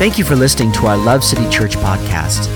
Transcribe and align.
Thank 0.00 0.16
you 0.16 0.24
for 0.24 0.32
listening 0.34 0.72
to 0.72 0.86
our 0.86 0.96
Love 0.96 1.22
City 1.22 1.46
Church 1.50 1.76
podcast. 1.76 2.46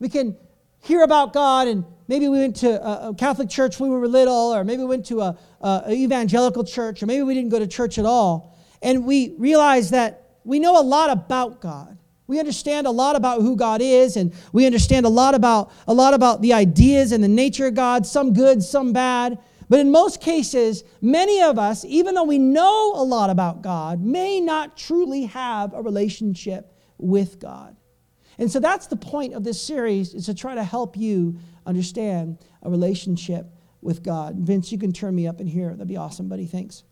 We 0.00 0.10
can 0.10 0.36
hear 0.80 1.02
about 1.02 1.32
God 1.32 1.66
and 1.66 1.86
maybe 2.08 2.28
we 2.28 2.38
went 2.38 2.56
to 2.56 2.82
a, 2.82 3.14
Catholic 3.14 3.48
church 3.48 3.78
when 3.80 3.90
we 3.90 3.96
were 3.96 4.08
little, 4.08 4.54
or 4.54 4.64
maybe 4.64 4.82
we 4.82 4.88
went 4.88 5.06
to 5.06 5.20
a, 5.20 5.38
a, 5.60 5.92
evangelical 5.92 6.64
church, 6.64 7.02
or 7.02 7.06
maybe 7.06 7.22
we 7.22 7.34
didn't 7.34 7.50
go 7.50 7.58
to 7.58 7.66
church 7.66 7.98
at 7.98 8.04
all. 8.04 8.56
And 8.82 9.04
we 9.04 9.34
realize 9.38 9.90
that 9.90 10.38
we 10.44 10.58
know 10.58 10.80
a 10.80 10.82
lot 10.82 11.10
about 11.10 11.60
God. 11.60 11.98
We 12.26 12.40
understand 12.40 12.86
a 12.86 12.90
lot 12.90 13.16
about 13.16 13.40
who 13.42 13.56
God 13.56 13.80
is, 13.80 14.16
and 14.16 14.32
we 14.52 14.66
understand 14.66 15.06
a 15.06 15.08
lot 15.10 15.34
about 15.34 15.72
a 15.86 15.94
lot 15.94 16.14
about 16.14 16.42
the 16.42 16.52
ideas 16.52 17.12
and 17.12 17.22
the 17.22 17.28
nature 17.28 17.66
of 17.66 17.74
God, 17.74 18.06
some 18.06 18.32
good, 18.32 18.62
some 18.62 18.92
bad. 18.92 19.38
But 19.68 19.80
in 19.80 19.90
most 19.90 20.20
cases, 20.20 20.84
many 21.00 21.42
of 21.42 21.58
us, 21.58 21.84
even 21.84 22.14
though 22.14 22.24
we 22.24 22.38
know 22.38 22.92
a 22.94 23.02
lot 23.02 23.30
about 23.30 23.62
God, 23.62 24.00
may 24.00 24.40
not 24.40 24.76
truly 24.76 25.24
have 25.24 25.72
a 25.74 25.82
relationship 25.82 26.72
with 26.98 27.38
God. 27.40 27.76
And 28.38 28.50
so 28.50 28.60
that's 28.60 28.86
the 28.86 28.96
point 28.96 29.34
of 29.34 29.44
this 29.44 29.60
series 29.60 30.14
is 30.14 30.26
to 30.26 30.34
try 30.34 30.54
to 30.54 30.64
help 30.64 30.96
you 30.96 31.36
understand 31.66 32.38
a 32.62 32.70
relationship 32.70 33.46
with 33.82 34.02
God. 34.02 34.36
Vince, 34.36 34.72
you 34.72 34.78
can 34.78 34.92
turn 34.92 35.14
me 35.14 35.26
up 35.26 35.40
in 35.40 35.46
here. 35.46 35.70
That'd 35.70 35.88
be 35.88 35.96
awesome, 35.96 36.28
buddy. 36.28 36.46
Thanks. 36.46 36.84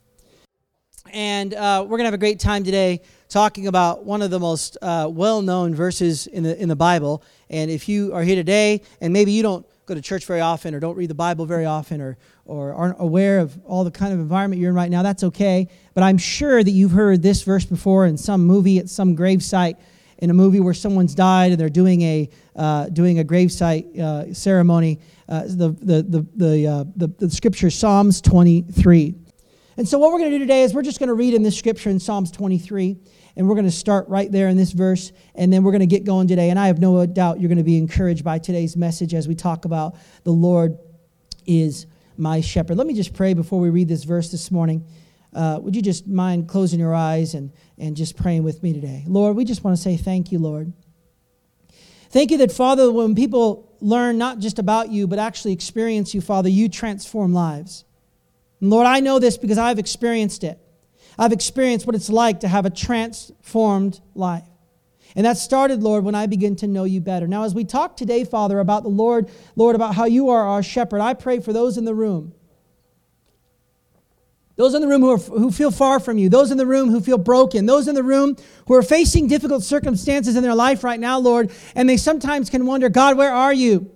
And 1.12 1.52
uh, 1.54 1.82
we're 1.82 1.98
going 1.98 2.00
to 2.00 2.06
have 2.06 2.14
a 2.14 2.18
great 2.18 2.40
time 2.40 2.64
today 2.64 3.02
talking 3.28 3.66
about 3.66 4.04
one 4.04 4.22
of 4.22 4.30
the 4.30 4.40
most 4.40 4.78
uh, 4.80 5.08
well 5.12 5.42
known 5.42 5.74
verses 5.74 6.26
in 6.26 6.42
the, 6.42 6.60
in 6.60 6.68
the 6.68 6.76
Bible. 6.76 7.22
And 7.50 7.70
if 7.70 7.88
you 7.88 8.14
are 8.14 8.22
here 8.22 8.36
today 8.36 8.80
and 9.00 9.12
maybe 9.12 9.32
you 9.32 9.42
don't 9.42 9.66
go 9.86 9.94
to 9.94 10.00
church 10.00 10.24
very 10.24 10.40
often 10.40 10.74
or 10.74 10.80
don't 10.80 10.96
read 10.96 11.10
the 11.10 11.14
Bible 11.14 11.44
very 11.44 11.66
often 11.66 12.00
or, 12.00 12.16
or 12.46 12.72
aren't 12.72 12.96
aware 12.98 13.40
of 13.40 13.58
all 13.64 13.84
the 13.84 13.90
kind 13.90 14.14
of 14.14 14.18
environment 14.18 14.60
you're 14.60 14.70
in 14.70 14.76
right 14.76 14.90
now, 14.90 15.02
that's 15.02 15.22
okay. 15.24 15.68
But 15.92 16.04
I'm 16.04 16.16
sure 16.16 16.64
that 16.64 16.70
you've 16.70 16.92
heard 16.92 17.22
this 17.22 17.42
verse 17.42 17.66
before 17.66 18.06
in 18.06 18.16
some 18.16 18.44
movie 18.44 18.78
at 18.78 18.88
some 18.88 19.14
gravesite 19.14 19.76
in 20.18 20.30
a 20.30 20.34
movie 20.34 20.60
where 20.60 20.74
someone's 20.74 21.14
died 21.14 21.52
and 21.52 21.60
they're 21.60 21.68
doing 21.68 22.00
a, 22.02 22.30
uh, 22.56 22.88
doing 22.88 23.18
a 23.18 23.24
gravesite 23.24 23.98
uh, 23.98 24.32
ceremony. 24.32 25.00
Uh, 25.28 25.42
the, 25.44 25.76
the, 25.80 26.02
the, 26.02 26.26
the, 26.36 26.66
uh, 26.66 26.84
the, 26.96 27.08
the 27.18 27.30
scripture, 27.30 27.70
Psalms 27.70 28.20
23. 28.20 29.14
And 29.76 29.88
so, 29.88 29.98
what 29.98 30.12
we're 30.12 30.18
going 30.18 30.30
to 30.30 30.38
do 30.38 30.44
today 30.44 30.62
is 30.62 30.72
we're 30.72 30.82
just 30.82 30.98
going 30.98 31.08
to 31.08 31.14
read 31.14 31.34
in 31.34 31.42
this 31.42 31.58
scripture 31.58 31.90
in 31.90 31.98
Psalms 31.98 32.30
23, 32.30 32.96
and 33.36 33.48
we're 33.48 33.56
going 33.56 33.66
to 33.66 33.72
start 33.72 34.08
right 34.08 34.30
there 34.30 34.48
in 34.48 34.56
this 34.56 34.70
verse, 34.70 35.10
and 35.34 35.52
then 35.52 35.64
we're 35.64 35.72
going 35.72 35.80
to 35.80 35.86
get 35.86 36.04
going 36.04 36.28
today. 36.28 36.50
And 36.50 36.58
I 36.58 36.68
have 36.68 36.78
no 36.78 37.04
doubt 37.06 37.40
you're 37.40 37.48
going 37.48 37.58
to 37.58 37.64
be 37.64 37.78
encouraged 37.78 38.22
by 38.22 38.38
today's 38.38 38.76
message 38.76 39.14
as 39.14 39.26
we 39.26 39.34
talk 39.34 39.64
about 39.64 39.96
the 40.22 40.30
Lord 40.30 40.78
is 41.46 41.86
my 42.16 42.40
shepherd. 42.40 42.76
Let 42.76 42.86
me 42.86 42.94
just 42.94 43.14
pray 43.14 43.34
before 43.34 43.58
we 43.58 43.70
read 43.70 43.88
this 43.88 44.04
verse 44.04 44.30
this 44.30 44.50
morning. 44.50 44.86
Uh, 45.34 45.58
would 45.60 45.74
you 45.74 45.82
just 45.82 46.06
mind 46.06 46.48
closing 46.48 46.78
your 46.78 46.94
eyes 46.94 47.34
and, 47.34 47.50
and 47.76 47.96
just 47.96 48.16
praying 48.16 48.44
with 48.44 48.62
me 48.62 48.72
today? 48.72 49.04
Lord, 49.08 49.36
we 49.36 49.44
just 49.44 49.64
want 49.64 49.76
to 49.76 49.82
say 49.82 49.96
thank 49.96 50.30
you, 50.30 50.38
Lord. 50.38 50.72
Thank 52.14 52.30
you 52.30 52.38
that, 52.38 52.52
Father, 52.52 52.92
when 52.92 53.16
people 53.16 53.76
learn 53.80 54.18
not 54.18 54.38
just 54.38 54.60
about 54.60 54.88
you, 54.88 55.08
but 55.08 55.18
actually 55.18 55.52
experience 55.52 56.14
you, 56.14 56.20
Father, 56.20 56.48
you 56.48 56.68
transform 56.68 57.32
lives. 57.34 57.84
And 58.60 58.70
Lord, 58.70 58.86
I 58.86 59.00
know 59.00 59.18
this 59.18 59.36
because 59.36 59.58
I've 59.58 59.80
experienced 59.80 60.44
it. 60.44 60.56
I've 61.18 61.32
experienced 61.32 61.88
what 61.88 61.96
it's 61.96 62.08
like 62.08 62.38
to 62.40 62.48
have 62.48 62.66
a 62.66 62.70
transformed 62.70 64.00
life. 64.14 64.44
And 65.16 65.26
that 65.26 65.38
started, 65.38 65.82
Lord, 65.82 66.04
when 66.04 66.14
I 66.14 66.26
begin 66.26 66.54
to 66.56 66.68
know 66.68 66.84
you 66.84 67.00
better. 67.00 67.26
Now, 67.26 67.42
as 67.42 67.52
we 67.52 67.64
talk 67.64 67.96
today, 67.96 68.24
Father, 68.24 68.60
about 68.60 68.84
the 68.84 68.90
Lord, 68.90 69.28
Lord, 69.56 69.74
about 69.74 69.96
how 69.96 70.04
you 70.04 70.28
are 70.28 70.44
our 70.44 70.62
shepherd, 70.62 71.00
I 71.00 71.14
pray 71.14 71.40
for 71.40 71.52
those 71.52 71.76
in 71.76 71.84
the 71.84 71.96
room 71.96 72.32
those 74.56 74.74
in 74.74 74.80
the 74.80 74.88
room 74.88 75.00
who, 75.00 75.10
are, 75.10 75.18
who 75.18 75.50
feel 75.50 75.72
far 75.72 75.98
from 75.98 76.16
you, 76.16 76.28
those 76.28 76.50
in 76.50 76.58
the 76.58 76.66
room 76.66 76.88
who 76.88 77.00
feel 77.00 77.18
broken, 77.18 77.66
those 77.66 77.88
in 77.88 77.94
the 77.94 78.02
room 78.02 78.36
who 78.68 78.74
are 78.74 78.82
facing 78.82 79.26
difficult 79.26 79.64
circumstances 79.64 80.36
in 80.36 80.42
their 80.42 80.54
life 80.54 80.84
right 80.84 81.00
now, 81.00 81.18
Lord, 81.18 81.50
and 81.74 81.88
they 81.88 81.96
sometimes 81.96 82.50
can 82.50 82.64
wonder, 82.64 82.88
God, 82.88 83.16
where 83.16 83.32
are 83.32 83.52
you? 83.52 83.90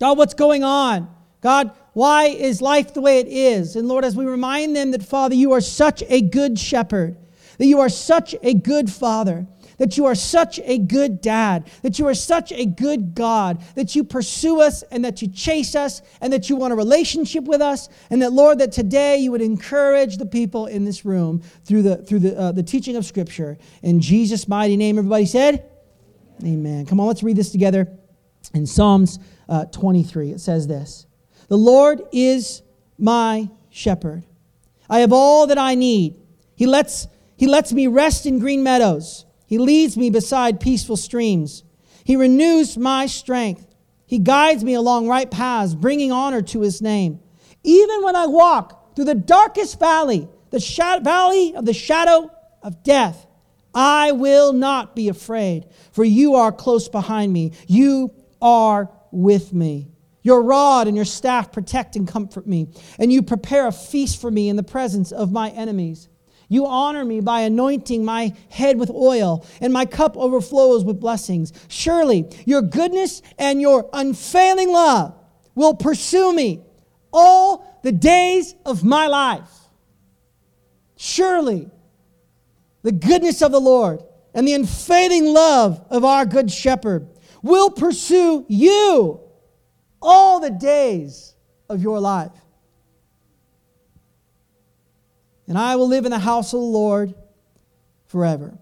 God, 0.00 0.16
what's 0.16 0.34
going 0.34 0.64
on? 0.64 1.14
God, 1.40 1.72
why 1.92 2.26
is 2.26 2.62
life 2.62 2.94
the 2.94 3.00
way 3.00 3.18
it 3.18 3.28
is? 3.28 3.76
And 3.76 3.88
Lord, 3.88 4.04
as 4.04 4.16
we 4.16 4.24
remind 4.24 4.74
them 4.74 4.92
that, 4.92 5.02
Father, 5.02 5.34
you 5.34 5.52
are 5.52 5.60
such 5.60 6.02
a 6.08 6.22
good 6.22 6.58
shepherd, 6.58 7.16
that 7.58 7.66
you 7.66 7.80
are 7.80 7.88
such 7.88 8.34
a 8.42 8.54
good 8.54 8.90
father, 8.90 9.46
that 9.78 9.96
you 9.96 10.04
are 10.04 10.14
such 10.14 10.60
a 10.64 10.78
good 10.78 11.20
dad, 11.20 11.68
that 11.82 11.98
you 11.98 12.06
are 12.06 12.14
such 12.14 12.52
a 12.52 12.66
good 12.66 13.14
God, 13.14 13.62
that 13.74 13.96
you 13.96 14.04
pursue 14.04 14.60
us 14.60 14.82
and 14.90 15.04
that 15.04 15.22
you 15.22 15.28
chase 15.28 15.74
us 15.74 16.02
and 16.20 16.32
that 16.32 16.50
you 16.50 16.56
want 16.56 16.72
a 16.72 16.76
relationship 16.76 17.44
with 17.44 17.62
us, 17.62 17.88
and 18.10 18.20
that, 18.22 18.32
Lord, 18.32 18.58
that 18.58 18.72
today 18.72 19.18
you 19.18 19.30
would 19.32 19.42
encourage 19.42 20.18
the 20.18 20.26
people 20.26 20.66
in 20.66 20.84
this 20.84 21.04
room 21.04 21.42
through 21.64 21.82
the, 21.82 21.96
through 21.96 22.20
the, 22.20 22.38
uh, 22.38 22.52
the 22.52 22.62
teaching 22.62 22.96
of 22.96 23.06
Scripture. 23.06 23.56
In 23.82 24.00
Jesus' 24.00 24.46
mighty 24.46 24.76
name, 24.76 24.98
everybody 24.98 25.26
said, 25.26 25.64
Amen. 26.44 26.86
Come 26.86 27.00
on, 27.00 27.06
let's 27.08 27.22
read 27.22 27.36
this 27.36 27.50
together. 27.50 27.88
In 28.54 28.66
Psalms 28.66 29.18
uh, 29.48 29.64
23, 29.66 30.32
it 30.32 30.40
says 30.40 30.66
this 30.66 31.06
The 31.48 31.56
Lord 31.56 32.02
is 32.12 32.62
my 32.98 33.50
shepherd. 33.70 34.24
I 34.90 35.00
have 35.00 35.12
all 35.12 35.46
that 35.48 35.58
I 35.58 35.74
need. 35.74 36.16
He 36.54 36.66
lets, 36.66 37.08
he 37.36 37.46
lets 37.46 37.72
me 37.72 37.86
rest 37.86 38.26
in 38.26 38.38
green 38.38 38.62
meadows. 38.62 39.26
He 39.48 39.56
leads 39.56 39.96
me 39.96 40.10
beside 40.10 40.60
peaceful 40.60 40.98
streams. 40.98 41.64
He 42.04 42.16
renews 42.16 42.76
my 42.76 43.06
strength. 43.06 43.74
He 44.04 44.18
guides 44.18 44.62
me 44.62 44.74
along 44.74 45.08
right 45.08 45.30
paths, 45.30 45.74
bringing 45.74 46.12
honor 46.12 46.42
to 46.42 46.60
his 46.60 46.82
name. 46.82 47.20
Even 47.64 48.02
when 48.02 48.14
I 48.14 48.26
walk 48.26 48.94
through 48.94 49.06
the 49.06 49.14
darkest 49.14 49.80
valley, 49.80 50.28
the 50.50 51.00
valley 51.02 51.54
of 51.54 51.64
the 51.64 51.72
shadow 51.72 52.30
of 52.62 52.82
death, 52.82 53.26
I 53.74 54.12
will 54.12 54.52
not 54.52 54.94
be 54.94 55.08
afraid, 55.08 55.66
for 55.92 56.04
you 56.04 56.34
are 56.34 56.52
close 56.52 56.90
behind 56.90 57.32
me. 57.32 57.52
You 57.66 58.12
are 58.42 58.90
with 59.10 59.54
me. 59.54 59.88
Your 60.22 60.42
rod 60.42 60.88
and 60.88 60.96
your 60.96 61.06
staff 61.06 61.52
protect 61.52 61.96
and 61.96 62.06
comfort 62.06 62.46
me, 62.46 62.68
and 62.98 63.10
you 63.10 63.22
prepare 63.22 63.66
a 63.66 63.72
feast 63.72 64.20
for 64.20 64.30
me 64.30 64.50
in 64.50 64.56
the 64.56 64.62
presence 64.62 65.10
of 65.10 65.32
my 65.32 65.48
enemies. 65.50 66.10
You 66.48 66.66
honor 66.66 67.04
me 67.04 67.20
by 67.20 67.40
anointing 67.42 68.04
my 68.04 68.34
head 68.48 68.78
with 68.78 68.90
oil, 68.90 69.46
and 69.60 69.72
my 69.72 69.84
cup 69.84 70.16
overflows 70.16 70.82
with 70.82 70.98
blessings. 70.98 71.52
Surely 71.68 72.26
your 72.46 72.62
goodness 72.62 73.20
and 73.38 73.60
your 73.60 73.88
unfailing 73.92 74.72
love 74.72 75.14
will 75.54 75.74
pursue 75.74 76.32
me 76.32 76.62
all 77.12 77.80
the 77.82 77.92
days 77.92 78.54
of 78.64 78.82
my 78.82 79.06
life. 79.06 79.50
Surely 80.96 81.70
the 82.82 82.92
goodness 82.92 83.42
of 83.42 83.52
the 83.52 83.60
Lord 83.60 84.02
and 84.34 84.48
the 84.48 84.54
unfailing 84.54 85.26
love 85.26 85.84
of 85.90 86.04
our 86.04 86.24
good 86.24 86.50
shepherd 86.50 87.08
will 87.42 87.70
pursue 87.70 88.46
you 88.48 89.20
all 90.00 90.40
the 90.40 90.50
days 90.50 91.34
of 91.68 91.82
your 91.82 92.00
life 92.00 92.30
and 95.48 95.58
I 95.58 95.76
will 95.76 95.88
live 95.88 96.04
in 96.04 96.10
the 96.10 96.18
house 96.18 96.52
of 96.52 96.60
the 96.60 96.66
Lord 96.66 97.14
forever. 98.06 98.56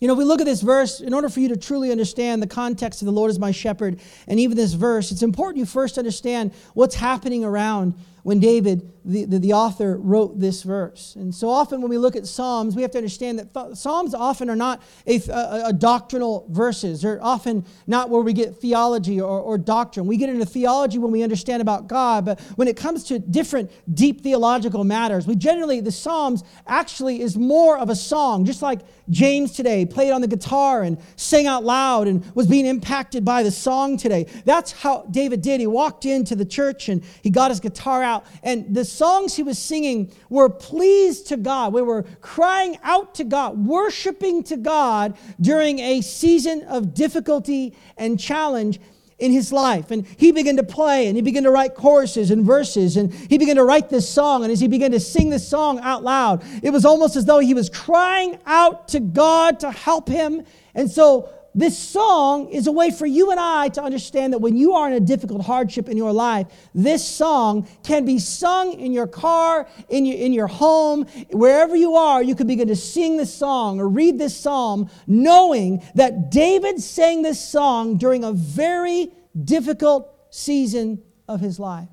You 0.00 0.08
know, 0.08 0.14
if 0.14 0.18
we 0.18 0.24
look 0.24 0.40
at 0.40 0.46
this 0.46 0.60
verse, 0.60 1.00
in 1.00 1.14
order 1.14 1.28
for 1.28 1.40
you 1.40 1.48
to 1.48 1.56
truly 1.56 1.90
understand 1.90 2.42
the 2.42 2.46
context 2.46 3.00
of 3.00 3.06
the 3.06 3.12
Lord 3.12 3.30
is 3.30 3.38
my 3.38 3.50
shepherd, 3.50 3.98
and 4.26 4.38
even 4.38 4.56
this 4.56 4.74
verse, 4.74 5.10
it's 5.10 5.22
important 5.22 5.58
you 5.58 5.66
first 5.66 5.96
understand 5.96 6.52
what's 6.74 6.96
happening 6.96 7.44
around 7.44 7.94
when 8.22 8.40
David, 8.40 8.92
the, 9.06 9.24
the, 9.24 9.38
the, 9.38 9.52
author, 9.52 9.96
wrote 9.98 10.40
this 10.40 10.62
verse. 10.62 11.14
And 11.16 11.34
so 11.34 11.48
often 11.48 11.80
when 11.80 11.90
we 11.90 11.96
look 11.96 12.16
at 12.16 12.26
Psalms, 12.26 12.74
we 12.74 12.82
have 12.82 12.90
to 12.90 12.98
understand 12.98 13.38
that 13.38 13.54
th- 13.54 13.76
Psalms 13.76 14.14
often 14.14 14.50
are 14.50 14.56
not 14.56 14.82
a, 15.06 15.20
a, 15.30 15.62
a, 15.66 15.72
doctrinal 15.72 16.46
verses. 16.50 17.02
They're 17.02 17.22
often 17.22 17.64
not 17.86 18.10
where 18.10 18.22
we 18.22 18.32
get 18.32 18.56
theology 18.56 19.20
or, 19.20 19.40
or 19.40 19.58
doctrine. 19.58 20.06
We 20.06 20.16
get 20.16 20.28
into 20.28 20.44
theology 20.44 20.98
when 20.98 21.12
we 21.12 21.22
understand 21.22 21.62
about 21.62 21.86
God, 21.86 22.24
but 22.24 22.40
when 22.56 22.66
it 22.66 22.76
comes 22.76 23.04
to 23.04 23.18
different 23.18 23.70
deep 23.94 24.22
theological 24.22 24.82
matters, 24.82 25.26
we 25.26 25.36
generally, 25.36 25.80
the 25.80 25.92
Psalms 25.92 26.42
actually 26.66 27.20
is 27.20 27.36
more 27.36 27.78
of 27.78 27.90
a 27.90 27.96
song, 27.96 28.44
just 28.44 28.60
like 28.60 28.80
James 29.08 29.52
today 29.52 29.86
played 29.86 30.10
on 30.10 30.20
the 30.20 30.26
guitar 30.26 30.82
and 30.82 30.98
sang 31.14 31.46
out 31.46 31.62
loud 31.62 32.08
and 32.08 32.24
was 32.34 32.46
being 32.48 32.66
impacted 32.66 33.24
by 33.24 33.44
the 33.44 33.52
song 33.52 33.96
today. 33.96 34.26
That's 34.44 34.72
how 34.72 35.06
David 35.10 35.42
did. 35.42 35.60
He 35.60 35.66
walked 35.66 36.04
into 36.04 36.34
the 36.34 36.44
church 36.44 36.88
and 36.88 37.04
he 37.22 37.30
got 37.30 37.50
his 37.50 37.60
guitar 37.60 38.02
out. 38.02 38.26
And 38.42 38.74
the 38.74 38.84
songs 38.96 39.34
he 39.34 39.42
was 39.42 39.58
singing 39.58 40.12
were 40.28 40.48
pleased 40.48 41.28
to 41.28 41.36
God. 41.36 41.72
We 41.72 41.82
were 41.82 42.04
crying 42.20 42.78
out 42.82 43.14
to 43.16 43.24
God, 43.24 43.66
worshiping 43.66 44.42
to 44.44 44.56
God 44.56 45.16
during 45.40 45.78
a 45.78 46.00
season 46.00 46.64
of 46.64 46.94
difficulty 46.94 47.74
and 47.96 48.18
challenge. 48.18 48.80
in 49.18 49.32
his 49.32 49.50
life. 49.50 49.90
And 49.90 50.06
he 50.18 50.30
began 50.30 50.56
to 50.56 50.62
play 50.62 51.06
and 51.06 51.16
he 51.16 51.22
began 51.22 51.44
to 51.44 51.50
write 51.50 51.74
choruses 51.74 52.30
and 52.30 52.44
verses. 52.44 52.96
And 52.96 53.12
he 53.14 53.38
began 53.38 53.56
to 53.56 53.64
write 53.64 53.88
this 53.88 54.08
song. 54.08 54.42
And 54.42 54.52
as 54.52 54.60
he 54.60 54.68
began 54.68 54.90
to 54.90 55.00
sing 55.00 55.30
this 55.30 55.48
song 55.48 55.80
out 55.80 56.04
loud, 56.04 56.44
it 56.62 56.70
was 56.70 56.84
almost 56.84 57.16
as 57.16 57.24
though 57.24 57.38
he 57.38 57.54
was 57.54 57.70
crying 57.70 58.38
out 58.44 58.88
to 58.88 59.00
God 59.00 59.60
to 59.60 59.70
help 59.70 60.08
him. 60.08 60.44
And 60.74 60.90
so 60.90 61.30
this 61.56 61.78
song 61.78 62.50
is 62.50 62.66
a 62.66 62.72
way 62.72 62.90
for 62.90 63.06
you 63.06 63.30
and 63.30 63.40
I 63.40 63.70
to 63.70 63.82
understand 63.82 64.34
that 64.34 64.40
when 64.40 64.58
you 64.58 64.74
are 64.74 64.88
in 64.88 64.92
a 64.92 65.00
difficult 65.00 65.42
hardship 65.42 65.88
in 65.88 65.96
your 65.96 66.12
life, 66.12 66.46
this 66.74 67.06
song 67.06 67.66
can 67.82 68.04
be 68.04 68.18
sung 68.18 68.74
in 68.74 68.92
your 68.92 69.06
car, 69.06 69.66
in 69.88 70.04
your, 70.04 70.18
in 70.18 70.34
your 70.34 70.48
home, 70.48 71.06
wherever 71.32 71.74
you 71.74 71.96
are. 71.96 72.22
You 72.22 72.34
can 72.34 72.46
begin 72.46 72.68
to 72.68 72.76
sing 72.76 73.16
this 73.16 73.34
song 73.34 73.80
or 73.80 73.88
read 73.88 74.18
this 74.18 74.36
psalm, 74.36 74.90
knowing 75.06 75.82
that 75.94 76.30
David 76.30 76.80
sang 76.82 77.22
this 77.22 77.42
song 77.42 77.96
during 77.96 78.22
a 78.22 78.32
very 78.32 79.10
difficult 79.42 80.14
season 80.30 81.02
of 81.26 81.40
his 81.40 81.58
life. 81.58 81.88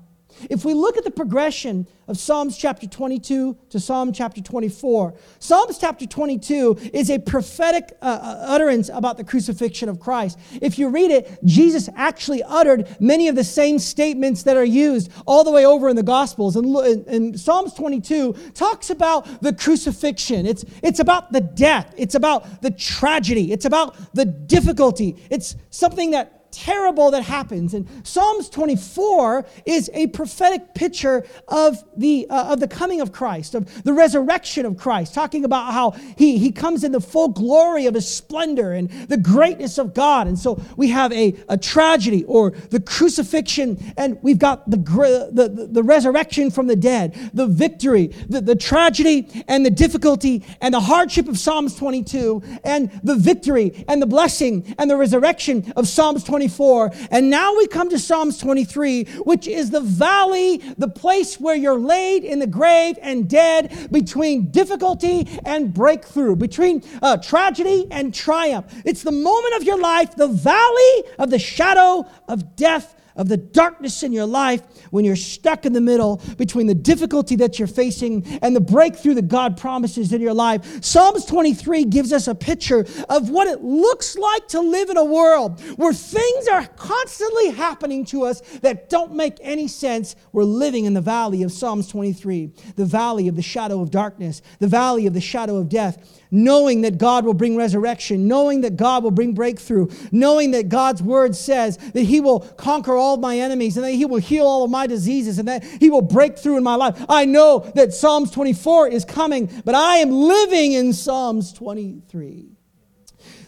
If 0.50 0.64
we 0.64 0.74
look 0.74 0.96
at 0.96 1.04
the 1.04 1.10
progression 1.10 1.86
of 2.06 2.18
Psalms 2.18 2.56
chapter 2.56 2.86
22 2.86 3.56
to 3.70 3.80
Psalm 3.80 4.12
chapter 4.12 4.40
24, 4.40 5.14
Psalms 5.38 5.78
chapter 5.78 6.06
22 6.06 6.90
is 6.92 7.10
a 7.10 7.18
prophetic 7.18 7.96
uh, 8.02 8.04
uh, 8.04 8.44
utterance 8.46 8.90
about 8.92 9.16
the 9.16 9.24
crucifixion 9.24 9.88
of 9.88 10.00
Christ. 10.00 10.38
If 10.60 10.78
you 10.78 10.88
read 10.88 11.10
it, 11.10 11.38
Jesus 11.44 11.88
actually 11.96 12.42
uttered 12.42 12.96
many 13.00 13.28
of 13.28 13.36
the 13.36 13.44
same 13.44 13.78
statements 13.78 14.42
that 14.42 14.56
are 14.56 14.64
used 14.64 15.10
all 15.26 15.44
the 15.44 15.50
way 15.50 15.64
over 15.64 15.88
in 15.88 15.96
the 15.96 16.02
Gospels. 16.02 16.56
And, 16.56 16.76
and 17.06 17.38
Psalms 17.38 17.72
22 17.74 18.32
talks 18.54 18.90
about 18.90 19.42
the 19.42 19.52
crucifixion, 19.52 20.46
it's, 20.46 20.64
it's 20.82 21.00
about 21.00 21.32
the 21.32 21.40
death, 21.40 21.94
it's 21.96 22.14
about 22.14 22.62
the 22.62 22.70
tragedy, 22.70 23.52
it's 23.52 23.64
about 23.64 23.96
the 24.14 24.24
difficulty, 24.24 25.16
it's 25.30 25.56
something 25.70 26.10
that 26.10 26.33
terrible 26.54 27.10
that 27.10 27.22
happens. 27.22 27.74
And 27.74 27.88
Psalms 28.06 28.48
24 28.48 29.46
is 29.66 29.90
a 29.94 30.06
prophetic 30.08 30.74
picture 30.74 31.26
of 31.48 31.82
the, 31.96 32.26
uh, 32.30 32.52
of 32.52 32.60
the 32.60 32.68
coming 32.68 33.00
of 33.00 33.12
Christ, 33.12 33.54
of 33.54 33.84
the 33.84 33.92
resurrection 33.92 34.66
of 34.66 34.76
Christ, 34.76 35.14
talking 35.14 35.44
about 35.44 35.72
how 35.72 35.90
he, 36.16 36.38
he 36.38 36.52
comes 36.52 36.84
in 36.84 36.92
the 36.92 37.00
full 37.00 37.28
glory 37.28 37.86
of 37.86 37.94
his 37.94 38.08
splendor 38.08 38.72
and 38.72 38.90
the 39.08 39.16
greatness 39.16 39.78
of 39.78 39.94
God. 39.94 40.26
And 40.26 40.38
so 40.38 40.60
we 40.76 40.88
have 40.88 41.12
a, 41.12 41.34
a 41.48 41.56
tragedy 41.56 42.24
or 42.24 42.50
the 42.70 42.80
crucifixion, 42.80 43.92
and 43.96 44.18
we've 44.22 44.38
got 44.38 44.70
the, 44.70 44.76
the, 44.76 45.68
the, 45.70 45.82
resurrection 45.82 46.50
from 46.50 46.66
the 46.66 46.76
dead, 46.76 47.30
the 47.34 47.46
victory, 47.46 48.08
the, 48.28 48.40
the 48.40 48.56
tragedy 48.56 49.44
and 49.48 49.66
the 49.66 49.70
difficulty 49.70 50.42
and 50.60 50.72
the 50.72 50.80
hardship 50.80 51.28
of 51.28 51.38
Psalms 51.38 51.76
22, 51.76 52.42
and 52.64 52.90
the 53.02 53.14
victory 53.14 53.84
and 53.88 54.00
the 54.00 54.06
blessing 54.06 54.74
and 54.78 54.90
the 54.90 54.96
resurrection 54.96 55.72
of 55.76 55.86
Psalms 55.86 56.24
24. 56.24 56.43
24. 56.48 56.92
And 57.10 57.30
now 57.30 57.56
we 57.56 57.66
come 57.66 57.88
to 57.88 57.98
Psalms 57.98 58.36
23, 58.38 59.04
which 59.24 59.48
is 59.48 59.70
the 59.70 59.80
valley, 59.80 60.58
the 60.76 60.88
place 60.88 61.40
where 61.40 61.56
you're 61.56 61.78
laid 61.78 62.22
in 62.22 62.38
the 62.38 62.46
grave 62.46 62.98
and 63.00 63.28
dead 63.28 63.88
between 63.90 64.50
difficulty 64.50 65.26
and 65.46 65.72
breakthrough, 65.72 66.36
between 66.36 66.82
uh, 67.00 67.16
tragedy 67.16 67.86
and 67.90 68.12
triumph. 68.12 68.66
It's 68.84 69.02
the 69.02 69.12
moment 69.12 69.54
of 69.54 69.62
your 69.62 69.80
life, 69.80 70.16
the 70.16 70.28
valley 70.28 71.04
of 71.18 71.30
the 71.30 71.38
shadow 71.38 72.06
of 72.28 72.56
death 72.56 72.94
of 73.16 73.28
the 73.28 73.36
darkness 73.36 74.02
in 74.02 74.12
your 74.12 74.26
life 74.26 74.62
when 74.90 75.04
you're 75.04 75.16
stuck 75.16 75.66
in 75.66 75.72
the 75.72 75.80
middle 75.80 76.20
between 76.36 76.66
the 76.66 76.74
difficulty 76.74 77.36
that 77.36 77.58
you're 77.58 77.68
facing 77.68 78.24
and 78.42 78.54
the 78.54 78.60
breakthrough 78.60 79.14
that 79.14 79.28
God 79.28 79.56
promises 79.56 80.12
in 80.12 80.20
your 80.20 80.34
life. 80.34 80.84
Psalms 80.84 81.24
23 81.24 81.84
gives 81.84 82.12
us 82.12 82.28
a 82.28 82.34
picture 82.34 82.86
of 83.08 83.30
what 83.30 83.48
it 83.48 83.62
looks 83.62 84.16
like 84.16 84.48
to 84.48 84.60
live 84.60 84.90
in 84.90 84.96
a 84.96 85.04
world 85.04 85.60
where 85.76 85.92
things 85.92 86.48
are 86.48 86.66
constantly 86.76 87.50
happening 87.50 88.04
to 88.06 88.24
us 88.24 88.40
that 88.62 88.90
don't 88.90 89.14
make 89.14 89.38
any 89.40 89.68
sense. 89.68 90.16
We're 90.32 90.44
living 90.44 90.84
in 90.84 90.94
the 90.94 91.00
valley 91.00 91.42
of 91.42 91.52
Psalms 91.52 91.88
23, 91.88 92.50
the 92.76 92.84
valley 92.84 93.28
of 93.28 93.36
the 93.36 93.42
shadow 93.42 93.80
of 93.80 93.90
darkness, 93.90 94.42
the 94.58 94.68
valley 94.68 95.06
of 95.06 95.14
the 95.14 95.20
shadow 95.20 95.56
of 95.56 95.68
death 95.68 96.22
knowing 96.34 96.82
that 96.82 96.98
God 96.98 97.24
will 97.24 97.32
bring 97.32 97.56
resurrection, 97.56 98.26
knowing 98.26 98.62
that 98.62 98.76
God 98.76 99.04
will 99.04 99.12
bring 99.12 99.32
breakthrough, 99.32 99.88
knowing 100.10 100.50
that 100.50 100.68
God's 100.68 101.02
word 101.02 101.36
says 101.36 101.76
that 101.76 102.02
He 102.02 102.20
will 102.20 102.40
conquer 102.40 102.94
all 102.94 103.14
of 103.14 103.20
my 103.20 103.38
enemies 103.38 103.76
and 103.76 103.86
that 103.86 103.92
He 103.92 104.04
will 104.04 104.18
heal 104.18 104.46
all 104.46 104.64
of 104.64 104.70
my 104.70 104.86
diseases 104.86 105.38
and 105.38 105.48
that 105.48 105.64
He 105.64 105.90
will 105.90 106.02
break 106.02 106.36
through 106.36 106.56
in 106.56 106.64
my 106.64 106.74
life. 106.74 107.02
I 107.08 107.24
know 107.24 107.60
that 107.74 107.94
Psalms 107.94 108.30
24 108.32 108.88
is 108.88 109.04
coming, 109.04 109.48
but 109.64 109.74
I 109.74 109.98
am 109.98 110.10
living 110.10 110.72
in 110.72 110.92
Psalms 110.92 111.52
23. 111.52 112.50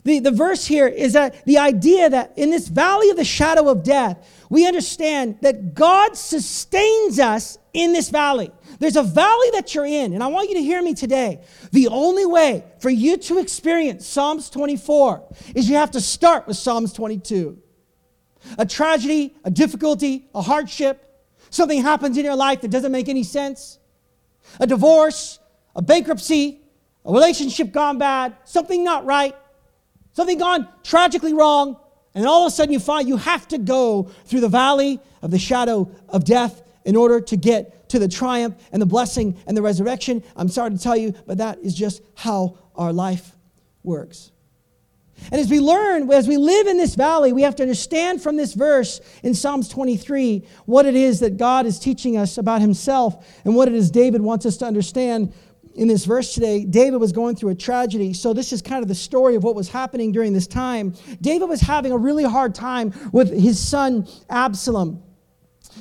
The, 0.04 0.20
the 0.20 0.30
verse 0.30 0.64
here 0.64 0.86
is 0.86 1.14
that 1.14 1.44
the 1.46 1.58
idea 1.58 2.08
that 2.08 2.32
in 2.36 2.50
this 2.50 2.68
valley 2.68 3.10
of 3.10 3.16
the 3.16 3.24
shadow 3.24 3.68
of 3.68 3.82
death, 3.82 4.46
we 4.48 4.64
understand 4.64 5.38
that 5.42 5.74
God 5.74 6.16
sustains 6.16 7.18
us 7.18 7.58
in 7.72 7.92
this 7.92 8.10
valley. 8.10 8.52
There's 8.78 8.96
a 8.96 9.02
valley 9.02 9.50
that 9.52 9.74
you're 9.74 9.86
in, 9.86 10.12
and 10.12 10.22
I 10.22 10.26
want 10.26 10.48
you 10.48 10.56
to 10.56 10.62
hear 10.62 10.82
me 10.82 10.94
today. 10.94 11.40
The 11.72 11.88
only 11.88 12.26
way 12.26 12.64
for 12.80 12.90
you 12.90 13.16
to 13.16 13.38
experience 13.38 14.06
Psalms 14.06 14.50
24 14.50 15.34
is 15.54 15.68
you 15.68 15.76
have 15.76 15.92
to 15.92 16.00
start 16.00 16.46
with 16.46 16.56
Psalms 16.56 16.92
22. 16.92 17.58
A 18.58 18.66
tragedy, 18.66 19.34
a 19.44 19.50
difficulty, 19.50 20.28
a 20.34 20.42
hardship, 20.42 21.02
something 21.50 21.82
happens 21.82 22.18
in 22.18 22.24
your 22.24 22.36
life 22.36 22.60
that 22.60 22.70
doesn't 22.70 22.92
make 22.92 23.08
any 23.08 23.22
sense, 23.22 23.78
a 24.60 24.66
divorce, 24.66 25.38
a 25.74 25.82
bankruptcy, 25.82 26.60
a 27.04 27.12
relationship 27.12 27.72
gone 27.72 27.98
bad, 27.98 28.36
something 28.44 28.84
not 28.84 29.04
right, 29.04 29.34
something 30.12 30.38
gone 30.38 30.68
tragically 30.82 31.34
wrong, 31.34 31.76
and 32.14 32.26
all 32.26 32.46
of 32.46 32.52
a 32.52 32.54
sudden 32.54 32.72
you 32.72 32.80
find 32.80 33.08
you 33.08 33.16
have 33.16 33.46
to 33.48 33.58
go 33.58 34.04
through 34.24 34.40
the 34.40 34.48
valley 34.48 35.00
of 35.22 35.30
the 35.30 35.38
shadow 35.38 35.90
of 36.08 36.24
death 36.24 36.62
in 36.84 36.96
order 36.96 37.20
to 37.20 37.36
get 37.36 37.75
to 37.88 37.98
the 37.98 38.08
triumph 38.08 38.56
and 38.72 38.80
the 38.80 38.86
blessing 38.86 39.36
and 39.46 39.56
the 39.56 39.62
resurrection. 39.62 40.22
I'm 40.36 40.48
sorry 40.48 40.70
to 40.70 40.78
tell 40.78 40.96
you, 40.96 41.14
but 41.26 41.38
that 41.38 41.58
is 41.60 41.74
just 41.74 42.02
how 42.14 42.58
our 42.74 42.92
life 42.92 43.32
works. 43.82 44.32
And 45.32 45.40
as 45.40 45.50
we 45.50 45.60
learn, 45.60 46.10
as 46.12 46.28
we 46.28 46.36
live 46.36 46.66
in 46.66 46.76
this 46.76 46.94
valley, 46.94 47.32
we 47.32 47.42
have 47.42 47.56
to 47.56 47.62
understand 47.62 48.22
from 48.22 48.36
this 48.36 48.52
verse 48.52 49.00
in 49.22 49.34
Psalms 49.34 49.68
23 49.68 50.46
what 50.66 50.86
it 50.86 50.94
is 50.94 51.20
that 51.20 51.36
God 51.36 51.66
is 51.66 51.78
teaching 51.78 52.16
us 52.16 52.38
about 52.38 52.60
himself 52.60 53.26
and 53.44 53.54
what 53.54 53.68
it 53.68 53.74
is 53.74 53.90
David 53.90 54.20
wants 54.20 54.44
us 54.46 54.58
to 54.58 54.66
understand 54.66 55.32
in 55.74 55.88
this 55.88 56.04
verse 56.04 56.34
today. 56.34 56.64
David 56.64 56.98
was 56.98 57.12
going 57.12 57.36
through 57.36 57.50
a 57.50 57.54
tragedy. 57.54 58.12
So, 58.12 58.32
this 58.32 58.52
is 58.52 58.62
kind 58.62 58.82
of 58.82 58.88
the 58.88 58.94
story 58.94 59.34
of 59.34 59.44
what 59.44 59.54
was 59.54 59.68
happening 59.68 60.12
during 60.12 60.32
this 60.32 60.46
time. 60.46 60.94
David 61.20 61.48
was 61.48 61.60
having 61.60 61.92
a 61.92 61.98
really 61.98 62.24
hard 62.24 62.54
time 62.54 62.92
with 63.12 63.32
his 63.32 63.58
son 63.58 64.06
Absalom. 64.28 65.02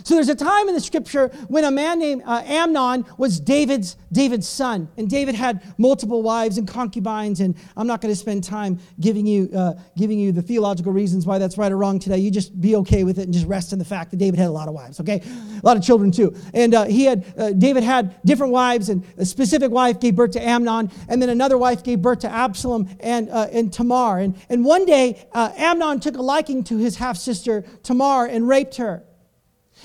So 0.04 0.16
there's 0.16 0.30
a 0.30 0.36
time 0.36 0.68
in 0.68 0.76
the 0.76 0.82
scripture 0.82 1.30
when 1.48 1.64
a 1.64 1.72
man 1.72 2.00
named 2.00 2.24
uh, 2.26 2.44
Amnon 2.46 3.06
was 3.18 3.40
David's 3.40 3.98
David's 4.12 4.48
son, 4.48 4.88
and 4.98 5.10
David 5.10 5.36
had 5.36 5.62
multiple 5.78 6.22
wives 6.22 6.58
and 6.58 6.68
concubines. 6.68 7.40
And 7.40 7.56
I'm 7.75 7.88
not 7.88 8.02
going 8.02 8.12
to 8.12 8.16
spend 8.16 8.44
time 8.44 8.80
giving 9.00 9.25
you 9.25 9.50
uh, 9.56 9.74
giving 9.98 10.20
you 10.20 10.32
the 10.32 10.42
theological 10.42 10.92
reasons 10.92 11.25
why 11.25 11.38
that's 11.38 11.58
right 11.58 11.72
or 11.72 11.78
wrong 11.78 12.00
today. 12.00 12.18
You 12.18 12.32
just 12.32 12.60
be 12.60 12.75
okay 12.78 13.04
with 13.04 13.20
it 13.20 13.24
and 13.24 13.34
just 13.34 13.48
rest 13.48 13.74
in 13.74 13.80
the 13.80 13.86
fact 13.86 14.12
that 14.12 14.18
David 14.18 14.40
had 14.40 14.48
a 14.48 14.52
lot 14.52 14.68
of 14.68 14.74
wives. 14.74 15.00
Okay, 15.00 15.22
a 15.22 15.66
lot 15.66 15.78
of 15.78 15.84
children 15.84 16.12
too. 16.12 16.36
And 16.54 16.74
uh, 16.74 16.86
he 16.86 17.06
had 17.06 17.25
uh, 17.38 17.52
David 17.52 17.84
had 17.84 18.16
different 18.25 18.54
wives, 18.54 18.90
and 18.90 19.04
a 19.18 19.25
specific 19.25 19.72
wife 19.72 20.00
gave 20.00 20.16
birth 20.16 20.32
to 20.32 20.42
Amnon, 20.42 20.92
and 21.08 21.22
then 21.22 21.30
another 21.30 21.58
wife 21.58 21.84
gave 21.84 22.02
birth 22.02 22.20
to 22.20 22.30
Absalom 22.30 22.90
and 23.00 23.30
uh, 23.30 23.48
and 23.52 23.72
Tamar. 23.72 24.20
And 24.20 24.36
and 24.50 24.66
one 24.66 24.86
day 24.86 25.25
uh, 25.34 25.52
Amnon 25.56 26.00
took 26.00 26.18
a 26.18 26.22
liking 26.22 26.64
to 26.66 26.78
his 26.78 26.98
half 26.98 27.18
sister 27.18 27.64
Tamar 27.84 28.25
and 28.28 28.48
raped 28.48 28.78
her. 28.78 29.04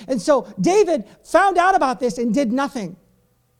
And 0.09 0.21
so 0.21 0.53
David 0.61 1.05
found 1.25 1.59
out 1.59 1.75
about 1.75 2.01
this 2.01 2.19
and 2.19 2.33
did 2.33 2.53
nothing. 2.53 2.97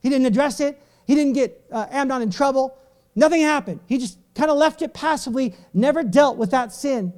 He 0.01 0.09
didn't 0.09 0.25
address 0.25 0.59
it, 0.59 0.81
he 1.05 1.15
didn't 1.15 1.33
get 1.33 1.63
uh, 1.71 1.87
Amnon 1.91 2.21
in 2.21 2.31
trouble. 2.31 2.77
Nothing 3.15 3.41
happened. 3.41 3.81
He 3.87 3.97
just 3.97 4.17
kind 4.35 4.49
of 4.49 4.57
left 4.57 4.81
it 4.81 4.93
passively, 4.93 5.53
never 5.73 6.03
dealt 6.03 6.37
with 6.37 6.51
that 6.51 6.71
sin. 6.71 7.13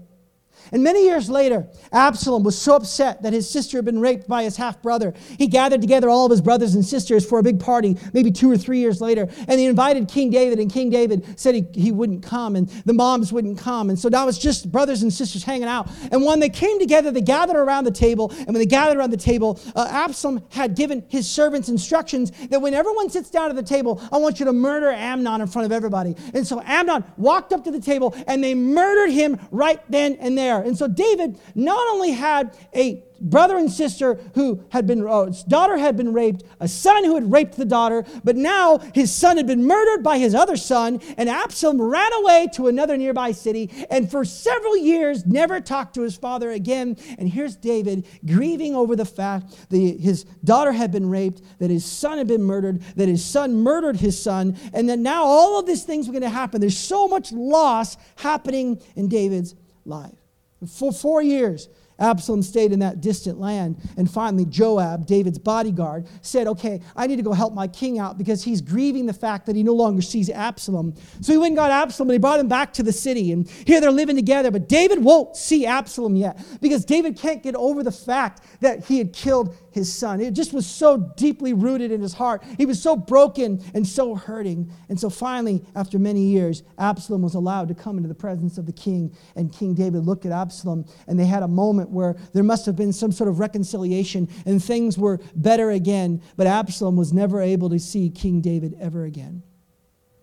And 0.71 0.83
many 0.83 1.03
years 1.05 1.29
later, 1.29 1.67
Absalom 1.91 2.43
was 2.43 2.57
so 2.57 2.75
upset 2.75 3.21
that 3.23 3.33
his 3.33 3.49
sister 3.49 3.77
had 3.77 3.85
been 3.85 3.99
raped 3.99 4.27
by 4.27 4.43
his 4.43 4.57
half 4.57 4.81
brother. 4.81 5.13
He 5.37 5.47
gathered 5.47 5.81
together 5.81 6.09
all 6.09 6.25
of 6.25 6.31
his 6.31 6.41
brothers 6.41 6.75
and 6.75 6.85
sisters 6.85 7.25
for 7.25 7.39
a 7.39 7.43
big 7.43 7.59
party, 7.59 7.97
maybe 8.13 8.31
two 8.31 8.49
or 8.49 8.57
three 8.57 8.79
years 8.79 9.01
later. 9.01 9.27
And 9.47 9.59
he 9.59 9.65
invited 9.65 10.07
King 10.07 10.29
David, 10.29 10.59
and 10.59 10.71
King 10.71 10.89
David 10.89 11.39
said 11.39 11.55
he, 11.55 11.65
he 11.73 11.91
wouldn't 11.91 12.23
come, 12.23 12.55
and 12.55 12.69
the 12.85 12.93
moms 12.93 13.33
wouldn't 13.33 13.57
come. 13.57 13.89
And 13.89 13.99
so 13.99 14.09
now 14.09 14.27
it's 14.27 14.37
just 14.37 14.71
brothers 14.71 15.03
and 15.03 15.11
sisters 15.11 15.43
hanging 15.43 15.67
out. 15.67 15.89
And 16.11 16.23
when 16.23 16.39
they 16.39 16.49
came 16.49 16.79
together, 16.79 17.11
they 17.11 17.21
gathered 17.21 17.57
around 17.57 17.83
the 17.83 17.91
table. 17.91 18.31
And 18.31 18.47
when 18.47 18.55
they 18.55 18.65
gathered 18.65 18.97
around 18.97 19.11
the 19.11 19.17
table, 19.17 19.59
uh, 19.75 19.87
Absalom 19.89 20.43
had 20.49 20.75
given 20.75 21.03
his 21.09 21.29
servants 21.29 21.69
instructions 21.69 22.31
that 22.47 22.61
when 22.61 22.73
everyone 22.73 23.09
sits 23.09 23.29
down 23.29 23.49
at 23.49 23.55
the 23.55 23.63
table, 23.63 24.01
I 24.11 24.17
want 24.17 24.39
you 24.39 24.45
to 24.45 24.53
murder 24.53 24.91
Amnon 24.91 25.41
in 25.41 25.47
front 25.47 25.65
of 25.65 25.71
everybody. 25.71 26.15
And 26.33 26.45
so 26.45 26.61
Amnon 26.65 27.03
walked 27.17 27.53
up 27.53 27.63
to 27.65 27.71
the 27.71 27.81
table, 27.81 28.15
and 28.27 28.43
they 28.43 28.55
murdered 28.55 29.11
him 29.11 29.39
right 29.51 29.79
then 29.89 30.15
and 30.19 30.37
there 30.37 30.52
there. 30.57 30.67
And 30.67 30.77
so 30.77 30.87
David 30.87 31.39
not 31.55 31.87
only 31.91 32.11
had 32.11 32.57
a 32.75 33.03
brother 33.23 33.57
and 33.57 33.71
sister 33.71 34.19
who 34.35 34.63
had 34.69 34.85
been, 34.85 35.07
uh, 35.07 35.25
his 35.25 35.43
daughter 35.43 35.77
had 35.77 35.95
been 35.95 36.11
raped, 36.11 36.43
a 36.59 36.67
son 36.67 37.05
who 37.05 37.15
had 37.15 37.31
raped 37.31 37.55
the 37.55 37.65
daughter, 37.65 38.03
but 38.23 38.35
now 38.35 38.79
his 38.93 39.13
son 39.13 39.37
had 39.37 39.47
been 39.47 39.65
murdered 39.65 40.03
by 40.03 40.17
his 40.17 40.35
other 40.35 40.57
son, 40.57 40.99
and 41.17 41.29
Absalom 41.29 41.81
ran 41.81 42.11
away 42.13 42.47
to 42.53 42.67
another 42.67 42.97
nearby 42.97 43.31
city, 43.31 43.71
and 43.89 44.11
for 44.11 44.25
several 44.25 44.75
years 44.75 45.25
never 45.25 45.61
talked 45.61 45.95
to 45.95 46.01
his 46.01 46.17
father 46.17 46.51
again. 46.51 46.97
And 47.17 47.29
here's 47.29 47.55
David 47.55 48.05
grieving 48.25 48.75
over 48.75 48.95
the 48.95 49.05
fact 49.05 49.69
that 49.69 49.77
his 49.77 50.25
daughter 50.43 50.73
had 50.73 50.91
been 50.91 51.09
raped, 51.09 51.41
that 51.59 51.69
his 51.69 51.85
son 51.85 52.17
had 52.17 52.27
been 52.27 52.43
murdered, 52.43 52.81
that 52.97 53.07
his 53.07 53.23
son 53.23 53.61
murdered 53.61 53.97
his 53.97 54.21
son, 54.21 54.57
and 54.73 54.89
that 54.89 54.99
now 54.99 55.23
all 55.23 55.59
of 55.59 55.65
these 55.65 55.83
things 55.83 56.07
were 56.07 56.13
going 56.13 56.23
to 56.23 56.29
happen. 56.29 56.59
There's 56.59 56.77
so 56.77 57.07
much 57.07 57.31
loss 57.31 57.95
happening 58.17 58.81
in 58.95 59.07
David's 59.07 59.55
life. 59.85 60.22
For 60.67 60.91
four 60.91 61.21
years, 61.21 61.69
Absalom 61.99 62.41
stayed 62.41 62.71
in 62.71 62.79
that 62.79 63.01
distant 63.01 63.39
land. 63.39 63.77
And 63.97 64.09
finally, 64.09 64.45
Joab, 64.45 65.05
David's 65.05 65.39
bodyguard, 65.39 66.07
said, 66.21 66.47
Okay, 66.47 66.81
I 66.95 67.07
need 67.07 67.17
to 67.17 67.23
go 67.23 67.33
help 67.33 67.53
my 67.53 67.67
king 67.67 67.99
out 67.99 68.17
because 68.17 68.43
he's 68.43 68.61
grieving 68.61 69.05
the 69.05 69.13
fact 69.13 69.45
that 69.45 69.55
he 69.55 69.63
no 69.63 69.73
longer 69.73 70.01
sees 70.01 70.29
Absalom. 70.29 70.95
So 71.21 71.31
he 71.31 71.37
went 71.37 71.51
and 71.51 71.57
got 71.57 71.71
Absalom 71.71 72.09
and 72.09 72.15
he 72.15 72.19
brought 72.19 72.39
him 72.39 72.47
back 72.47 72.73
to 72.73 72.83
the 72.83 72.91
city. 72.91 73.31
And 73.31 73.49
here 73.49 73.79
they're 73.79 73.91
living 73.91 74.15
together. 74.15 74.51
But 74.51 74.67
David 74.67 75.03
won't 75.03 75.35
see 75.35 75.65
Absalom 75.65 76.15
yet 76.15 76.43
because 76.61 76.83
David 76.85 77.17
can't 77.17 77.43
get 77.43 77.55
over 77.55 77.83
the 77.83 77.91
fact 77.91 78.43
that 78.61 78.85
he 78.85 78.97
had 78.97 79.13
killed 79.13 79.55
his 79.73 79.93
son. 79.93 80.21
It 80.21 80.31
just 80.31 80.53
was 80.53 80.65
so 80.65 80.97
deeply 81.17 81.53
rooted 81.53 81.91
in 81.91 82.01
his 82.01 82.13
heart. 82.13 82.43
He 82.57 82.65
was 82.65 82.81
so 82.81 82.95
broken 82.95 83.63
and 83.73 83.87
so 83.87 84.15
hurting. 84.15 84.71
And 84.89 84.99
so 84.99 85.09
finally, 85.09 85.63
after 85.75 85.99
many 85.99 86.21
years, 86.21 86.63
Absalom 86.77 87.21
was 87.21 87.35
allowed 87.35 87.67
to 87.69 87.75
come 87.75 87.97
into 87.97 88.09
the 88.09 88.15
presence 88.15 88.57
of 88.57 88.65
the 88.65 88.73
king. 88.73 89.15
And 89.35 89.51
King 89.51 89.73
David 89.73 90.05
looked 90.05 90.25
at 90.25 90.31
Absalom, 90.31 90.85
and 91.07 91.19
they 91.19 91.25
had 91.25 91.43
a 91.43 91.47
moment 91.47 91.89
where 91.89 92.15
there 92.33 92.43
must 92.43 92.65
have 92.65 92.75
been 92.75 92.93
some 92.93 93.11
sort 93.11 93.29
of 93.29 93.39
reconciliation 93.39 94.27
and 94.45 94.63
things 94.63 94.97
were 94.97 95.19
better 95.35 95.71
again. 95.71 96.21
But 96.35 96.47
Absalom 96.47 96.95
was 96.95 97.13
never 97.13 97.41
able 97.41 97.69
to 97.69 97.79
see 97.79 98.09
King 98.09 98.41
David 98.41 98.75
ever 98.79 99.05
again. 99.05 99.43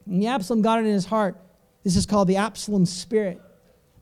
And 0.06 0.24
Absalom 0.24 0.62
got 0.62 0.80
it 0.80 0.86
in 0.86 0.92
his 0.92 1.06
heart. 1.06 1.36
This 1.84 1.96
is 1.96 2.06
called 2.06 2.28
the 2.28 2.36
Absalom 2.36 2.86
spirit, 2.86 3.40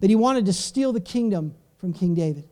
that 0.00 0.10
he 0.10 0.16
wanted 0.16 0.46
to 0.46 0.52
steal 0.52 0.92
the 0.92 1.00
kingdom 1.00 1.54
from 1.76 1.92
King 1.92 2.14
David. 2.14 2.48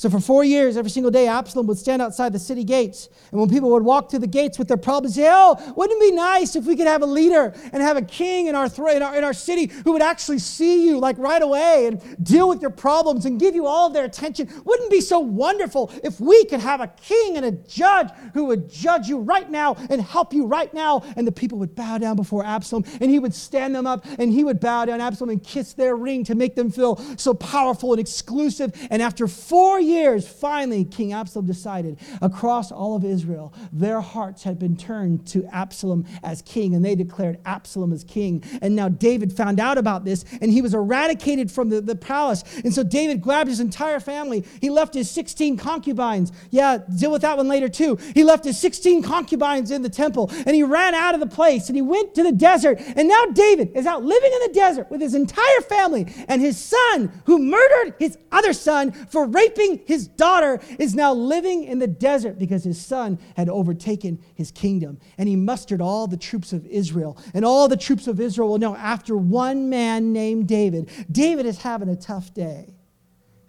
So 0.00 0.08
for 0.08 0.18
four 0.18 0.44
years, 0.44 0.78
every 0.78 0.90
single 0.90 1.10
day, 1.10 1.28
Absalom 1.28 1.66
would 1.66 1.76
stand 1.76 2.00
outside 2.00 2.32
the 2.32 2.38
city 2.38 2.64
gates. 2.64 3.10
And 3.32 3.38
when 3.38 3.50
people 3.50 3.68
would 3.72 3.82
walk 3.82 4.08
through 4.08 4.20
the 4.20 4.26
gates 4.26 4.58
with 4.58 4.66
their 4.66 4.78
problems, 4.78 5.16
say, 5.16 5.28
Oh, 5.30 5.58
wouldn't 5.76 6.02
it 6.02 6.10
be 6.10 6.16
nice 6.16 6.56
if 6.56 6.64
we 6.64 6.74
could 6.74 6.86
have 6.86 7.02
a 7.02 7.06
leader 7.06 7.52
and 7.70 7.82
have 7.82 7.98
a 7.98 8.02
king 8.02 8.46
in 8.46 8.54
our, 8.54 8.66
th- 8.66 8.96
in 8.96 9.02
our, 9.02 9.14
in 9.14 9.24
our 9.24 9.34
city 9.34 9.66
who 9.84 9.92
would 9.92 10.00
actually 10.00 10.38
see 10.38 10.86
you 10.86 10.98
like 10.98 11.18
right 11.18 11.42
away 11.42 11.84
and 11.86 12.24
deal 12.24 12.48
with 12.48 12.62
your 12.62 12.70
problems 12.70 13.26
and 13.26 13.38
give 13.38 13.54
you 13.54 13.66
all 13.66 13.88
of 13.88 13.92
their 13.92 14.06
attention? 14.06 14.48
Wouldn't 14.64 14.86
it 14.86 14.90
be 14.90 15.02
so 15.02 15.18
wonderful 15.18 15.92
if 16.02 16.18
we 16.18 16.46
could 16.46 16.60
have 16.60 16.80
a 16.80 16.88
king 16.88 17.36
and 17.36 17.44
a 17.44 17.52
judge 17.52 18.08
who 18.32 18.46
would 18.46 18.70
judge 18.70 19.06
you 19.06 19.18
right 19.18 19.50
now 19.50 19.76
and 19.90 20.00
help 20.00 20.32
you 20.32 20.46
right 20.46 20.72
now? 20.72 21.02
And 21.14 21.26
the 21.26 21.32
people 21.32 21.58
would 21.58 21.74
bow 21.74 21.98
down 21.98 22.16
before 22.16 22.42
Absalom 22.42 22.86
and 23.02 23.10
he 23.10 23.18
would 23.18 23.34
stand 23.34 23.74
them 23.74 23.86
up 23.86 24.06
and 24.18 24.32
he 24.32 24.44
would 24.44 24.60
bow 24.60 24.86
down 24.86 25.02
Absalom 25.02 25.28
and 25.28 25.44
kiss 25.44 25.74
their 25.74 25.94
ring 25.94 26.24
to 26.24 26.34
make 26.34 26.54
them 26.54 26.70
feel 26.70 26.96
so 27.18 27.34
powerful 27.34 27.92
and 27.92 28.00
exclusive. 28.00 28.72
And 28.90 29.02
after 29.02 29.28
four 29.28 29.78
years, 29.78 29.89
years, 29.90 30.28
finally, 30.28 30.84
King 30.84 31.12
Absalom 31.12 31.46
decided 31.46 31.98
across 32.22 32.72
all 32.72 32.96
of 32.96 33.04
Israel, 33.04 33.52
their 33.72 34.00
hearts 34.00 34.42
had 34.42 34.58
been 34.58 34.76
turned 34.76 35.26
to 35.28 35.44
Absalom 35.52 36.06
as 36.22 36.42
king, 36.42 36.74
and 36.74 36.84
they 36.84 36.94
declared 36.94 37.38
Absalom 37.44 37.92
as 37.92 38.04
king. 38.04 38.42
And 38.62 38.76
now 38.76 38.88
David 38.88 39.32
found 39.32 39.60
out 39.60 39.78
about 39.78 40.04
this, 40.04 40.24
and 40.40 40.50
he 40.50 40.62
was 40.62 40.74
eradicated 40.74 41.50
from 41.50 41.68
the, 41.68 41.80
the 41.80 41.96
palace. 41.96 42.44
And 42.64 42.72
so 42.74 42.82
David 42.82 43.20
grabbed 43.20 43.48
his 43.48 43.60
entire 43.60 44.00
family. 44.00 44.44
He 44.60 44.70
left 44.70 44.94
his 44.94 45.10
16 45.10 45.56
concubines. 45.56 46.32
Yeah, 46.50 46.78
deal 46.96 47.12
with 47.12 47.22
that 47.22 47.36
one 47.36 47.48
later 47.48 47.68
too. 47.68 47.98
He 48.14 48.24
left 48.24 48.44
his 48.44 48.58
16 48.58 49.02
concubines 49.02 49.70
in 49.70 49.82
the 49.82 49.90
temple, 49.90 50.30
and 50.46 50.54
he 50.54 50.62
ran 50.62 50.94
out 50.94 51.14
of 51.14 51.20
the 51.20 51.26
place, 51.26 51.68
and 51.68 51.76
he 51.76 51.82
went 51.82 52.14
to 52.14 52.22
the 52.22 52.32
desert. 52.32 52.80
And 52.96 53.08
now 53.08 53.26
David 53.26 53.72
is 53.74 53.86
out 53.86 54.04
living 54.04 54.32
in 54.32 54.40
the 54.48 54.54
desert 54.54 54.90
with 54.90 55.00
his 55.00 55.14
entire 55.14 55.60
family, 55.68 56.06
and 56.28 56.40
his 56.40 56.58
son, 56.58 57.12
who 57.24 57.38
murdered 57.38 57.94
his 57.98 58.18
other 58.32 58.52
son 58.52 58.92
for 58.92 59.26
raping 59.26 59.79
his 59.86 60.08
daughter 60.08 60.60
is 60.78 60.94
now 60.94 61.12
living 61.12 61.64
in 61.64 61.78
the 61.78 61.86
desert 61.86 62.38
because 62.38 62.64
his 62.64 62.80
son 62.80 63.18
had 63.36 63.48
overtaken 63.48 64.18
his 64.34 64.50
kingdom. 64.50 64.98
And 65.16 65.28
he 65.28 65.36
mustered 65.36 65.80
all 65.80 66.06
the 66.06 66.16
troops 66.16 66.52
of 66.52 66.66
Israel. 66.66 67.16
And 67.34 67.44
all 67.44 67.68
the 67.68 67.76
troops 67.76 68.06
of 68.06 68.20
Israel 68.20 68.48
will 68.48 68.58
know 68.58 68.76
after 68.76 69.16
one 69.16 69.70
man 69.70 70.12
named 70.12 70.48
David. 70.48 70.90
David 71.10 71.46
is 71.46 71.58
having 71.58 71.88
a 71.88 71.96
tough 71.96 72.34
day. 72.34 72.74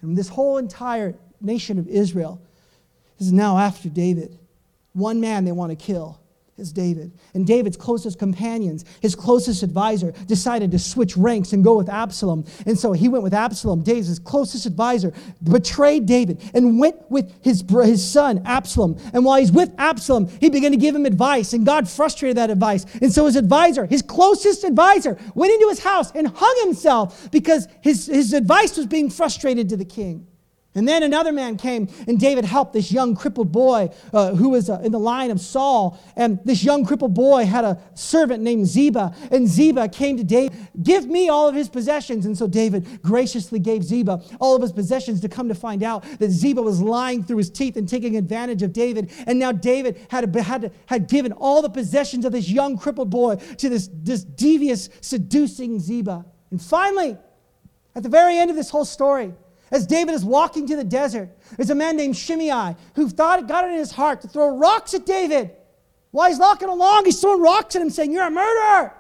And 0.01 0.17
this 0.17 0.29
whole 0.29 0.57
entire 0.57 1.15
nation 1.41 1.77
of 1.79 1.87
Israel 1.87 2.41
is 3.19 3.31
now 3.33 3.57
after 3.57 3.89
David. 3.89 4.39
One 4.93 5.19
man 5.19 5.45
they 5.45 5.51
want 5.51 5.71
to 5.71 5.75
kill 5.75 6.20
is 6.57 6.71
David. 6.71 7.11
And 7.33 7.47
David's 7.47 7.77
closest 7.77 8.19
companions, 8.19 8.85
his 9.01 9.15
closest 9.15 9.63
advisor, 9.63 10.11
decided 10.27 10.71
to 10.71 10.79
switch 10.79 11.17
ranks 11.17 11.53
and 11.53 11.63
go 11.63 11.75
with 11.75 11.89
Absalom. 11.89 12.45
And 12.65 12.77
so 12.77 12.91
he 12.91 13.07
went 13.07 13.23
with 13.23 13.33
Absalom. 13.33 13.83
David's 13.83 14.19
closest 14.19 14.65
advisor 14.65 15.13
betrayed 15.43 16.05
David 16.05 16.41
and 16.53 16.79
went 16.79 17.09
with 17.09 17.33
his, 17.43 17.63
his 17.83 18.09
son, 18.09 18.41
Absalom. 18.45 18.97
And 19.13 19.25
while 19.25 19.39
he's 19.39 19.51
with 19.51 19.73
Absalom, 19.77 20.29
he 20.39 20.49
began 20.49 20.71
to 20.71 20.77
give 20.77 20.95
him 20.95 21.05
advice, 21.05 21.53
and 21.53 21.65
God 21.65 21.89
frustrated 21.89 22.37
that 22.37 22.49
advice. 22.49 22.85
And 23.01 23.11
so 23.11 23.25
his 23.25 23.35
advisor, 23.35 23.85
his 23.85 24.01
closest 24.01 24.63
advisor, 24.63 25.17
went 25.33 25.53
into 25.53 25.69
his 25.69 25.79
house 25.79 26.11
and 26.11 26.27
hung 26.27 26.57
himself 26.63 27.29
because 27.31 27.67
his, 27.81 28.07
his 28.07 28.33
advice 28.33 28.77
was 28.77 28.85
being 28.85 29.09
frustrated 29.09 29.69
to 29.69 29.77
the 29.77 29.85
king. 29.85 30.27
And 30.73 30.87
then 30.87 31.03
another 31.03 31.33
man 31.33 31.57
came, 31.57 31.89
and 32.07 32.17
David 32.17 32.45
helped 32.45 32.71
this 32.71 32.93
young 32.93 33.13
crippled 33.13 33.51
boy 33.51 33.89
uh, 34.13 34.33
who 34.35 34.49
was 34.49 34.69
uh, 34.69 34.79
in 34.81 34.93
the 34.93 34.99
line 34.99 35.29
of 35.29 35.41
Saul. 35.41 35.99
And 36.15 36.39
this 36.45 36.63
young 36.63 36.85
crippled 36.85 37.13
boy 37.13 37.45
had 37.45 37.65
a 37.65 37.77
servant 37.93 38.41
named 38.41 38.67
Ziba. 38.67 39.13
And 39.31 39.49
Ziba 39.49 39.89
came 39.89 40.15
to 40.15 40.23
David, 40.23 40.55
Give 40.81 41.05
me 41.07 41.27
all 41.27 41.49
of 41.49 41.55
his 41.55 41.67
possessions. 41.67 42.25
And 42.25 42.37
so 42.37 42.47
David 42.47 43.01
graciously 43.01 43.59
gave 43.59 43.83
Ziba 43.83 44.23
all 44.39 44.55
of 44.55 44.61
his 44.61 44.71
possessions 44.71 45.19
to 45.21 45.29
come 45.29 45.49
to 45.49 45.55
find 45.55 45.83
out 45.83 46.05
that 46.19 46.29
Ziba 46.29 46.61
was 46.61 46.81
lying 46.81 47.21
through 47.21 47.37
his 47.37 47.49
teeth 47.49 47.75
and 47.75 47.87
taking 47.87 48.15
advantage 48.15 48.63
of 48.63 48.71
David. 48.71 49.11
And 49.27 49.39
now 49.39 49.51
David 49.51 49.99
had, 50.09 50.33
had, 50.33 50.71
had 50.85 51.09
given 51.09 51.33
all 51.33 51.61
the 51.61 51.69
possessions 51.69 52.23
of 52.23 52.31
this 52.31 52.47
young 52.47 52.77
crippled 52.77 53.09
boy 53.09 53.35
to 53.35 53.67
this, 53.67 53.89
this 53.91 54.23
devious, 54.23 54.87
seducing 55.01 55.81
Ziba. 55.81 56.25
And 56.49 56.61
finally, 56.61 57.17
at 57.93 58.03
the 58.03 58.09
very 58.09 58.37
end 58.37 58.49
of 58.49 58.55
this 58.55 58.69
whole 58.69 58.85
story, 58.85 59.33
as 59.71 59.87
David 59.87 60.13
is 60.13 60.25
walking 60.25 60.67
to 60.67 60.75
the 60.75 60.83
desert, 60.83 61.29
there's 61.55 61.69
a 61.69 61.75
man 61.75 61.95
named 61.95 62.17
Shimei 62.17 62.75
who 62.95 63.07
thought 63.09 63.39
it 63.39 63.47
got 63.47 63.63
it 63.63 63.71
in 63.71 63.77
his 63.77 63.91
heart 63.91 64.21
to 64.21 64.27
throw 64.27 64.57
rocks 64.57 64.93
at 64.93 65.05
David. 65.05 65.51
While 66.11 66.27
he's 66.29 66.39
walking 66.39 66.67
along, 66.67 67.05
he's 67.05 67.21
throwing 67.21 67.41
rocks 67.41 67.75
at 67.75 67.81
him, 67.81 67.89
saying, 67.89 68.11
You're 68.11 68.27
a 68.27 68.31
murderer! 68.31 68.93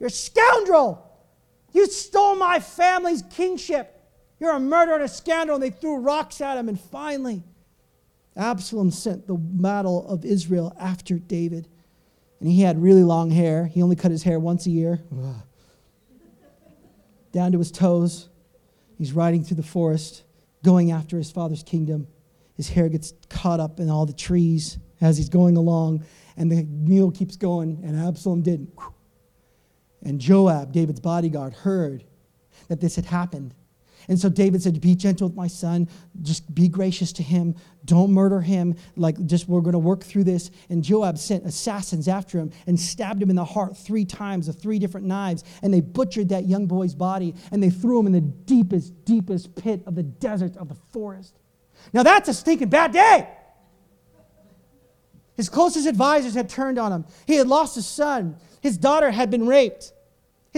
You're 0.00 0.06
a 0.06 0.10
scoundrel! 0.10 1.04
You 1.72 1.86
stole 1.86 2.36
my 2.36 2.58
family's 2.58 3.22
kingship! 3.30 3.94
You're 4.40 4.52
a 4.52 4.60
murderer 4.60 4.94
and 4.94 5.04
a 5.04 5.08
scoundrel! 5.08 5.56
And 5.56 5.62
they 5.62 5.70
threw 5.70 5.98
rocks 5.98 6.40
at 6.40 6.56
him. 6.56 6.70
And 6.70 6.80
finally, 6.80 7.42
Absalom 8.34 8.90
sent 8.90 9.26
the 9.26 9.34
battle 9.34 10.08
of 10.08 10.24
Israel 10.24 10.74
after 10.80 11.18
David. 11.18 11.68
And 12.40 12.48
he 12.48 12.62
had 12.62 12.80
really 12.80 13.02
long 13.02 13.30
hair. 13.30 13.66
He 13.66 13.82
only 13.82 13.96
cut 13.96 14.10
his 14.10 14.22
hair 14.22 14.38
once 14.38 14.64
a 14.66 14.70
year, 14.70 15.02
down 17.32 17.52
to 17.52 17.58
his 17.58 17.70
toes. 17.70 18.27
He's 18.98 19.12
riding 19.12 19.44
through 19.44 19.56
the 19.56 19.62
forest, 19.62 20.24
going 20.64 20.90
after 20.90 21.16
his 21.16 21.30
father's 21.30 21.62
kingdom. 21.62 22.08
His 22.56 22.68
hair 22.68 22.88
gets 22.88 23.14
caught 23.30 23.60
up 23.60 23.78
in 23.78 23.88
all 23.88 24.04
the 24.04 24.12
trees 24.12 24.78
as 25.00 25.16
he's 25.16 25.28
going 25.28 25.56
along, 25.56 26.04
and 26.36 26.50
the 26.50 26.64
mule 26.64 27.12
keeps 27.12 27.36
going, 27.36 27.80
and 27.84 27.96
Absalom 27.96 28.42
didn't. 28.42 28.76
And 30.02 30.20
Joab, 30.20 30.72
David's 30.72 31.00
bodyguard, 31.00 31.52
heard 31.52 32.04
that 32.66 32.80
this 32.80 32.96
had 32.96 33.06
happened. 33.06 33.54
And 34.08 34.18
so 34.18 34.28
David 34.28 34.62
said, 34.62 34.80
Be 34.80 34.94
gentle 34.94 35.28
with 35.28 35.36
my 35.36 35.46
son. 35.46 35.88
Just 36.22 36.54
be 36.54 36.68
gracious 36.68 37.12
to 37.12 37.22
him. 37.22 37.54
Don't 37.84 38.10
murder 38.10 38.40
him. 38.40 38.74
Like, 38.96 39.24
just 39.26 39.48
we're 39.48 39.60
going 39.60 39.74
to 39.74 39.78
work 39.78 40.02
through 40.02 40.24
this. 40.24 40.50
And 40.70 40.82
Joab 40.82 41.18
sent 41.18 41.44
assassins 41.44 42.08
after 42.08 42.38
him 42.38 42.50
and 42.66 42.80
stabbed 42.80 43.22
him 43.22 43.30
in 43.30 43.36
the 43.36 43.44
heart 43.44 43.76
three 43.76 44.06
times 44.06 44.48
with 44.48 44.60
three 44.60 44.78
different 44.78 45.06
knives. 45.06 45.44
And 45.62 45.72
they 45.72 45.80
butchered 45.80 46.30
that 46.30 46.46
young 46.46 46.66
boy's 46.66 46.94
body 46.94 47.34
and 47.52 47.62
they 47.62 47.70
threw 47.70 48.00
him 48.00 48.06
in 48.06 48.12
the 48.12 48.20
deepest, 48.20 49.04
deepest 49.04 49.54
pit 49.54 49.82
of 49.86 49.94
the 49.94 50.02
desert 50.02 50.56
of 50.56 50.68
the 50.68 50.76
forest. 50.92 51.38
Now, 51.92 52.02
that's 52.02 52.28
a 52.28 52.34
stinking 52.34 52.70
bad 52.70 52.92
day. 52.92 53.28
His 55.36 55.48
closest 55.48 55.86
advisors 55.86 56.34
had 56.34 56.48
turned 56.48 56.78
on 56.78 56.92
him. 56.92 57.04
He 57.26 57.36
had 57.36 57.46
lost 57.46 57.76
his 57.76 57.86
son. 57.86 58.36
His 58.60 58.76
daughter 58.76 59.10
had 59.10 59.30
been 59.30 59.46
raped. 59.46 59.92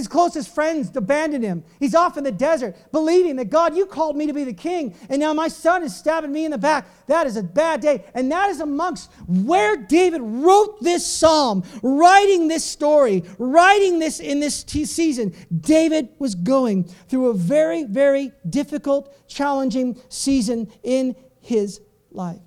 His 0.00 0.08
closest 0.08 0.54
friends 0.54 0.96
abandoned 0.96 1.44
him. 1.44 1.62
He's 1.78 1.94
off 1.94 2.16
in 2.16 2.24
the 2.24 2.32
desert, 2.32 2.74
believing 2.90 3.36
that 3.36 3.50
God, 3.50 3.76
you 3.76 3.84
called 3.84 4.16
me 4.16 4.26
to 4.28 4.32
be 4.32 4.44
the 4.44 4.54
king, 4.54 4.94
and 5.10 5.20
now 5.20 5.34
my 5.34 5.48
son 5.48 5.82
is 5.82 5.94
stabbing 5.94 6.32
me 6.32 6.46
in 6.46 6.52
the 6.52 6.56
back. 6.56 6.86
That 7.06 7.26
is 7.26 7.36
a 7.36 7.42
bad 7.42 7.82
day. 7.82 8.06
And 8.14 8.32
that 8.32 8.48
is 8.48 8.60
amongst 8.60 9.12
where 9.26 9.76
David 9.76 10.22
wrote 10.22 10.82
this 10.82 11.06
psalm, 11.06 11.64
writing 11.82 12.48
this 12.48 12.64
story, 12.64 13.24
writing 13.36 13.98
this 13.98 14.20
in 14.20 14.40
this 14.40 14.64
t- 14.64 14.86
season. 14.86 15.34
David 15.54 16.08
was 16.18 16.34
going 16.34 16.84
through 16.84 17.28
a 17.28 17.34
very, 17.34 17.84
very 17.84 18.32
difficult, 18.48 19.14
challenging 19.28 20.00
season 20.08 20.72
in 20.82 21.14
his 21.42 21.82
life. 22.10 22.40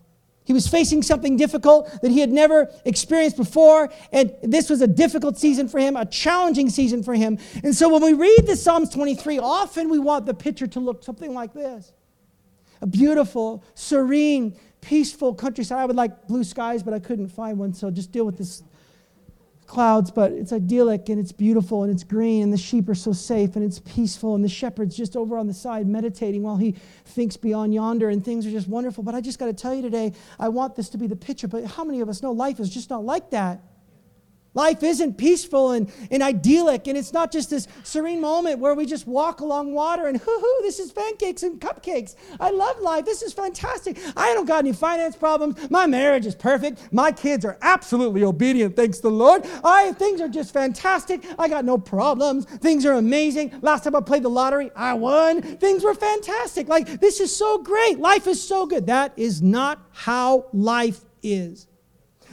He 0.46 0.54
was 0.54 0.68
facing 0.68 1.02
something 1.04 1.38
difficult 1.38 1.90
that 2.02 2.12
he 2.12 2.20
had 2.20 2.32
never 2.32 2.70
experienced 2.86 3.38
before, 3.38 3.90
and 4.12 4.34
this 4.44 4.70
was 4.70 4.82
a 4.82 4.88
difficult 4.88 5.38
season 5.38 5.68
for 5.68 5.80
him, 5.80 5.96
a 5.96 6.06
challenging 6.06 6.70
season 6.70 7.04
for 7.04 7.14
him. 7.14 7.38
And 7.64 7.76
so 7.76 7.90
when 7.90 8.02
we 8.02 8.14
read 8.14 8.46
the 8.46 8.56
Psalms 8.56 8.90
23, 8.90 9.40
often 9.40 9.90
we 9.90 10.00
want 10.00 10.26
the 10.26 10.34
picture 10.34 10.68
to 10.68 10.80
look 10.80 11.04
something 11.04 11.34
like 11.34 11.54
this 11.54 11.94
a 12.82 12.86
beautiful, 12.86 13.64
serene, 13.76 14.58
peaceful 14.82 15.34
countryside. 15.34 15.80
I 15.80 15.86
would 15.86 15.96
like 15.96 16.28
blue 16.28 16.44
skies, 16.44 16.84
but 16.84 16.94
I 16.94 17.00
couldn't 17.00 17.30
find 17.30 17.58
one, 17.58 17.74
so 17.74 17.90
just 17.90 18.12
deal 18.12 18.26
with 18.26 18.38
this 18.38 18.62
clouds, 19.74 20.12
but 20.12 20.32
it's 20.32 20.54
idyllic 20.54 21.10
and 21.10 21.20
it's 21.20 21.32
beautiful 21.32 21.82
and 21.82 21.92
it's 21.92 22.04
green 22.04 22.44
and 22.44 22.54
the 22.54 22.58
sheep 22.58 22.88
are 22.88 22.96
so 22.96 23.12
safe 23.12 23.56
and 23.56 23.66
it's 23.66 23.80
peaceful 23.80 24.36
and 24.36 24.44
the 24.44 24.50
shepherd's 24.50 24.96
just 24.96 25.16
over 25.18 25.36
on 25.36 25.48
the 25.48 25.54
side 25.54 25.88
meditating 25.88 26.44
while 26.44 26.58
he 26.58 26.76
thinks 27.06 27.36
beyond 27.36 27.74
yonder 27.74 28.10
and 28.10 28.24
things 28.24 28.46
are 28.46 28.52
just 28.52 28.68
wonderful. 28.68 29.04
But 29.04 29.16
I 29.16 29.22
just 29.22 29.40
got 29.40 29.48
to 29.48 29.54
tell 29.54 29.74
you 29.74 29.82
today, 29.82 30.14
I 30.40 30.50
want 30.50 30.76
this 30.76 30.90
to 30.90 31.00
be 31.00 31.08
the 31.08 31.16
picture, 31.16 31.48
but 31.48 31.66
how 31.66 31.84
many 31.84 32.02
of 32.02 32.08
us 32.10 32.22
know 32.22 32.32
life 32.32 32.60
is 32.60 32.70
just 32.70 32.92
not 32.92 33.04
like 33.04 33.32
that? 33.32 33.64
Life 34.56 34.84
isn't 34.84 35.18
peaceful 35.18 35.72
and, 35.72 35.92
and 36.12 36.22
idyllic, 36.22 36.88
and 36.88 36.96
it's 36.96 37.12
not 37.12 37.32
just 37.32 37.50
this 37.50 37.68
serene 37.84 38.22
moment 38.22 38.60
where 38.60 38.76
we 38.76 38.86
just 38.86 39.08
walk 39.08 39.42
along 39.42 39.74
water 39.74 40.08
and 40.08 40.18
hoo 40.18 40.40
hoo, 40.40 40.58
this 40.62 40.80
is 40.80 40.92
pancakes 40.92 41.42
and 41.42 41.60
cupcakes. 41.60 42.16
I 42.40 42.52
love 42.52 42.80
life. 42.80 43.06
This 43.06 43.24
is 43.24 43.34
fantastic. 43.34 43.98
I 44.16 44.34
don't 44.34 44.46
got 44.46 44.60
any 44.60 44.74
finance 44.74 45.16
problems. 45.16 45.70
My 45.72 45.88
marriage 45.88 46.28
is 46.28 46.36
perfect. 46.36 46.94
My 46.94 47.12
kids 47.12 47.46
are 47.46 47.58
absolutely 47.62 48.24
obedient, 48.24 48.76
thanks 48.76 48.98
to 48.98 49.04
the 49.04 49.12
Lord. 49.12 49.44
I 49.64 49.92
things 49.94 50.22
are 50.22 50.30
just 50.30 50.54
fantastic. 50.54 51.26
I 51.40 51.48
got 51.48 51.66
no 51.66 51.80
problems. 51.80 52.46
Things 52.46 52.86
are 52.86 52.94
amazing. 52.94 53.58
Last 53.62 53.86
time 53.86 53.96
I 53.96 54.02
played 54.02 54.24
the 54.24 54.30
lottery, 54.30 54.70
I 54.76 54.94
won. 54.94 55.42
Things 55.42 55.84
were 55.84 55.96
fantastic. 55.96 56.68
Like 56.68 57.00
this 57.00 57.20
is 57.20 57.36
so 57.36 57.58
great. 57.58 57.98
Life 57.98 58.28
is 58.28 58.46
so 58.46 58.68
good. 58.68 58.86
That 58.86 59.14
is 59.18 59.42
not 59.42 59.80
how 59.92 60.46
life 60.54 61.02
is. 61.24 61.68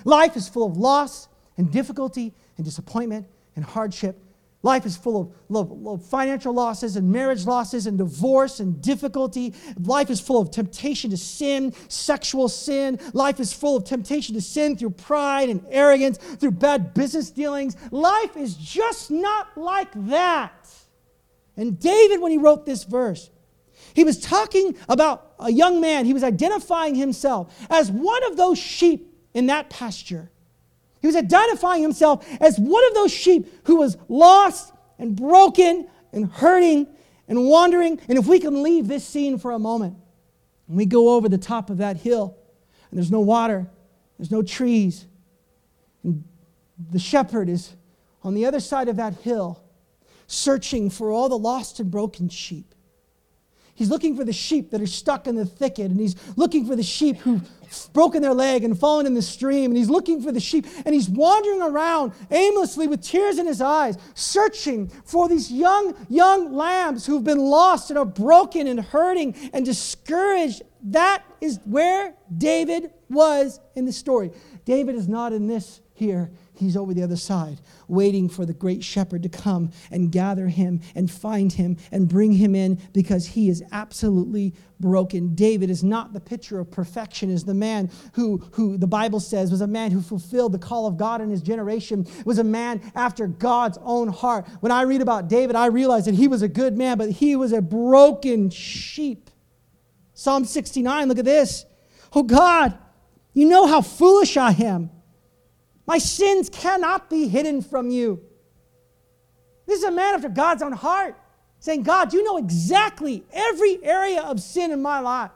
Life 0.04 0.36
is 0.36 0.48
full 0.48 0.66
of 0.66 0.76
loss 0.76 1.29
and 1.60 1.70
difficulty 1.70 2.32
and 2.56 2.64
disappointment 2.64 3.26
and 3.54 3.62
hardship. 3.62 4.18
Life 4.62 4.86
is 4.86 4.96
full 4.96 5.34
of, 5.54 6.06
financial 6.06 6.54
losses 6.54 6.96
and 6.96 7.12
marriage 7.12 7.44
losses 7.44 7.86
and 7.86 7.98
divorce 7.98 8.60
and 8.60 8.80
difficulty. 8.80 9.54
Life 9.78 10.08
is 10.08 10.20
full 10.20 10.40
of 10.40 10.50
temptation 10.50 11.10
to 11.10 11.18
sin, 11.18 11.74
sexual 11.88 12.48
sin. 12.48 12.98
Life 13.12 13.40
is 13.40 13.52
full 13.52 13.76
of 13.76 13.84
temptation 13.84 14.34
to 14.36 14.40
sin 14.40 14.74
through 14.76 14.90
pride 14.90 15.50
and 15.50 15.62
arrogance, 15.68 16.16
through 16.16 16.52
bad 16.52 16.94
business 16.94 17.30
dealings. 17.30 17.76
Life 17.90 18.38
is 18.38 18.54
just 18.54 19.10
not 19.10 19.56
like 19.56 19.92
that. 20.08 20.66
And 21.58 21.78
David, 21.78 22.22
when 22.22 22.32
he 22.32 22.38
wrote 22.38 22.64
this 22.64 22.84
verse, 22.84 23.30
he 23.92 24.04
was 24.04 24.18
talking 24.18 24.76
about 24.88 25.34
a 25.38 25.52
young 25.52 25.80
man. 25.80 26.06
He 26.06 26.14
was 26.14 26.24
identifying 26.24 26.94
himself 26.94 27.54
as 27.68 27.90
one 27.90 28.24
of 28.24 28.38
those 28.38 28.58
sheep 28.58 29.14
in 29.34 29.46
that 29.46 29.68
pasture 29.68 30.30
he 31.00 31.06
was 31.06 31.16
identifying 31.16 31.82
himself 31.82 32.26
as 32.40 32.58
one 32.58 32.84
of 32.86 32.94
those 32.94 33.12
sheep 33.12 33.46
who 33.64 33.76
was 33.76 33.96
lost 34.08 34.72
and 34.98 35.16
broken 35.16 35.88
and 36.12 36.30
hurting 36.30 36.86
and 37.26 37.46
wandering. 37.46 38.00
And 38.08 38.18
if 38.18 38.26
we 38.26 38.38
can 38.38 38.62
leave 38.62 38.86
this 38.86 39.04
scene 39.04 39.38
for 39.38 39.52
a 39.52 39.58
moment, 39.58 39.96
and 40.68 40.76
we 40.76 40.86
go 40.86 41.10
over 41.14 41.28
the 41.28 41.38
top 41.38 41.70
of 41.70 41.78
that 41.78 41.96
hill, 41.96 42.36
and 42.90 42.98
there's 42.98 43.10
no 43.10 43.20
water, 43.20 43.66
there's 44.18 44.30
no 44.30 44.42
trees, 44.42 45.06
and 46.04 46.24
the 46.90 46.98
shepherd 46.98 47.48
is 47.48 47.74
on 48.22 48.34
the 48.34 48.44
other 48.44 48.60
side 48.60 48.88
of 48.88 48.96
that 48.96 49.14
hill, 49.14 49.62
searching 50.26 50.90
for 50.90 51.10
all 51.10 51.28
the 51.28 51.38
lost 51.38 51.80
and 51.80 51.90
broken 51.90 52.28
sheep. 52.28 52.69
He's 53.80 53.88
looking 53.88 54.14
for 54.14 54.26
the 54.26 54.32
sheep 54.34 54.72
that 54.72 54.82
are 54.82 54.86
stuck 54.86 55.26
in 55.26 55.36
the 55.36 55.46
thicket, 55.46 55.90
and 55.90 55.98
he's 55.98 56.14
looking 56.36 56.66
for 56.66 56.76
the 56.76 56.82
sheep 56.82 57.16
who've 57.16 57.40
broken 57.94 58.20
their 58.20 58.34
leg 58.34 58.62
and 58.62 58.78
fallen 58.78 59.06
in 59.06 59.14
the 59.14 59.22
stream, 59.22 59.70
and 59.70 59.76
he's 59.78 59.88
looking 59.88 60.20
for 60.20 60.30
the 60.30 60.38
sheep, 60.38 60.66
and 60.84 60.94
he's 60.94 61.08
wandering 61.08 61.62
around 61.62 62.12
aimlessly 62.30 62.86
with 62.86 63.02
tears 63.02 63.38
in 63.38 63.46
his 63.46 63.62
eyes, 63.62 63.96
searching 64.12 64.88
for 65.06 65.28
these 65.30 65.50
young, 65.50 65.96
young 66.10 66.52
lambs 66.52 67.06
who've 67.06 67.24
been 67.24 67.38
lost 67.38 67.88
and 67.88 67.98
are 67.98 68.04
broken 68.04 68.66
and 68.66 68.80
hurting 68.80 69.34
and 69.54 69.64
discouraged. 69.64 70.60
That 70.82 71.24
is 71.40 71.58
where 71.64 72.12
David 72.36 72.90
was 73.08 73.60
in 73.76 73.86
the 73.86 73.94
story. 73.94 74.30
David 74.66 74.94
is 74.94 75.08
not 75.08 75.32
in 75.32 75.46
this 75.46 75.80
here. 75.94 76.30
He's 76.60 76.76
over 76.76 76.92
the 76.92 77.02
other 77.02 77.16
side, 77.16 77.60
waiting 77.88 78.28
for 78.28 78.44
the 78.44 78.52
great 78.52 78.84
shepherd 78.84 79.22
to 79.22 79.28
come 79.28 79.70
and 79.90 80.12
gather 80.12 80.48
him 80.48 80.80
and 80.94 81.10
find 81.10 81.52
him 81.52 81.78
and 81.90 82.06
bring 82.08 82.32
him 82.32 82.54
in 82.54 82.78
because 82.92 83.26
he 83.26 83.48
is 83.48 83.62
absolutely 83.72 84.54
broken. 84.78 85.34
David 85.34 85.70
is 85.70 85.82
not 85.82 86.12
the 86.12 86.20
picture 86.20 86.60
of 86.60 86.70
perfection, 86.70 87.30
is 87.30 87.44
the 87.44 87.54
man 87.54 87.90
who, 88.12 88.38
who 88.52 88.76
the 88.76 88.86
Bible 88.86 89.20
says 89.20 89.50
was 89.50 89.62
a 89.62 89.66
man 89.66 89.90
who 89.90 90.02
fulfilled 90.02 90.52
the 90.52 90.58
call 90.58 90.86
of 90.86 90.96
God 90.96 91.20
in 91.20 91.30
his 91.30 91.42
generation, 91.42 92.06
was 92.24 92.38
a 92.38 92.44
man 92.44 92.92
after 92.94 93.26
God's 93.26 93.78
own 93.82 94.08
heart. 94.08 94.46
When 94.60 94.70
I 94.70 94.82
read 94.82 95.00
about 95.00 95.28
David, 95.28 95.56
I 95.56 95.66
realize 95.66 96.04
that 96.04 96.14
he 96.14 96.28
was 96.28 96.42
a 96.42 96.48
good 96.48 96.76
man, 96.76 96.98
but 96.98 97.10
he 97.10 97.36
was 97.36 97.52
a 97.52 97.62
broken 97.62 98.50
sheep. 98.50 99.30
Psalm 100.12 100.44
69, 100.44 101.08
look 101.08 101.18
at 101.18 101.24
this. 101.24 101.64
Oh 102.12 102.22
God, 102.22 102.76
you 103.32 103.48
know 103.48 103.66
how 103.66 103.80
foolish 103.80 104.36
I 104.36 104.52
am. 104.52 104.90
My 105.86 105.98
sins 105.98 106.48
cannot 106.48 107.10
be 107.10 107.28
hidden 107.28 107.62
from 107.62 107.90
you. 107.90 108.22
This 109.66 109.78
is 109.78 109.84
a 109.84 109.90
man 109.90 110.14
after 110.14 110.28
God's 110.28 110.62
own 110.62 110.72
heart 110.72 111.16
saying, 111.60 111.82
God, 111.82 112.12
you 112.12 112.24
know 112.24 112.38
exactly 112.38 113.24
every 113.32 113.82
area 113.84 114.22
of 114.22 114.40
sin 114.40 114.72
in 114.72 114.82
my 114.82 115.00
life. 115.00 115.30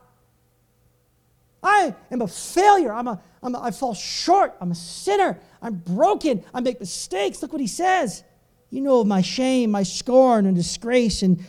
I 1.63 1.95
am 2.11 2.21
a 2.21 2.29
failure. 2.29 2.93
I'm 2.93 3.09
a, 3.09 3.21
I'm 3.43 3.55
a, 3.55 3.61
I 3.61 3.71
fall 3.71 3.95
short. 3.95 4.55
I'm 4.61 4.71
a 4.71 4.75
sinner. 4.75 5.39
I'm 5.63 5.75
broken. 5.75 6.45
I 6.53 6.61
make 6.61 6.81
mistakes. 6.81 7.41
Look 7.43 7.53
what 7.53 7.61
he 7.61 7.67
says. 7.67 8.23
You 8.71 8.81
know 8.81 9.01
of 9.01 9.07
my 9.07 9.23
shame, 9.23 9.71
my 9.71 9.83
scorn, 9.83 10.47
and 10.47 10.57
disgrace, 10.57 11.23
and 11.23 11.45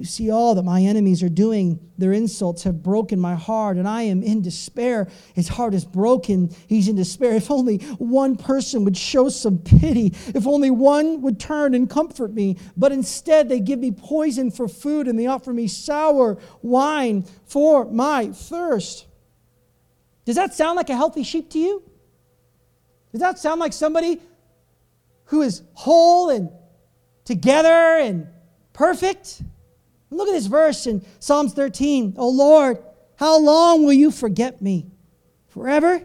you 0.00 0.06
see 0.06 0.30
all 0.30 0.54
that 0.54 0.62
my 0.62 0.80
enemies 0.80 1.22
are 1.22 1.28
doing. 1.28 1.78
Their 1.98 2.14
insults 2.14 2.62
have 2.62 2.82
broken 2.82 3.20
my 3.20 3.34
heart, 3.34 3.76
and 3.76 3.86
I 3.86 4.02
am 4.04 4.22
in 4.22 4.40
despair. 4.40 5.08
His 5.34 5.46
heart 5.46 5.74
is 5.74 5.84
broken. 5.84 6.48
He's 6.66 6.88
in 6.88 6.96
despair. 6.96 7.34
If 7.40 7.50
only 7.50 7.76
one 7.98 8.36
person 8.36 8.84
would 8.84 8.96
show 8.96 9.28
some 9.28 9.58
pity, 9.58 10.14
if 10.28 10.46
only 10.46 10.70
one 10.70 11.20
would 11.20 11.38
turn 11.38 11.74
and 11.74 11.88
comfort 11.88 12.32
me. 12.32 12.56
But 12.78 12.92
instead, 12.92 13.50
they 13.50 13.60
give 13.60 13.78
me 13.78 13.92
poison 13.92 14.50
for 14.50 14.68
food, 14.68 15.06
and 15.06 15.18
they 15.18 15.26
offer 15.26 15.52
me 15.52 15.68
sour 15.68 16.38
wine 16.62 17.26
for 17.44 17.84
my 17.84 18.28
thirst. 18.28 19.06
Does 20.24 20.36
that 20.36 20.54
sound 20.54 20.76
like 20.76 20.88
a 20.88 20.96
healthy 20.96 21.24
sheep 21.24 21.50
to 21.50 21.58
you? 21.58 21.82
Does 23.12 23.20
that 23.20 23.38
sound 23.38 23.60
like 23.60 23.74
somebody 23.74 24.18
who 25.24 25.42
is 25.42 25.62
whole 25.74 26.30
and 26.30 26.48
together 27.26 27.68
and 27.68 28.28
perfect? 28.72 29.42
Look 30.10 30.28
at 30.28 30.32
this 30.32 30.46
verse 30.46 30.86
in 30.86 31.04
Psalms 31.18 31.52
13. 31.54 32.14
Oh 32.16 32.30
Lord, 32.30 32.78
how 33.16 33.38
long 33.38 33.84
will 33.84 33.92
you 33.92 34.10
forget 34.10 34.60
me? 34.60 34.86
Forever? 35.48 36.02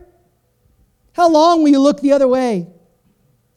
How 1.14 1.30
long 1.30 1.64
will 1.64 1.70
you 1.70 1.80
look 1.80 2.02
the 2.02 2.12
other 2.12 2.28
way? 2.28 2.68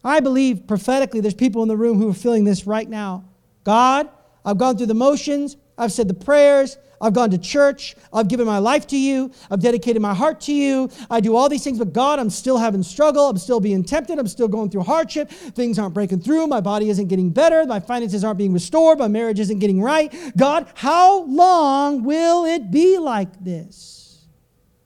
I 0.05 0.21
believe 0.21 0.67
prophetically 0.67 1.21
there's 1.21 1.35
people 1.35 1.63
in 1.63 1.69
the 1.69 1.77
room 1.77 1.99
who 1.99 2.09
are 2.09 2.15
feeling 2.15 2.45
this 2.45 2.67
right 2.67 2.89
now. 2.89 3.25
God, 3.65 4.09
I've 4.45 4.59
gone 4.59 4.77
through 4.77 4.87
the 4.87 4.95
motions, 4.95 5.57
I've 5.77 5.93
said 5.93 6.09
the 6.09 6.15
prayers, 6.15 6.79
I've 7.01 7.13
gone 7.13 7.31
to 7.31 7.39
church. 7.39 7.97
I've 8.13 8.29
given 8.29 8.47
my 8.47 8.59
life 8.59 8.87
to 8.89 8.99
you. 8.99 9.31
I've 9.51 9.61
dedicated 9.61 10.03
my 10.03 10.15
heart 10.15 10.41
to 10.43 10.53
you. 10.53 10.91
I 11.11 11.21
do 11.21 11.37
all 11.37 11.49
these 11.49 11.63
things, 11.63 11.79
but 11.79 11.93
God, 11.93 12.19
I'm 12.19 12.31
still 12.31 12.59
having 12.59 12.83
struggle. 12.83 13.29
I'm 13.29 13.39
still 13.39 13.61
being 13.61 13.85
tempted. 13.85 14.19
I'm 14.19 14.27
still 14.27 14.49
going 14.49 14.71
through 14.71 14.83
hardship. 14.83 15.31
Things 15.31 15.79
aren't 15.79 15.95
breaking 15.95 16.21
through. 16.21 16.47
My 16.47 16.61
body 16.61 16.91
isn't 16.91 17.09
getting 17.09 17.31
better. 17.31 17.65
My 17.67 17.81
finances 17.81 18.25
aren't 18.25 18.39
being 18.39 18.53
restored. 18.53 18.99
My 18.99 19.09
marriage 19.09 19.41
isn't 19.41 19.59
getting 19.59 19.81
right. 19.81 20.13
God, 20.37 20.67
how 20.75 21.23
long 21.25 22.03
will 22.05 22.45
it 22.45 22.71
be 22.71 22.99
like 22.99 23.45
this? 23.45 24.27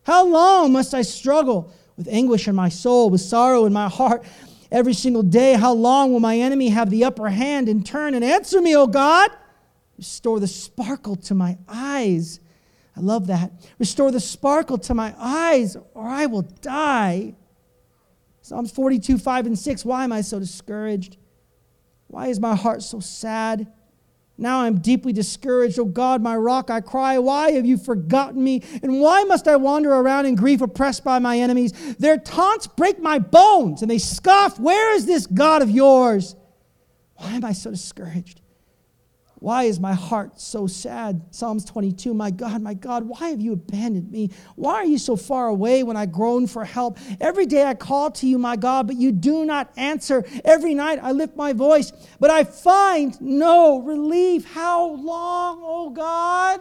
How 0.04 0.26
long 0.26 0.72
must 0.72 0.94
I 0.94 1.02
struggle 1.02 1.72
with 1.96 2.08
anguish 2.08 2.48
in 2.48 2.54
my 2.54 2.68
soul, 2.68 3.08
with 3.10 3.20
sorrow 3.20 3.66
in 3.66 3.72
my 3.72 3.88
heart? 3.88 4.24
Every 4.70 4.94
single 4.94 5.22
day, 5.22 5.52
how 5.52 5.72
long 5.74 6.12
will 6.12 6.20
my 6.20 6.38
enemy 6.38 6.70
have 6.70 6.88
the 6.90 7.04
upper 7.04 7.28
hand 7.28 7.68
and 7.68 7.84
turn 7.84 8.14
and 8.14 8.24
answer 8.24 8.60
me, 8.60 8.74
oh 8.74 8.86
God? 8.86 9.30
Restore 10.02 10.40
the 10.40 10.48
sparkle 10.48 11.14
to 11.14 11.32
my 11.32 11.56
eyes. 11.68 12.40
I 12.96 13.00
love 13.00 13.28
that. 13.28 13.52
Restore 13.78 14.10
the 14.10 14.18
sparkle 14.18 14.76
to 14.78 14.94
my 14.94 15.14
eyes, 15.16 15.76
or 15.94 16.08
I 16.08 16.26
will 16.26 16.42
die. 16.42 17.36
Psalms 18.40 18.72
42, 18.72 19.16
5 19.16 19.46
and 19.46 19.56
6. 19.56 19.84
Why 19.84 20.02
am 20.02 20.10
I 20.10 20.22
so 20.22 20.40
discouraged? 20.40 21.18
Why 22.08 22.26
is 22.26 22.40
my 22.40 22.56
heart 22.56 22.82
so 22.82 22.98
sad? 22.98 23.72
Now 24.36 24.62
I'm 24.62 24.80
deeply 24.80 25.12
discouraged. 25.12 25.78
Oh 25.78 25.84
God, 25.84 26.20
my 26.20 26.34
rock, 26.34 26.68
I 26.68 26.80
cry, 26.80 27.16
why 27.20 27.52
have 27.52 27.64
you 27.64 27.76
forgotten 27.76 28.42
me? 28.42 28.64
And 28.82 29.00
why 29.00 29.22
must 29.22 29.46
I 29.46 29.54
wander 29.54 29.92
around 29.92 30.26
in 30.26 30.34
grief, 30.34 30.60
oppressed 30.62 31.04
by 31.04 31.20
my 31.20 31.38
enemies? 31.38 31.70
Their 31.98 32.18
taunts 32.18 32.66
break 32.66 32.98
my 32.98 33.20
bones, 33.20 33.82
and 33.82 33.90
they 33.90 33.98
scoff, 33.98 34.58
Where 34.58 34.96
is 34.96 35.06
this 35.06 35.28
God 35.28 35.62
of 35.62 35.70
yours? 35.70 36.34
Why 37.14 37.34
am 37.34 37.44
I 37.44 37.52
so 37.52 37.70
discouraged? 37.70 38.41
Why 39.42 39.64
is 39.64 39.80
my 39.80 39.92
heart 39.92 40.40
so 40.40 40.68
sad? 40.68 41.20
Psalms 41.32 41.64
22 41.64 42.14
My 42.14 42.30
God, 42.30 42.62
my 42.62 42.74
God, 42.74 43.02
why 43.02 43.30
have 43.30 43.40
you 43.40 43.54
abandoned 43.54 44.08
me? 44.08 44.30
Why 44.54 44.74
are 44.74 44.84
you 44.84 44.98
so 44.98 45.16
far 45.16 45.48
away 45.48 45.82
when 45.82 45.96
I 45.96 46.06
groan 46.06 46.46
for 46.46 46.64
help? 46.64 46.96
Every 47.20 47.46
day 47.46 47.66
I 47.66 47.74
call 47.74 48.12
to 48.12 48.28
you, 48.28 48.38
my 48.38 48.54
God, 48.54 48.86
but 48.86 48.94
you 48.94 49.10
do 49.10 49.44
not 49.44 49.72
answer. 49.76 50.24
Every 50.44 50.74
night 50.74 51.00
I 51.02 51.10
lift 51.10 51.34
my 51.34 51.54
voice, 51.54 51.90
but 52.20 52.30
I 52.30 52.44
find 52.44 53.20
no 53.20 53.80
relief. 53.80 54.44
How 54.44 54.90
long, 54.90 55.60
oh 55.64 55.90
God? 55.90 56.60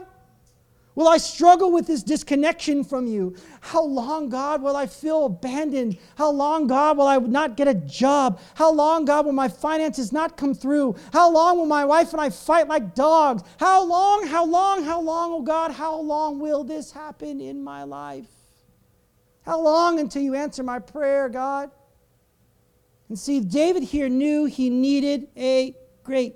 Will 0.94 1.08
I 1.08 1.18
struggle 1.18 1.72
with 1.72 1.88
this 1.88 2.04
disconnection 2.04 2.84
from 2.84 3.08
you? 3.08 3.36
How 3.62 3.84
long, 3.84 4.28
God, 4.28 4.62
will 4.62 4.76
I 4.76 4.88
feel 4.88 5.26
abandoned? 5.26 5.98
How 6.16 6.32
long, 6.32 6.68
God, 6.68 6.98
will 6.98 7.08
I 7.08 7.18
not 7.18 7.56
get 7.56 7.70
a 7.70 7.74
job? 7.74 8.42
How 8.56 8.74
long, 8.74 9.06
God, 9.06 9.26
will 9.26 9.32
my 9.32 9.48
finances 9.48 10.12
not 10.12 10.36
come 10.36 10.54
through? 10.54 10.96
How 11.14 11.32
long 11.32 11.58
will 11.58 11.66
my 11.66 11.86
wife 11.86 12.12
and 12.12 12.22
I 12.22 12.30
fight 12.30 12.68
like 12.68 12.94
dogs? 12.94 13.42
How 13.58 13.86
long, 13.86 14.28
how 14.28 14.46
long, 14.46 14.84
how 14.84 15.00
long, 15.00 15.32
oh 15.32 15.42
God, 15.42 15.72
how 15.72 15.98
long 15.98 16.40
will 16.40 16.66
this 16.66 16.92
happen 16.92 17.40
in 17.40 17.64
my 17.64 17.84
life? 17.84 18.28
How 19.44 19.62
long 19.62 20.00
until 20.00 20.22
you 20.22 20.36
answer 20.36 20.62
my 20.62 20.80
prayer, 20.80 21.30
God? 21.30 21.72
And 23.08 23.18
see, 23.18 23.40
David 23.40 23.84
here 23.84 24.10
knew 24.10 24.46
he 24.46 24.70
needed 24.70 25.30
a 25.38 25.74
great 26.04 26.36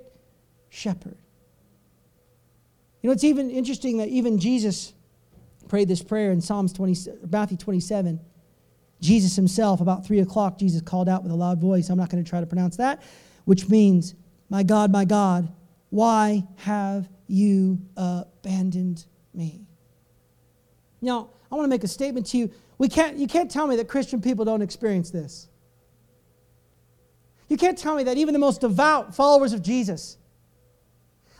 shepherd. 0.70 1.18
You 3.06 3.10
know, 3.10 3.14
it's 3.14 3.22
even 3.22 3.52
interesting 3.52 3.98
that 3.98 4.08
even 4.08 4.36
Jesus 4.36 4.92
prayed 5.68 5.86
this 5.86 6.02
prayer 6.02 6.32
in 6.32 6.40
Psalms 6.40 6.72
20, 6.72 7.12
Matthew 7.30 7.56
27. 7.56 8.18
Jesus 9.00 9.36
himself, 9.36 9.80
about 9.80 10.04
3 10.04 10.18
o'clock, 10.18 10.58
Jesus 10.58 10.80
called 10.80 11.08
out 11.08 11.22
with 11.22 11.30
a 11.30 11.34
loud 11.36 11.60
voice. 11.60 11.88
I'm 11.88 11.98
not 11.98 12.10
going 12.10 12.24
to 12.24 12.28
try 12.28 12.40
to 12.40 12.46
pronounce 12.46 12.78
that, 12.78 13.04
which 13.44 13.68
means, 13.68 14.16
My 14.50 14.64
God, 14.64 14.90
my 14.90 15.04
God, 15.04 15.48
why 15.90 16.42
have 16.56 17.08
you 17.28 17.78
abandoned 17.96 19.04
me? 19.32 19.68
Now, 21.00 21.30
I 21.52 21.54
want 21.54 21.66
to 21.66 21.70
make 21.70 21.84
a 21.84 21.88
statement 21.88 22.26
to 22.30 22.38
you. 22.38 22.50
We 22.78 22.88
can't, 22.88 23.16
you 23.18 23.28
can't 23.28 23.48
tell 23.48 23.68
me 23.68 23.76
that 23.76 23.86
Christian 23.86 24.20
people 24.20 24.44
don't 24.44 24.62
experience 24.62 25.12
this. 25.12 25.46
You 27.48 27.56
can't 27.56 27.78
tell 27.78 27.94
me 27.94 28.02
that 28.02 28.16
even 28.16 28.32
the 28.32 28.40
most 28.40 28.62
devout 28.62 29.14
followers 29.14 29.52
of 29.52 29.62
Jesus 29.62 30.18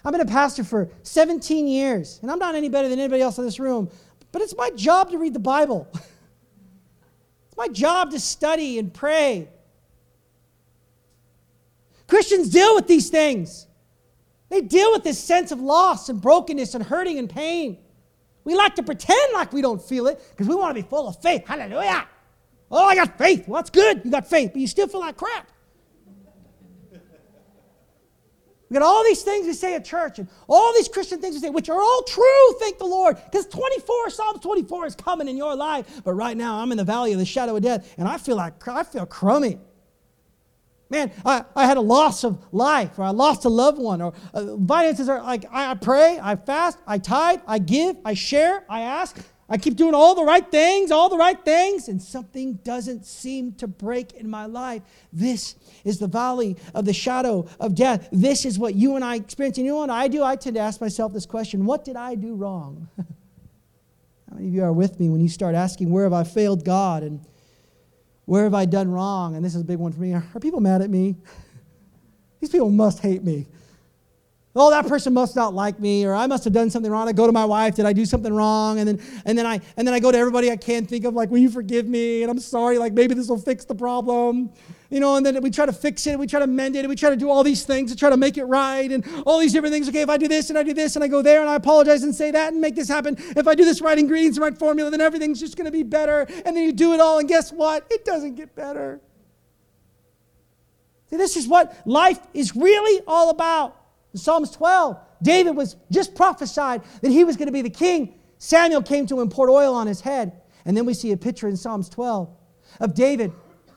I've 0.06 0.12
been 0.12 0.20
a 0.20 0.24
pastor 0.24 0.62
for 0.62 0.88
17 1.02 1.66
years, 1.66 2.20
and 2.22 2.30
I'm 2.30 2.38
not 2.38 2.54
any 2.54 2.68
better 2.68 2.88
than 2.88 3.00
anybody 3.00 3.22
else 3.22 3.38
in 3.38 3.44
this 3.44 3.58
room, 3.58 3.90
but 4.30 4.40
it's 4.40 4.56
my 4.56 4.70
job 4.70 5.10
to 5.10 5.18
read 5.18 5.34
the 5.34 5.40
Bible. 5.40 5.88
it's 5.94 7.56
my 7.56 7.66
job 7.66 8.12
to 8.12 8.20
study 8.20 8.78
and 8.78 8.94
pray. 8.94 9.48
Christians 12.06 12.50
deal 12.50 12.76
with 12.76 12.86
these 12.86 13.10
things. 13.10 13.66
They 14.48 14.60
deal 14.60 14.92
with 14.92 15.02
this 15.02 15.18
sense 15.18 15.50
of 15.50 15.58
loss 15.58 16.08
and 16.08 16.22
brokenness 16.22 16.76
and 16.76 16.84
hurting 16.84 17.18
and 17.18 17.28
pain. 17.28 17.76
We 18.44 18.54
like 18.54 18.76
to 18.76 18.84
pretend 18.84 19.32
like 19.34 19.52
we 19.52 19.60
don't 19.60 19.82
feel 19.82 20.06
it 20.06 20.22
because 20.30 20.46
we 20.46 20.54
want 20.54 20.76
to 20.76 20.80
be 20.80 20.88
full 20.88 21.08
of 21.08 21.20
faith. 21.20 21.44
Hallelujah. 21.48 22.06
Oh, 22.70 22.84
I 22.84 22.94
got 22.94 23.18
faith. 23.18 23.48
Well, 23.48 23.60
that's 23.60 23.70
good. 23.70 24.02
You 24.04 24.12
got 24.12 24.30
faith, 24.30 24.52
but 24.52 24.60
you 24.60 24.68
still 24.68 24.86
feel 24.86 25.00
like 25.00 25.16
crap. 25.16 25.50
We 28.68 28.74
got 28.74 28.82
all 28.82 29.04
these 29.04 29.22
things 29.22 29.46
we 29.46 29.52
say 29.52 29.74
at 29.74 29.84
church 29.84 30.18
and 30.18 30.28
all 30.48 30.74
these 30.74 30.88
Christian 30.88 31.20
things 31.20 31.36
we 31.36 31.40
say, 31.40 31.50
which 31.50 31.68
are 31.68 31.80
all 31.80 32.02
true, 32.02 32.52
thank 32.58 32.78
the 32.78 32.84
Lord. 32.84 33.16
Because 33.30 33.46
24, 33.46 34.10
Psalm 34.10 34.40
24 34.40 34.86
is 34.86 34.96
coming 34.96 35.28
in 35.28 35.36
your 35.36 35.54
life. 35.54 36.02
But 36.04 36.14
right 36.14 36.36
now, 36.36 36.58
I'm 36.58 36.72
in 36.72 36.78
the 36.78 36.84
valley 36.84 37.12
of 37.12 37.18
the 37.20 37.24
shadow 37.26 37.54
of 37.54 37.62
death, 37.62 37.94
and 37.96 38.08
I 38.08 38.18
feel 38.18 38.36
like 38.36 38.66
I 38.66 38.82
feel 38.82 39.06
crummy. 39.06 39.58
Man, 40.88 41.10
I, 41.24 41.44
I 41.54 41.66
had 41.66 41.76
a 41.76 41.80
loss 41.80 42.24
of 42.24 42.44
life, 42.52 42.98
or 42.98 43.04
I 43.04 43.10
lost 43.10 43.44
a 43.44 43.48
loved 43.48 43.78
one, 43.78 44.00
or 44.00 44.12
uh, 44.34 44.56
finances 44.66 45.08
are 45.08 45.22
like 45.22 45.44
I, 45.50 45.72
I 45.72 45.74
pray, 45.74 46.18
I 46.20 46.36
fast, 46.36 46.78
I 46.86 46.98
tithe, 46.98 47.40
I 47.46 47.58
give, 47.58 47.96
I 48.04 48.14
share, 48.14 48.64
I 48.68 48.82
ask. 48.82 49.16
I 49.48 49.58
keep 49.58 49.76
doing 49.76 49.94
all 49.94 50.16
the 50.16 50.24
right 50.24 50.48
things, 50.50 50.90
all 50.90 51.08
the 51.08 51.16
right 51.16 51.42
things, 51.44 51.86
and 51.86 52.02
something 52.02 52.54
doesn't 52.64 53.06
seem 53.06 53.52
to 53.54 53.68
break 53.68 54.12
in 54.14 54.28
my 54.28 54.46
life. 54.46 54.82
This 55.12 55.54
is 55.84 56.00
the 56.00 56.08
valley 56.08 56.56
of 56.74 56.84
the 56.84 56.92
shadow 56.92 57.46
of 57.60 57.76
death. 57.76 58.08
This 58.10 58.44
is 58.44 58.58
what 58.58 58.74
you 58.74 58.96
and 58.96 59.04
I 59.04 59.16
experience. 59.16 59.56
And 59.58 59.66
you 59.66 59.72
know 59.72 59.78
what 59.78 59.90
I 59.90 60.08
do? 60.08 60.24
I 60.24 60.34
tend 60.34 60.56
to 60.56 60.60
ask 60.60 60.80
myself 60.80 61.12
this 61.12 61.26
question 61.26 61.64
What 61.64 61.84
did 61.84 61.94
I 61.94 62.16
do 62.16 62.34
wrong? 62.34 62.88
How 62.96 64.34
many 64.34 64.48
of 64.48 64.54
you 64.54 64.64
are 64.64 64.72
with 64.72 64.98
me 64.98 65.08
when 65.08 65.20
you 65.20 65.28
start 65.28 65.54
asking, 65.54 65.90
Where 65.90 66.04
have 66.04 66.12
I 66.12 66.24
failed 66.24 66.64
God? 66.64 67.04
And 67.04 67.20
where 68.24 68.42
have 68.42 68.54
I 68.54 68.64
done 68.64 68.90
wrong? 68.90 69.36
And 69.36 69.44
this 69.44 69.54
is 69.54 69.60
a 69.60 69.64
big 69.64 69.78
one 69.78 69.92
for 69.92 70.00
me. 70.00 70.12
Are 70.12 70.40
people 70.40 70.60
mad 70.60 70.82
at 70.82 70.90
me? 70.90 71.14
These 72.40 72.50
people 72.50 72.70
must 72.70 72.98
hate 72.98 73.22
me 73.22 73.46
oh, 74.56 74.70
that 74.70 74.86
person 74.88 75.12
must 75.12 75.36
not 75.36 75.54
like 75.54 75.78
me, 75.78 76.04
or 76.04 76.14
I 76.14 76.26
must 76.26 76.44
have 76.44 76.52
done 76.52 76.70
something 76.70 76.90
wrong. 76.90 77.08
I 77.08 77.12
go 77.12 77.26
to 77.26 77.32
my 77.32 77.44
wife, 77.44 77.74
did 77.76 77.86
I 77.86 77.92
do 77.92 78.04
something 78.04 78.34
wrong? 78.34 78.78
And 78.78 78.88
then, 78.88 79.22
and 79.24 79.38
then 79.38 79.46
I, 79.46 79.60
and 79.76 79.86
then 79.86 79.94
I 79.94 80.00
go 80.00 80.10
to 80.10 80.18
everybody 80.18 80.50
I 80.50 80.56
can 80.56 80.86
think 80.86 81.04
of, 81.04 81.14
like, 81.14 81.30
will 81.30 81.38
you 81.38 81.50
forgive 81.50 81.86
me? 81.86 82.22
And 82.22 82.30
I'm 82.30 82.40
sorry, 82.40 82.78
like 82.78 82.92
maybe 82.92 83.14
this 83.14 83.28
will 83.28 83.38
fix 83.38 83.64
the 83.64 83.74
problem. 83.74 84.50
You 84.88 85.00
know, 85.00 85.16
and 85.16 85.26
then 85.26 85.42
we 85.42 85.50
try 85.50 85.66
to 85.66 85.72
fix 85.72 86.06
it, 86.06 86.16
we 86.16 86.28
try 86.28 86.38
to 86.38 86.46
mend 86.46 86.76
it, 86.76 86.80
and 86.80 86.88
we 86.88 86.94
try 86.94 87.10
to 87.10 87.16
do 87.16 87.28
all 87.28 87.42
these 87.42 87.64
things 87.64 87.90
to 87.90 87.96
try 87.96 88.08
to 88.08 88.16
make 88.16 88.38
it 88.38 88.44
right, 88.44 88.90
and 88.90 89.04
all 89.26 89.40
these 89.40 89.52
different 89.52 89.72
things. 89.72 89.88
Okay, 89.88 90.02
if 90.02 90.08
I 90.08 90.16
do 90.16 90.28
this 90.28 90.48
and 90.48 90.56
I 90.56 90.62
do 90.62 90.72
this 90.72 90.94
and 90.94 91.02
I 91.02 91.08
go 91.08 91.22
there 91.22 91.40
and 91.40 91.50
I 91.50 91.56
apologize 91.56 92.04
and 92.04 92.14
say 92.14 92.30
that 92.30 92.52
and 92.52 92.60
make 92.60 92.76
this 92.76 92.88
happen, 92.88 93.16
if 93.36 93.48
I 93.48 93.56
do 93.56 93.64
this 93.64 93.80
right 93.80 93.98
ingredients, 93.98 94.38
right 94.38 94.56
formula, 94.56 94.88
then 94.90 95.00
everything's 95.00 95.40
just 95.40 95.56
gonna 95.56 95.72
be 95.72 95.82
better. 95.82 96.20
And 96.44 96.56
then 96.56 96.62
you 96.62 96.72
do 96.72 96.92
it 96.92 97.00
all, 97.00 97.18
and 97.18 97.28
guess 97.28 97.52
what? 97.52 97.84
It 97.90 98.04
doesn't 98.04 98.36
get 98.36 98.54
better. 98.54 99.00
See, 101.10 101.16
this 101.16 101.36
is 101.36 101.48
what 101.48 101.76
life 101.84 102.20
is 102.32 102.54
really 102.54 103.02
all 103.08 103.30
about. 103.30 103.76
In 104.16 104.20
Psalms 104.20 104.50
12, 104.52 104.98
David 105.20 105.50
was 105.54 105.76
just 105.90 106.14
prophesied 106.14 106.80
that 107.02 107.10
he 107.10 107.22
was 107.22 107.36
going 107.36 107.48
to 107.48 107.52
be 107.52 107.60
the 107.60 107.68
king. 107.68 108.14
Samuel 108.38 108.80
came 108.80 109.06
to 109.08 109.16
him, 109.16 109.20
and 109.20 109.30
poured 109.30 109.50
oil 109.50 109.74
on 109.74 109.86
his 109.86 110.00
head. 110.00 110.40
And 110.64 110.74
then 110.74 110.86
we 110.86 110.94
see 110.94 111.12
a 111.12 111.18
picture 111.18 111.48
in 111.48 111.56
Psalms 111.58 111.90
12 111.90 112.34
of 112.80 112.94
David. 112.94 113.30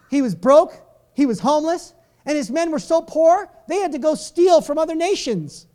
He 0.09 0.21
was 0.21 0.33
broke, 0.35 0.81
he 1.13 1.25
was 1.25 1.41
homeless, 1.41 1.93
and 2.25 2.37
his 2.37 2.49
men 2.49 2.71
were 2.71 2.79
so 2.79 3.01
poor, 3.01 3.49
they 3.67 3.79
had 3.79 3.91
to 3.91 3.99
go 3.99 4.15
steal 4.15 4.61
from 4.61 4.77
other 4.77 4.95
nations. 4.95 5.67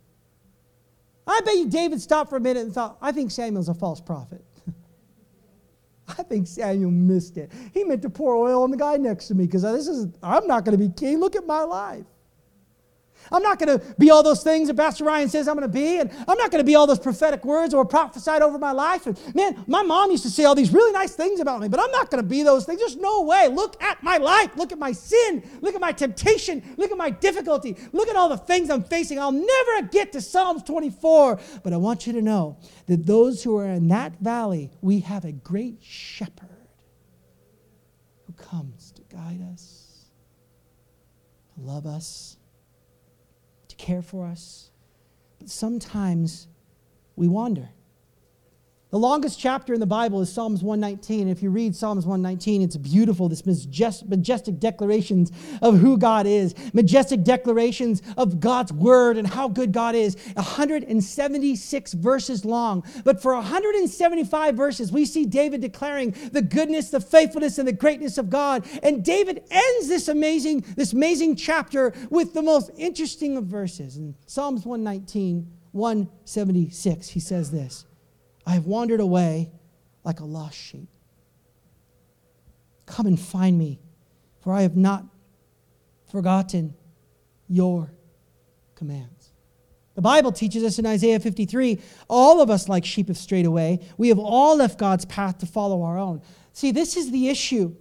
I 1.27 1.41
bet 1.45 1.57
you 1.57 1.69
David 1.69 2.01
stopped 2.01 2.31
for 2.31 2.37
a 2.37 2.41
minute 2.41 2.63
and 2.63 2.73
thought, 2.73 2.97
I 3.03 3.11
think 3.11 3.29
Samuel's 3.29 3.69
a 3.69 3.75
false 3.75 4.01
prophet. 4.01 4.43
I 6.07 6.23
think 6.23 6.47
Samuel 6.47 6.89
missed 6.89 7.37
it. 7.37 7.51
He 7.71 7.83
meant 7.83 8.01
to 8.01 8.09
pour 8.09 8.33
oil 8.33 8.63
on 8.63 8.71
the 8.71 8.77
guy 8.77 8.97
next 8.97 9.27
to 9.27 9.35
me 9.35 9.45
because 9.45 9.61
this 9.61 9.87
is 9.87 10.07
I'm 10.23 10.47
not 10.47 10.65
going 10.65 10.75
to 10.75 10.83
be 10.83 10.91
king. 10.91 11.19
Look 11.19 11.35
at 11.35 11.45
my 11.45 11.61
life. 11.61 12.05
I'm 13.31 13.41
not 13.41 13.59
going 13.59 13.79
to 13.79 13.95
be 13.97 14.11
all 14.11 14.23
those 14.23 14.43
things 14.43 14.67
that 14.67 14.77
Pastor 14.77 15.03
Ryan 15.03 15.29
says 15.29 15.47
I'm 15.47 15.55
going 15.55 15.67
to 15.69 15.73
be, 15.73 15.99
and 15.99 16.11
I'm 16.27 16.37
not 16.37 16.51
going 16.51 16.63
to 16.63 16.65
be 16.65 16.75
all 16.75 16.87
those 16.87 16.99
prophetic 16.99 17.43
words 17.43 17.73
or 17.73 17.85
prophesied 17.85 18.41
over 18.41 18.57
my 18.57 18.71
life. 18.71 19.05
And 19.07 19.19
man, 19.35 19.63
my 19.67 19.83
mom 19.83 20.11
used 20.11 20.23
to 20.23 20.29
say 20.29 20.45
all 20.45 20.55
these 20.55 20.71
really 20.71 20.91
nice 20.91 21.15
things 21.15 21.39
about 21.39 21.61
me, 21.61 21.67
but 21.67 21.79
I'm 21.79 21.91
not 21.91 22.09
going 22.11 22.23
to 22.23 22.27
be 22.27 22.43
those 22.43 22.65
things. 22.65 22.79
There's 22.79 22.97
no 22.97 23.21
way. 23.23 23.47
Look 23.47 23.81
at 23.81 24.01
my 24.03 24.17
life. 24.17 24.55
Look 24.55 24.71
at 24.71 24.79
my 24.79 24.91
sin. 24.91 25.43
Look 25.61 25.75
at 25.75 25.81
my 25.81 25.91
temptation. 25.91 26.63
Look 26.77 26.91
at 26.91 26.97
my 26.97 27.09
difficulty. 27.09 27.77
Look 27.91 28.07
at 28.07 28.15
all 28.15 28.29
the 28.29 28.37
things 28.37 28.69
I'm 28.69 28.83
facing. 28.83 29.19
I'll 29.19 29.31
never 29.31 29.87
get 29.87 30.11
to 30.13 30.21
Psalms 30.21 30.63
24. 30.63 31.39
But 31.63 31.73
I 31.73 31.77
want 31.77 32.07
you 32.07 32.13
to 32.13 32.21
know 32.21 32.57
that 32.87 33.05
those 33.05 33.43
who 33.43 33.57
are 33.57 33.67
in 33.67 33.87
that 33.89 34.19
valley, 34.19 34.71
we 34.81 34.99
have 35.01 35.25
a 35.25 35.31
great 35.31 35.79
shepherd 35.81 36.49
who 38.25 38.33
comes 38.33 38.91
to 38.93 39.01
guide 39.03 39.41
us, 39.51 40.05
to 41.55 41.61
love 41.61 41.85
us 41.85 42.37
care 43.85 44.01
for 44.01 44.25
us. 44.25 44.71
But 45.39 45.49
sometimes 45.49 46.47
we 47.15 47.27
wander. 47.27 47.69
The 48.91 48.99
longest 48.99 49.39
chapter 49.39 49.73
in 49.73 49.79
the 49.79 49.87
Bible 49.87 50.21
is 50.21 50.31
Psalms 50.31 50.61
119. 50.61 51.27
If 51.27 51.41
you 51.41 51.49
read 51.49 51.75
Psalms 51.75 52.05
119, 52.05 52.61
it's 52.61 52.77
beautiful, 52.77 53.27
this 53.27 53.43
majestic 53.43 54.59
declarations 54.59 55.31
of 55.63 55.79
who 55.79 55.97
God 55.97 56.27
is, 56.27 56.53
majestic 56.71 57.23
declarations 57.23 58.03
of 58.15 58.39
God's 58.39 58.71
word 58.71 59.17
and 59.17 59.27
how 59.27 59.47
good 59.47 59.71
God 59.71 59.95
is. 59.95 60.15
176 60.35 61.93
verses 61.93 62.45
long. 62.45 62.83
But 63.03 63.23
for 63.23 63.33
175 63.33 64.55
verses, 64.55 64.91
we 64.91 65.05
see 65.05 65.25
David 65.25 65.61
declaring 65.61 66.11
the 66.31 66.43
goodness, 66.43 66.91
the 66.91 67.01
faithfulness, 67.01 67.57
and 67.57 67.67
the 67.67 67.73
greatness 67.73 68.19
of 68.19 68.29
God. 68.29 68.67
And 68.83 69.03
David 69.03 69.43
ends 69.49 69.87
this 69.87 70.07
amazing, 70.09 70.63
this 70.77 70.93
amazing 70.93 71.37
chapter 71.37 71.91
with 72.11 72.35
the 72.35 72.43
most 72.43 72.69
interesting 72.77 73.35
of 73.35 73.45
verses. 73.45 73.97
In 73.97 74.13
Psalms 74.27 74.63
119, 74.63 75.51
176, 75.71 77.09
he 77.09 77.19
says 77.19 77.49
this. 77.49 77.85
I 78.45 78.51
have 78.51 78.65
wandered 78.65 78.99
away 78.99 79.51
like 80.03 80.19
a 80.19 80.25
lost 80.25 80.57
sheep. 80.57 80.89
Come 82.85 83.07
and 83.07 83.19
find 83.19 83.57
me, 83.57 83.79
for 84.41 84.53
I 84.53 84.61
have 84.61 84.77
not 84.77 85.05
forgotten 86.11 86.75
your 87.47 87.91
commands. 88.75 89.31
The 89.95 90.01
Bible 90.01 90.31
teaches 90.31 90.63
us 90.63 90.77
in 90.77 90.85
Isaiah 90.85 91.19
53 91.19 91.79
all 92.09 92.41
of 92.41 92.49
us, 92.49 92.69
like 92.69 92.85
sheep, 92.85 93.07
have 93.07 93.17
strayed 93.17 93.45
away. 93.45 93.79
We 93.97 94.09
have 94.09 94.19
all 94.19 94.57
left 94.57 94.77
God's 94.77 95.05
path 95.05 95.39
to 95.39 95.45
follow 95.45 95.83
our 95.83 95.97
own. 95.97 96.21
See, 96.53 96.71
this 96.71 96.95
is 96.97 97.11
the 97.11 97.29
issue 97.29 97.75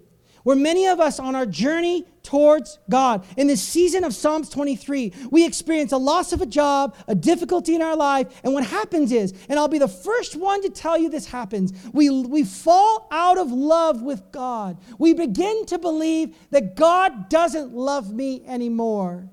where 0.44 0.56
many 0.56 0.86
of 0.86 1.00
us 1.00 1.18
on 1.18 1.34
our 1.34 1.46
journey 1.46 2.04
towards 2.22 2.78
God, 2.88 3.26
in 3.36 3.48
this 3.48 3.62
season 3.62 4.04
of 4.04 4.14
Psalms 4.14 4.48
23, 4.48 5.12
we 5.30 5.44
experience 5.44 5.92
a 5.92 5.98
loss 5.98 6.32
of 6.32 6.40
a 6.40 6.46
job, 6.46 6.94
a 7.08 7.14
difficulty 7.14 7.74
in 7.74 7.82
our 7.82 7.96
life, 7.96 8.40
and 8.44 8.54
what 8.54 8.64
happens 8.64 9.12
is, 9.12 9.34
and 9.48 9.58
I'll 9.58 9.68
be 9.68 9.78
the 9.78 9.88
first 9.88 10.36
one 10.36 10.62
to 10.62 10.70
tell 10.70 10.96
you 10.96 11.10
this 11.10 11.26
happens, 11.26 11.72
we, 11.92 12.08
we 12.08 12.44
fall 12.44 13.08
out 13.10 13.36
of 13.36 13.50
love 13.50 14.02
with 14.02 14.30
God. 14.32 14.78
We 14.98 15.12
begin 15.12 15.66
to 15.66 15.78
believe 15.78 16.36
that 16.50 16.76
God 16.76 17.28
doesn't 17.28 17.74
love 17.74 18.12
me 18.12 18.44
anymore. 18.46 19.28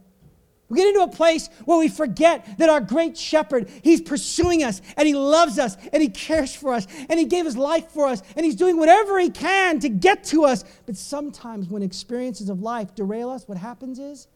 We 0.71 0.77
get 0.77 0.87
into 0.87 1.01
a 1.01 1.09
place 1.09 1.49
where 1.65 1.77
we 1.77 1.89
forget 1.89 2.57
that 2.57 2.69
our 2.69 2.79
great 2.79 3.17
shepherd, 3.17 3.69
he's 3.83 3.99
pursuing 3.99 4.63
us 4.63 4.81
and 4.95 5.05
he 5.05 5.13
loves 5.13 5.59
us 5.59 5.75
and 5.91 6.01
he 6.01 6.07
cares 6.07 6.55
for 6.55 6.73
us 6.73 6.87
and 7.09 7.19
he 7.19 7.25
gave 7.25 7.43
his 7.43 7.57
life 7.57 7.91
for 7.91 8.07
us 8.07 8.23
and 8.37 8.45
he's 8.45 8.55
doing 8.55 8.77
whatever 8.77 9.19
he 9.19 9.29
can 9.29 9.81
to 9.81 9.89
get 9.89 10.23
to 10.23 10.45
us. 10.45 10.63
But 10.85 10.95
sometimes 10.95 11.67
when 11.67 11.83
experiences 11.83 12.47
of 12.47 12.61
life 12.61 12.95
derail 12.95 13.29
us, 13.29 13.49
what 13.49 13.57
happens 13.57 13.99
is, 13.99 14.27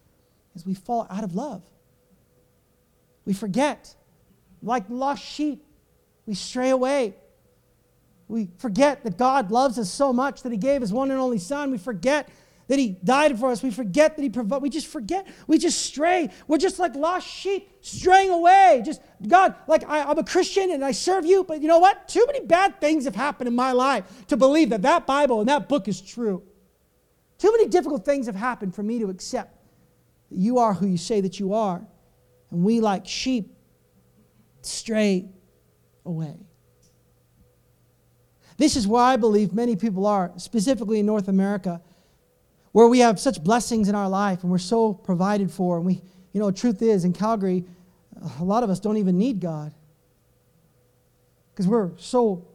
is 0.55 0.65
we 0.65 0.73
fall 0.73 1.07
out 1.09 1.23
of 1.23 1.35
love. 1.35 1.63
We 3.23 3.31
forget. 3.31 3.95
Like 4.61 4.83
lost 4.89 5.23
sheep, 5.23 5.63
we 6.25 6.33
stray 6.33 6.69
away. 6.69 7.15
We 8.27 8.49
forget 8.57 9.05
that 9.05 9.17
God 9.17 9.51
loves 9.51 9.79
us 9.79 9.89
so 9.89 10.11
much 10.11 10.43
that 10.43 10.51
he 10.51 10.57
gave 10.57 10.81
his 10.81 10.91
one 10.91 11.11
and 11.11 11.19
only 11.19 11.39
son. 11.39 11.71
We 11.71 11.77
forget 11.77 12.27
that 12.67 12.79
he 12.79 12.97
died 13.03 13.39
for 13.39 13.51
us. 13.51 13.61
We 13.61 13.71
forget 13.71 14.15
that 14.15 14.21
he 14.21 14.29
provided. 14.29 14.63
We 14.63 14.69
just 14.69 14.87
forget. 14.87 15.27
We 15.47 15.57
just 15.57 15.81
stray. 15.81 16.29
We're 16.47 16.57
just 16.57 16.79
like 16.79 16.95
lost 16.95 17.27
sheep 17.27 17.69
straying 17.81 18.31
away. 18.31 18.81
Just, 18.83 19.01
God, 19.27 19.55
like 19.67 19.87
I, 19.87 20.03
I'm 20.03 20.17
a 20.17 20.23
Christian 20.23 20.71
and 20.71 20.83
I 20.83 20.91
serve 20.91 21.25
you, 21.25 21.43
but 21.43 21.61
you 21.61 21.67
know 21.67 21.79
what? 21.79 22.07
Too 22.07 22.23
many 22.25 22.45
bad 22.45 22.81
things 22.81 23.05
have 23.05 23.15
happened 23.15 23.47
in 23.47 23.55
my 23.55 23.71
life 23.71 24.25
to 24.27 24.37
believe 24.37 24.69
that 24.69 24.81
that 24.81 25.05
Bible 25.05 25.39
and 25.39 25.49
that 25.49 25.69
book 25.69 25.87
is 25.87 26.01
true. 26.01 26.43
Too 27.37 27.51
many 27.51 27.67
difficult 27.67 28.05
things 28.05 28.25
have 28.25 28.35
happened 28.35 28.73
for 28.73 28.81
me 28.81 28.99
to 28.99 29.09
accept 29.09 29.57
that 30.31 30.39
you 30.39 30.57
are 30.57 30.73
who 30.73 30.87
you 30.87 30.97
say 30.97 31.21
that 31.21 31.39
you 31.39 31.53
are. 31.53 31.85
And 32.49 32.63
we, 32.63 32.79
like 32.79 33.05
sheep, 33.05 33.55
stray 34.61 35.29
away. 36.05 36.35
This 38.57 38.75
is 38.75 38.87
where 38.87 39.03
I 39.03 39.17
believe 39.17 39.53
many 39.53 39.75
people 39.75 40.05
are, 40.07 40.31
specifically 40.37 40.99
in 40.99 41.05
North 41.05 41.27
America 41.27 41.81
where 42.75 42.89
we 42.89 42.99
have 42.99 43.17
such 43.17 43.41
blessings 43.41 43.87
in 43.87 43.95
our 43.95 44.09
life 44.09 44.43
and 44.43 44.51
we're 44.51 44.57
so 44.57 44.93
provided 44.93 45.49
for. 45.49 45.77
And 45.77 45.85
we, 45.85 46.01
you 46.33 46.41
know, 46.41 46.51
truth 46.51 46.81
is, 46.81 47.05
in 47.05 47.13
Calgary, 47.13 47.63
a 48.37 48.43
lot 48.43 48.63
of 48.63 48.69
us 48.69 48.81
don't 48.81 48.97
even 48.97 49.17
need 49.17 49.39
God 49.39 49.73
because 51.53 51.69
we're 51.69 51.91
so 51.95 52.45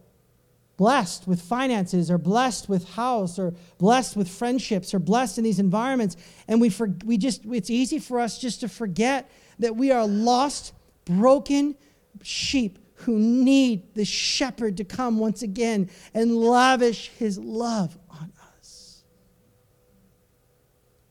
blessed 0.77 1.27
with 1.27 1.41
finances 1.41 2.11
or 2.11 2.19
blessed 2.19 2.69
with 2.69 2.87
house 2.91 3.39
or 3.39 3.55
blessed 3.79 4.15
with 4.15 4.29
friendships 4.29 4.93
or 4.93 4.99
blessed 4.99 5.39
in 5.39 5.45
these 5.45 5.59
environments 5.59 6.19
and 6.49 6.61
we 6.61 6.69
for, 6.69 6.95
we 7.07 7.17
just 7.17 7.47
it's 7.47 7.71
easy 7.71 7.99
for 7.99 8.21
us 8.21 8.39
just 8.39 8.61
to 8.61 8.69
forget 8.69 9.31
that 9.59 9.75
we 9.75 9.91
are 9.91 10.07
lost 10.07 10.75
broken 11.07 11.75
sheep 12.23 12.79
who 12.95 13.19
need 13.19 13.95
the 13.95 14.05
shepherd 14.05 14.77
to 14.77 14.85
come 14.85 15.19
once 15.19 15.41
again 15.41 15.89
and 16.13 16.37
lavish 16.37 17.09
his 17.19 17.39
love 17.39 17.97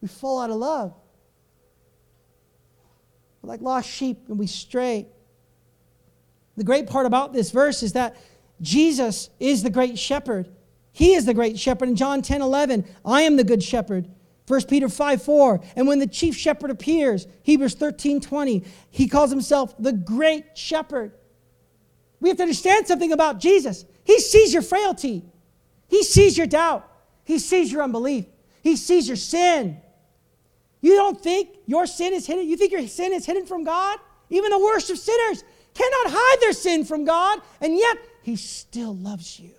we 0.01 0.07
fall 0.07 0.39
out 0.39 0.49
of 0.49 0.57
love. 0.57 0.93
We're 3.41 3.49
like 3.49 3.61
lost 3.61 3.89
sheep 3.89 4.27
and 4.27 4.37
we 4.37 4.47
stray. 4.47 5.07
The 6.57 6.63
great 6.63 6.87
part 6.87 7.05
about 7.05 7.33
this 7.33 7.51
verse 7.51 7.83
is 7.83 7.93
that 7.93 8.17
Jesus 8.61 9.29
is 9.39 9.63
the 9.63 9.69
great 9.69 9.97
shepherd. 9.97 10.49
He 10.91 11.13
is 11.13 11.25
the 11.25 11.33
great 11.33 11.57
shepherd. 11.57 11.89
In 11.89 11.95
John 11.95 12.21
10 12.21 12.41
11, 12.41 12.85
I 13.05 13.21
am 13.21 13.37
the 13.37 13.43
good 13.43 13.63
shepherd. 13.63 14.09
1 14.47 14.63
Peter 14.63 14.89
5 14.89 15.21
4, 15.21 15.61
and 15.75 15.87
when 15.87 15.99
the 15.99 16.07
chief 16.07 16.35
shepherd 16.35 16.71
appears, 16.71 17.27
Hebrews 17.43 17.75
13 17.75 18.19
20, 18.19 18.63
he 18.89 19.07
calls 19.07 19.29
himself 19.29 19.75
the 19.77 19.93
great 19.93 20.57
shepherd. 20.57 21.11
We 22.19 22.29
have 22.29 22.37
to 22.37 22.43
understand 22.43 22.87
something 22.87 23.11
about 23.11 23.39
Jesus. 23.39 23.85
He 24.03 24.19
sees 24.19 24.51
your 24.51 24.63
frailty, 24.63 25.23
he 25.87 26.03
sees 26.03 26.37
your 26.37 26.47
doubt, 26.47 26.89
he 27.23 27.37
sees 27.37 27.71
your 27.71 27.83
unbelief, 27.83 28.25
he 28.63 28.75
sees 28.75 29.07
your 29.07 29.17
sin. 29.17 29.79
You 30.81 30.95
don't 30.95 31.19
think 31.19 31.49
your 31.65 31.85
sin 31.85 32.13
is 32.13 32.25
hidden? 32.25 32.47
You 32.47 32.57
think 32.57 32.71
your 32.71 32.87
sin 32.87 33.13
is 33.13 33.25
hidden 33.25 33.45
from 33.45 33.63
God? 33.63 33.99
Even 34.29 34.51
the 34.51 34.59
worst 34.59 34.89
of 34.89 34.97
sinners 34.97 35.43
cannot 35.73 36.13
hide 36.13 36.41
their 36.41 36.53
sin 36.53 36.85
from 36.85 37.05
God, 37.05 37.39
and 37.61 37.75
yet 37.75 37.97
He 38.21 38.35
still 38.35 38.95
loves 38.95 39.39
you. 39.39 39.51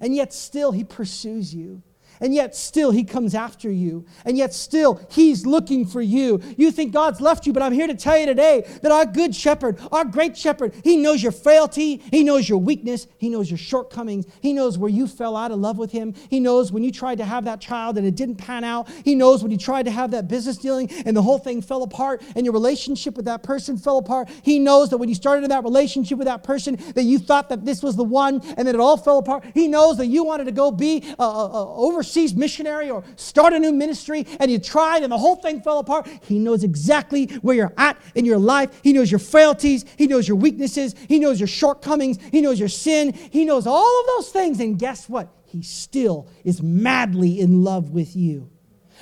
And 0.00 0.14
yet 0.14 0.32
still 0.32 0.72
He 0.72 0.84
pursues 0.84 1.54
you 1.54 1.82
and 2.20 2.34
yet 2.34 2.54
still 2.54 2.90
he 2.90 3.04
comes 3.04 3.34
after 3.34 3.70
you, 3.70 4.04
and 4.24 4.36
yet 4.36 4.54
still 4.54 5.00
he's 5.10 5.46
looking 5.46 5.86
for 5.86 6.00
you. 6.00 6.40
You 6.56 6.70
think 6.70 6.92
God's 6.92 7.20
left 7.20 7.46
you, 7.46 7.52
but 7.52 7.62
I'm 7.62 7.72
here 7.72 7.86
to 7.86 7.94
tell 7.94 8.18
you 8.18 8.26
today 8.26 8.66
that 8.82 8.92
our 8.92 9.06
good 9.06 9.34
shepherd, 9.34 9.78
our 9.92 10.04
great 10.04 10.36
shepherd, 10.36 10.74
he 10.84 10.96
knows 10.96 11.22
your 11.22 11.32
frailty, 11.32 11.96
he 12.10 12.24
knows 12.24 12.48
your 12.48 12.58
weakness, 12.58 13.06
he 13.18 13.28
knows 13.28 13.50
your 13.50 13.58
shortcomings, 13.58 14.26
he 14.40 14.52
knows 14.52 14.78
where 14.78 14.90
you 14.90 15.06
fell 15.06 15.36
out 15.36 15.50
of 15.50 15.58
love 15.58 15.78
with 15.78 15.92
him, 15.92 16.14
he 16.30 16.40
knows 16.40 16.72
when 16.72 16.82
you 16.82 16.92
tried 16.92 17.18
to 17.18 17.24
have 17.24 17.44
that 17.44 17.60
child 17.60 17.98
and 17.98 18.06
it 18.06 18.14
didn't 18.14 18.36
pan 18.36 18.64
out, 18.64 18.88
he 19.04 19.14
knows 19.14 19.42
when 19.42 19.52
you 19.52 19.58
tried 19.58 19.84
to 19.84 19.90
have 19.90 20.10
that 20.10 20.28
business 20.28 20.56
dealing 20.56 20.90
and 21.04 21.16
the 21.16 21.22
whole 21.22 21.38
thing 21.38 21.62
fell 21.62 21.82
apart 21.82 22.22
and 22.36 22.44
your 22.44 22.52
relationship 22.52 23.16
with 23.16 23.24
that 23.26 23.42
person 23.42 23.76
fell 23.76 23.98
apart. 23.98 24.28
He 24.42 24.58
knows 24.58 24.90
that 24.90 24.98
when 24.98 25.08
you 25.08 25.14
started 25.14 25.44
in 25.44 25.50
that 25.50 25.64
relationship 25.64 26.18
with 26.18 26.26
that 26.26 26.42
person 26.42 26.76
that 26.94 27.04
you 27.04 27.18
thought 27.18 27.48
that 27.48 27.64
this 27.64 27.82
was 27.82 27.96
the 27.96 28.04
one 28.04 28.40
and 28.56 28.66
then 28.66 28.74
it 28.74 28.80
all 28.80 28.96
fell 28.96 29.18
apart. 29.18 29.44
He 29.54 29.68
knows 29.68 29.96
that 29.98 30.06
you 30.06 30.24
wanted 30.24 30.44
to 30.44 30.52
go 30.52 30.70
be 30.70 31.04
uh, 31.18 31.22
uh, 31.22 31.46
uh 31.46 31.74
over 31.74 32.02
overseas 32.08 32.34
missionary 32.34 32.90
or 32.90 33.04
start 33.16 33.52
a 33.52 33.58
new 33.58 33.72
ministry 33.72 34.26
and 34.40 34.50
you 34.50 34.58
tried 34.58 35.02
and 35.02 35.12
the 35.12 35.18
whole 35.18 35.36
thing 35.36 35.60
fell 35.60 35.78
apart, 35.78 36.08
He 36.22 36.38
knows 36.38 36.64
exactly 36.64 37.26
where 37.42 37.54
you're 37.54 37.74
at 37.76 37.98
in 38.14 38.24
your 38.24 38.38
life. 38.38 38.70
He 38.82 38.92
knows 38.92 39.10
your 39.10 39.18
frailties. 39.18 39.84
He 39.96 40.06
knows 40.06 40.26
your 40.26 40.38
weaknesses. 40.38 40.94
He 41.06 41.18
knows 41.18 41.38
your 41.38 41.46
shortcomings. 41.46 42.18
He 42.32 42.40
knows 42.40 42.58
your 42.58 42.68
sin. 42.68 43.12
He 43.12 43.44
knows 43.44 43.66
all 43.66 44.00
of 44.00 44.06
those 44.06 44.30
things. 44.30 44.58
And 44.60 44.78
guess 44.78 45.08
what? 45.08 45.28
He 45.44 45.62
still 45.62 46.28
is 46.44 46.62
madly 46.62 47.40
in 47.40 47.62
love 47.62 47.90
with 47.90 48.16
you. 48.16 48.50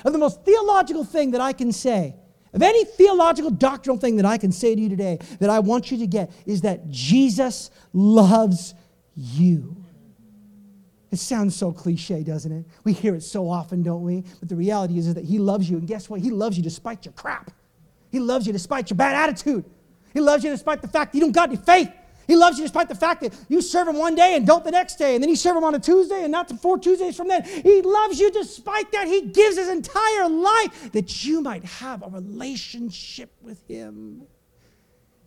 And 0.03 0.13
the 0.13 0.19
most 0.19 0.43
theological 0.43 1.03
thing 1.03 1.31
that 1.31 1.41
I 1.41 1.53
can 1.53 1.71
say, 1.71 2.15
of 2.53 2.61
any 2.61 2.85
theological 2.85 3.51
doctrinal 3.51 3.99
thing 3.99 4.17
that 4.17 4.25
I 4.25 4.37
can 4.37 4.51
say 4.51 4.75
to 4.75 4.81
you 4.81 4.89
today 4.89 5.19
that 5.39 5.49
I 5.49 5.59
want 5.59 5.91
you 5.91 5.97
to 5.99 6.07
get 6.07 6.31
is 6.45 6.61
that 6.61 6.89
Jesus 6.89 7.71
loves 7.93 8.73
you. 9.15 9.75
It 11.11 11.19
sounds 11.19 11.55
so 11.55 11.71
cliche, 11.71 12.23
doesn't 12.23 12.51
it? 12.51 12.65
We 12.83 12.93
hear 12.93 13.15
it 13.15 13.23
so 13.23 13.49
often, 13.49 13.81
don't 13.81 14.03
we? 14.03 14.23
But 14.39 14.49
the 14.49 14.55
reality 14.55 14.97
is, 14.97 15.07
is 15.07 15.13
that 15.13 15.23
He 15.23 15.39
loves 15.39 15.69
you. 15.69 15.77
And 15.77 15.87
guess 15.87 16.09
what? 16.09 16.19
He 16.19 16.31
loves 16.31 16.57
you 16.57 16.63
despite 16.63 17.05
your 17.05 17.13
crap. 17.13 17.51
He 18.11 18.19
loves 18.19 18.45
you 18.45 18.53
despite 18.53 18.89
your 18.89 18.97
bad 18.97 19.15
attitude. 19.15 19.65
He 20.13 20.19
loves 20.19 20.43
you 20.43 20.49
despite 20.49 20.81
the 20.81 20.87
fact 20.87 21.13
that 21.13 21.17
you 21.17 21.21
don't 21.21 21.31
got 21.31 21.49
any 21.49 21.57
faith. 21.57 21.91
He 22.27 22.35
loves 22.35 22.57
you 22.57 22.65
despite 22.65 22.89
the 22.89 22.95
fact 22.95 23.21
that 23.21 23.33
you 23.47 23.61
serve 23.61 23.87
him 23.87 23.95
one 23.95 24.13
day 24.13 24.35
and 24.35 24.45
don't 24.45 24.63
the 24.63 24.71
next 24.71 24.95
day, 24.95 25.15
and 25.15 25.23
then 25.23 25.29
you 25.29 25.35
serve 25.37 25.55
him 25.55 25.63
on 25.63 25.75
a 25.75 25.79
Tuesday 25.79 26.23
and 26.23 26.31
not 26.31 26.51
four 26.59 26.77
Tuesdays 26.77 27.15
from 27.15 27.29
then. 27.29 27.43
He 27.43 27.81
loves 27.81 28.19
you 28.19 28.29
despite 28.31 28.91
that. 28.91 29.07
He 29.07 29.21
gives 29.21 29.57
his 29.57 29.69
entire 29.69 30.27
life 30.27 30.91
that 30.91 31.23
you 31.23 31.41
might 31.41 31.63
have 31.63 32.03
a 32.03 32.09
relationship 32.09 33.31
with 33.41 33.65
him. 33.67 34.23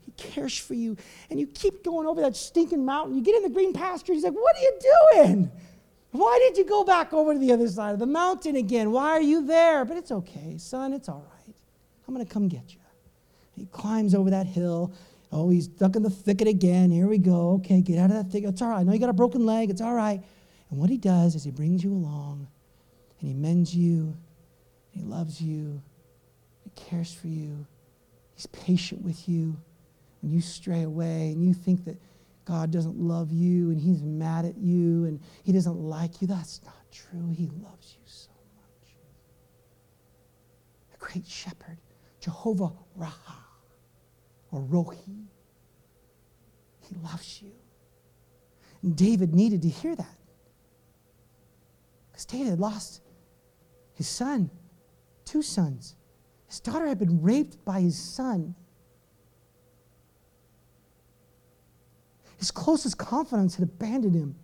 He 0.05 0.13
cares 0.13 0.57
for 0.59 0.75
you. 0.75 0.97
And 1.31 1.41
you 1.41 1.47
keep 1.47 1.83
going 1.83 2.07
over 2.07 2.21
that 2.21 2.37
stinking 2.37 2.85
mountain. 2.85 3.17
You 3.17 3.23
get 3.23 3.37
in 3.37 3.45
the 3.45 3.51
green 3.51 3.73
pasture. 3.73 4.13
He's 4.13 4.25
like, 4.25 4.35
What 4.35 4.57
are 4.57 4.61
you 4.61 4.79
doing? 5.15 5.51
Why 6.13 6.39
did 6.49 6.59
you 6.59 6.65
go 6.65 6.85
back 6.85 7.13
over 7.13 7.33
to 7.33 7.39
the 7.39 7.53
other 7.53 7.69
side 7.69 7.93
of 7.93 7.99
the 8.01 8.07
mountain 8.07 8.57
again? 8.57 8.91
Why 8.91 9.11
are 9.11 9.21
you 9.21 9.47
there? 9.47 9.85
But 9.85 9.97
it's 9.97 10.11
okay, 10.11 10.57
son, 10.59 10.93
it's 10.93 11.09
all 11.09 11.25
right. 11.33 11.55
I'm 12.07 12.15
going 12.15 12.27
to 12.27 12.33
come 12.33 12.49
get 12.49 12.75
you. 12.75 12.81
He 13.55 13.67
climbs 13.67 14.15
over 14.15 14.31
that 14.31 14.47
hill. 14.47 14.93
Oh, 15.31 15.51
he's 15.51 15.67
stuck 15.67 15.95
in 15.95 16.03
the 16.03 16.11
thicket 16.11 16.49
again. 16.49 16.91
Here 16.91 17.07
we 17.07 17.19
go. 17.19 17.53
Okay, 17.53 17.81
get 17.83 17.99
out 17.99 18.11
of 18.11 18.17
that 18.17 18.33
thicket. 18.33 18.51
It's 18.51 18.63
all 18.63 18.71
right. 18.71 18.81
I 18.81 18.83
know 18.83 18.93
you 18.93 18.99
got 18.99 19.11
a 19.11 19.13
broken 19.13 19.47
leg. 19.47 19.71
It's 19.71 19.81
all 19.81 19.95
right. 19.95 20.21
And 20.71 20.81
what 20.81 20.91
he 20.91 20.97
does 20.97 21.35
is 21.37 21.45
he 21.45 21.51
brings 21.51 21.85
you 21.85 21.93
along 21.93 22.49
and 23.21 23.29
he 23.29 23.35
mends 23.35 23.75
you. 23.75 24.17
and 24.93 25.03
he 25.03 25.03
loves 25.03 25.41
you. 25.41 25.81
He 26.65 26.71
cares 26.75 27.13
for 27.15 27.29
you. 27.29 27.67
He's 28.35 28.47
patient 28.47 29.03
with 29.03 29.29
you. 29.29 29.57
When 30.23 30.33
you 30.33 30.41
stray 30.41 30.83
away 30.83 31.31
and 31.33 31.45
you 31.45 31.55
think 31.55 31.85
that 31.85 31.97
God 32.45 32.71
doesn't 32.71 32.97
love 32.97 33.33
you 33.33 33.71
and 33.71 33.81
he's 33.81 34.03
mad 34.03 34.45
at 34.45 34.57
you 34.57 35.05
and 35.05 35.21
he 35.45 35.53
doesn't 35.53 35.77
like 35.77 36.21
you. 36.21 36.27
That's 36.27 36.61
not 36.65 36.91
true. 36.91 37.31
He 37.33 37.47
loves 37.63 37.97
you 37.99 38.03
so 38.05 38.31
much. 38.57 38.95
The 40.91 40.99
great 40.99 41.27
shepherd, 41.27 41.79
Jehovah 42.21 42.73
Raha 42.99 43.45
or 44.51 44.63
Rohi, 44.63 45.27
he 46.81 46.97
loves 47.03 47.41
you. 47.43 47.53
And 48.83 48.97
David 48.97 49.35
needed 49.35 49.63
to 49.63 49.69
hear 49.69 49.95
that 49.95 50.17
because 52.11 52.25
David 52.25 52.59
lost 52.59 53.03
his 53.95 54.09
son, 54.09 54.51
two 55.25 55.43
sons. 55.43 55.97
His 56.49 56.61
daughter 56.61 56.87
had 56.87 56.99
been 56.99 57.23
raped 57.23 57.65
by 57.65 57.81
his 57.81 57.99
son. 57.99 58.55
His 62.41 62.51
closest 62.51 62.97
confidants 62.97 63.55
had 63.55 63.65
abandoned 63.65 64.15
him. 64.15 64.35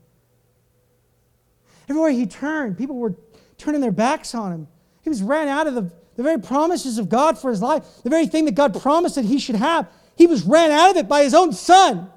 Everywhere 1.88 2.10
he 2.10 2.26
turned, 2.26 2.76
people 2.76 2.96
were 2.96 3.14
turning 3.56 3.80
their 3.80 3.90
backs 3.90 4.34
on 4.34 4.52
him. 4.52 4.68
He 5.02 5.08
was 5.08 5.22
ran 5.22 5.48
out 5.48 5.66
of 5.66 5.74
the, 5.74 5.90
the 6.14 6.22
very 6.22 6.38
promises 6.38 6.98
of 6.98 7.08
God 7.08 7.38
for 7.38 7.50
his 7.50 7.62
life, 7.62 7.84
the 8.04 8.10
very 8.10 8.26
thing 8.26 8.44
that 8.44 8.54
God 8.54 8.80
promised 8.80 9.14
that 9.14 9.24
he 9.24 9.38
should 9.38 9.56
have. 9.56 9.88
He 10.14 10.26
was 10.26 10.42
ran 10.42 10.70
out 10.70 10.90
of 10.90 10.96
it 10.98 11.08
by 11.08 11.22
his 11.22 11.32
own 11.32 11.54
son. 11.54 12.10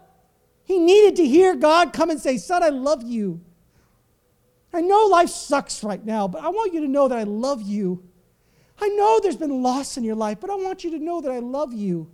He 0.65 0.79
needed 0.79 1.15
to 1.15 1.25
hear 1.25 1.55
God 1.55 1.93
come 1.93 2.09
and 2.09 2.19
say, 2.19 2.37
Son, 2.37 2.61
I 2.61 2.69
love 2.69 3.01
you. 3.03 3.39
I 4.73 4.81
know 4.81 5.05
life 5.05 5.29
sucks 5.29 5.81
right 5.81 6.03
now, 6.05 6.27
but 6.27 6.43
I 6.43 6.49
want 6.49 6.73
you 6.73 6.81
to 6.81 6.87
know 6.87 7.07
that 7.07 7.17
I 7.17 7.23
love 7.23 7.61
you. 7.61 8.03
I 8.81 8.89
know 8.89 9.21
there's 9.21 9.37
been 9.37 9.63
loss 9.63 9.95
in 9.95 10.03
your 10.03 10.15
life, 10.15 10.39
but 10.41 10.49
I 10.49 10.55
want 10.55 10.83
you 10.83 10.91
to 10.91 10.99
know 10.99 11.21
that 11.21 11.31
I 11.31 11.39
love 11.39 11.73
you. 11.73 12.11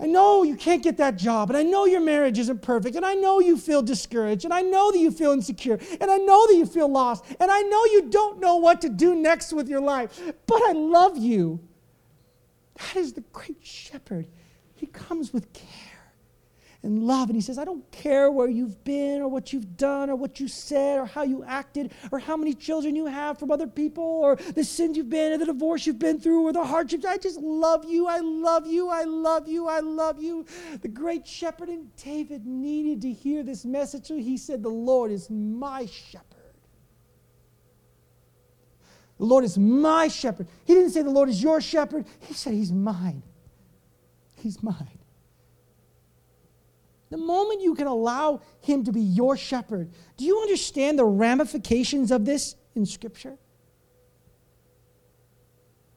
I 0.00 0.06
know 0.06 0.44
you 0.44 0.54
can't 0.54 0.82
get 0.82 0.96
that 0.98 1.16
job, 1.16 1.50
and 1.50 1.56
I 1.56 1.64
know 1.64 1.84
your 1.84 2.00
marriage 2.00 2.38
isn't 2.38 2.62
perfect, 2.62 2.94
and 2.94 3.04
I 3.04 3.14
know 3.14 3.40
you 3.40 3.56
feel 3.56 3.82
discouraged, 3.82 4.44
and 4.44 4.54
I 4.54 4.62
know 4.62 4.92
that 4.92 4.98
you 4.98 5.10
feel 5.10 5.32
insecure, 5.32 5.78
and 6.00 6.10
I 6.10 6.18
know 6.18 6.46
that 6.46 6.54
you 6.54 6.66
feel 6.66 6.88
lost, 6.88 7.24
and 7.40 7.50
I 7.50 7.62
know 7.62 7.84
you 7.86 8.08
don't 8.08 8.38
know 8.38 8.56
what 8.56 8.80
to 8.82 8.88
do 8.88 9.16
next 9.16 9.52
with 9.52 9.68
your 9.68 9.80
life, 9.80 10.20
but 10.46 10.62
I 10.62 10.72
love 10.72 11.18
you. 11.18 11.60
That 12.76 12.96
is 12.96 13.12
the 13.14 13.24
great 13.32 13.58
shepherd. 13.64 14.28
He 14.74 14.86
comes 14.86 15.32
with 15.32 15.52
care 15.52 15.97
and 16.82 17.02
love. 17.02 17.28
And 17.28 17.36
he 17.36 17.42
says, 17.42 17.58
I 17.58 17.64
don't 17.64 17.90
care 17.90 18.30
where 18.30 18.48
you've 18.48 18.82
been 18.84 19.20
or 19.20 19.28
what 19.28 19.52
you've 19.52 19.76
done 19.76 20.10
or 20.10 20.16
what 20.16 20.38
you 20.38 20.46
said 20.46 20.98
or 20.98 21.06
how 21.06 21.22
you 21.22 21.42
acted 21.44 21.92
or 22.12 22.18
how 22.18 22.36
many 22.36 22.54
children 22.54 22.94
you 22.94 23.06
have 23.06 23.38
from 23.38 23.50
other 23.50 23.66
people 23.66 24.04
or 24.04 24.36
the 24.36 24.64
sins 24.64 24.96
you've 24.96 25.10
been 25.10 25.32
or 25.32 25.38
the 25.38 25.46
divorce 25.46 25.86
you've 25.86 25.98
been 25.98 26.20
through 26.20 26.42
or 26.42 26.52
the 26.52 26.64
hardships. 26.64 27.04
I 27.04 27.18
just 27.18 27.40
love 27.40 27.84
you. 27.84 28.06
I 28.06 28.18
love 28.20 28.66
you. 28.66 28.88
I 28.88 29.04
love 29.04 29.48
you. 29.48 29.66
I 29.66 29.80
love 29.80 30.22
you. 30.22 30.46
The 30.80 30.88
great 30.88 31.26
shepherd 31.26 31.68
and 31.68 31.94
David 31.96 32.46
needed 32.46 33.02
to 33.02 33.12
hear 33.12 33.42
this 33.42 33.64
message. 33.64 34.06
So 34.06 34.16
he 34.16 34.36
said, 34.36 34.62
The 34.62 34.68
Lord 34.68 35.10
is 35.10 35.28
my 35.30 35.86
shepherd. 35.86 36.24
The 39.18 39.24
Lord 39.24 39.44
is 39.44 39.58
my 39.58 40.06
shepherd. 40.06 40.46
He 40.64 40.74
didn't 40.74 40.90
say 40.90 41.02
the 41.02 41.10
Lord 41.10 41.28
is 41.28 41.42
your 41.42 41.60
shepherd. 41.60 42.06
He 42.20 42.34
said 42.34 42.52
he's 42.52 42.70
mine. 42.70 43.24
He's 44.36 44.62
mine. 44.62 44.98
The 47.10 47.16
moment 47.16 47.62
you 47.62 47.74
can 47.74 47.86
allow 47.86 48.42
him 48.60 48.84
to 48.84 48.92
be 48.92 49.00
your 49.00 49.36
shepherd, 49.36 49.90
do 50.16 50.24
you 50.24 50.38
understand 50.40 50.98
the 50.98 51.04
ramifications 51.04 52.10
of 52.10 52.24
this 52.24 52.54
in 52.74 52.84
Scripture? 52.84 53.38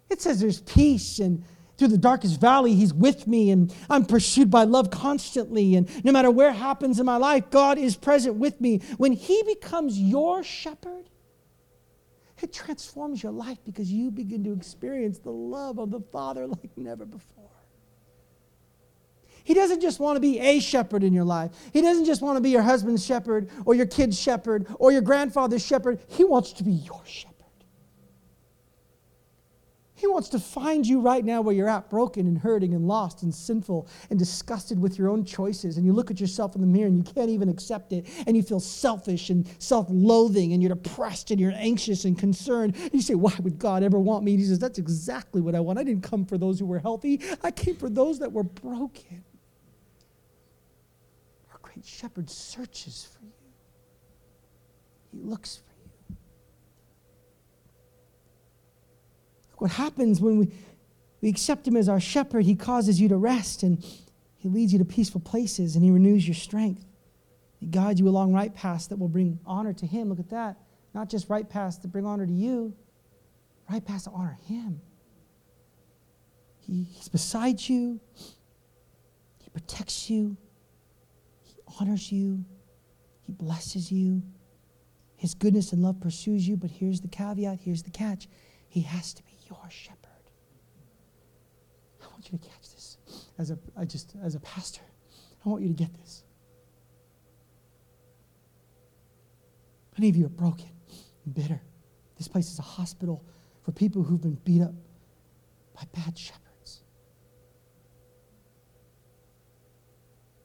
It 0.10 0.22
says 0.22 0.40
there's 0.40 0.62
peace 0.62 1.20
and 1.20 1.44
through 1.78 1.88
the 1.88 1.98
darkest 1.98 2.40
valley, 2.40 2.76
he's 2.76 2.94
with 2.94 3.26
me, 3.26 3.50
and 3.50 3.74
I'm 3.90 4.06
pursued 4.06 4.52
by 4.52 4.66
love 4.66 4.92
constantly. 4.92 5.76
And 5.76 5.90
no 6.06 6.12
matter 6.12 6.30
where 6.30 6.52
happens 6.52 7.00
in 7.00 7.08
my 7.08 7.18
life, 7.18 7.50
God 7.50 7.80
is 7.80 7.96
present 7.96 8.36
with 8.36 8.62
me. 8.62 8.82
When 8.98 9.14
he 9.14 9.42
becomes 9.48 9.98
your 9.98 10.44
shepherd, 10.44 11.10
it 12.40 12.54
transforms 12.54 13.24
your 13.24 13.32
life 13.32 13.58
because 13.66 13.92
you 13.92 14.12
begin 14.12 14.44
to 14.44 14.54
experience 14.54 15.18
the 15.18 15.32
love 15.32 15.80
of 15.80 15.90
the 15.90 16.02
Father 16.02 16.46
like 16.46 16.70
never 16.78 17.04
before. 17.04 17.41
He 19.52 19.56
doesn't 19.56 19.82
just 19.82 20.00
want 20.00 20.16
to 20.16 20.22
be 20.22 20.40
a 20.40 20.62
shepherd 20.62 21.04
in 21.04 21.12
your 21.12 21.26
life. 21.26 21.52
He 21.74 21.82
doesn't 21.82 22.06
just 22.06 22.22
want 22.22 22.38
to 22.38 22.42
be 22.42 22.52
your 22.52 22.62
husband's 22.62 23.06
shepherd 23.06 23.50
or 23.66 23.76
your 23.76 23.86
kid's 23.86 24.18
shepherd 24.18 24.66
or 24.80 24.94
your 24.94 25.02
grandfather's 25.02 25.62
shepherd. 25.62 26.00
He 26.08 26.24
wants 26.24 26.54
to 26.54 26.64
be 26.64 26.72
your 26.72 27.02
shepherd. 27.06 27.36
He 29.94 30.08
wants 30.08 30.30
to 30.30 30.40
find 30.40 30.88
you 30.88 31.02
right 31.02 31.26
now 31.26 31.42
where 31.42 31.54
you're 31.54 31.68
at, 31.68 31.90
broken 31.90 32.28
and 32.28 32.38
hurting 32.38 32.74
and 32.74 32.88
lost 32.88 33.24
and 33.24 33.36
sinful 33.36 33.90
and 34.10 34.18
disgusted 34.18 34.80
with 34.80 34.98
your 34.98 35.10
own 35.10 35.26
choices. 35.26 35.76
And 35.76 35.86
you 35.86 35.92
look 35.92 36.10
at 36.10 36.22
yourself 36.22 36.56
in 36.56 36.62
the 36.62 36.68
mirror 36.68 36.88
and 36.88 37.06
you 37.06 37.14
can't 37.14 37.30
even 37.30 37.50
accept 37.50 37.92
it. 37.92 38.08
And 38.28 38.38
you 38.38 38.44
feel 38.44 38.62
selfish 38.62 39.32
and 39.32 39.46
self 39.60 39.88
loathing 39.90 40.54
and 40.54 40.64
you're 40.64 40.74
depressed 40.74 41.30
and 41.32 41.42
you're 41.42 41.52
anxious 41.58 42.06
and 42.06 42.18
concerned. 42.18 42.78
And 42.78 42.94
you 42.94 43.02
say, 43.02 43.16
Why 43.16 43.34
would 43.42 43.60
God 43.60 43.84
ever 43.84 44.00
want 44.00 44.24
me? 44.24 44.32
And 44.32 44.40
he 44.40 44.48
says, 44.48 44.60
That's 44.60 44.80
exactly 44.80 45.42
what 45.42 45.56
I 45.56 45.60
want. 45.60 45.78
I 45.78 45.84
didn't 45.84 46.04
come 46.04 46.26
for 46.26 46.38
those 46.38 46.58
who 46.58 46.68
were 46.68 46.80
healthy, 46.80 47.20
I 47.44 47.52
came 47.52 47.76
for 47.76 47.90
those 47.90 48.18
that 48.20 48.32
were 48.32 48.44
broken 48.44 49.26
great 51.74 51.86
shepherd 51.86 52.30
searches 52.30 53.08
for 53.12 53.24
you, 53.24 53.32
he 55.12 55.20
looks 55.20 55.58
for 55.58 55.74
you. 56.10 56.16
Look 59.52 59.62
What 59.62 59.72
happens 59.72 60.20
when 60.20 60.38
we, 60.38 60.52
we 61.22 61.30
accept 61.30 61.68
him 61.68 61.78
as 61.78 61.88
our 61.88 62.00
shepherd, 62.00 62.46
he 62.46 62.56
causes 62.56 63.00
you 63.00 63.08
to 63.10 63.18
rest 63.18 63.64
and 63.64 63.84
he 64.38 64.50
leads 64.50 64.74
you 64.74 64.80
to 64.80 64.86
peaceful 64.86 65.22
places 65.22 65.76
and 65.76 65.84
he 65.84 65.92
renews 65.92 66.28
your 66.28 66.36
strength. 66.36 66.86
He 67.60 67.68
guides 67.68 68.00
you 68.00 68.08
along 68.08 68.34
right 68.34 68.54
paths 68.54 68.88
that 68.88 68.98
will 68.98 69.08
bring 69.08 69.40
honor 69.46 69.74
to 69.74 69.86
him. 69.86 70.10
Look 70.10 70.20
at 70.20 70.30
that. 70.32 70.58
Not 70.94 71.10
just 71.10 71.30
right 71.30 71.48
paths 71.48 71.78
that 71.78 71.88
bring 71.90 72.06
honor 72.06 72.26
to 72.26 72.34
you, 72.34 72.74
right 73.70 73.86
paths 73.86 74.06
to 74.06 74.12
honor 74.12 74.38
him. 74.48 74.82
He, 76.60 76.84
he's 76.84 77.08
beside 77.08 77.62
you, 77.62 78.00
he 78.14 79.50
protects 79.52 80.10
you, 80.10 80.38
honors 81.80 82.12
you, 82.12 82.44
He 83.22 83.32
blesses 83.32 83.92
you. 83.92 84.22
His 85.16 85.36
goodness 85.36 85.72
and 85.72 85.84
love 85.84 86.00
pursues 86.00 86.48
you, 86.48 86.58
but 86.58 86.72
here's 86.72 87.00
the 87.00 87.08
caveat, 87.08 87.60
here's 87.62 87.84
the 87.84 87.92
catch. 87.92 88.28
He 88.70 88.82
has 88.82 89.14
to 89.14 89.24
be 89.24 89.34
your 89.48 89.70
shepherd. 89.70 90.00
I 92.02 92.08
want 92.08 92.32
you 92.32 92.40
to 92.40 92.48
catch 92.48 92.72
this 92.72 92.98
as 93.38 93.52
a 93.52 93.60
I 93.78 93.86
just 93.86 94.16
as 94.24 94.34
a 94.34 94.40
pastor. 94.40 94.82
I 95.46 95.50
want 95.50 95.62
you 95.62 95.68
to 95.68 95.76
get 95.76 95.94
this. 95.94 96.24
Many 99.98 100.10
of 100.10 100.16
you 100.16 100.26
are 100.26 100.30
broken 100.30 100.70
and 101.26 101.34
bitter. 101.36 101.62
This 102.18 102.28
place 102.28 102.52
is 102.52 102.60
a 102.60 102.64
hospital 102.64 103.24
for 103.64 103.72
people 103.72 104.04
who've 104.04 104.22
been 104.22 104.40
beat 104.44 104.62
up 104.62 104.74
by 105.76 105.84
bad 105.94 106.18
shepherds. 106.18 106.51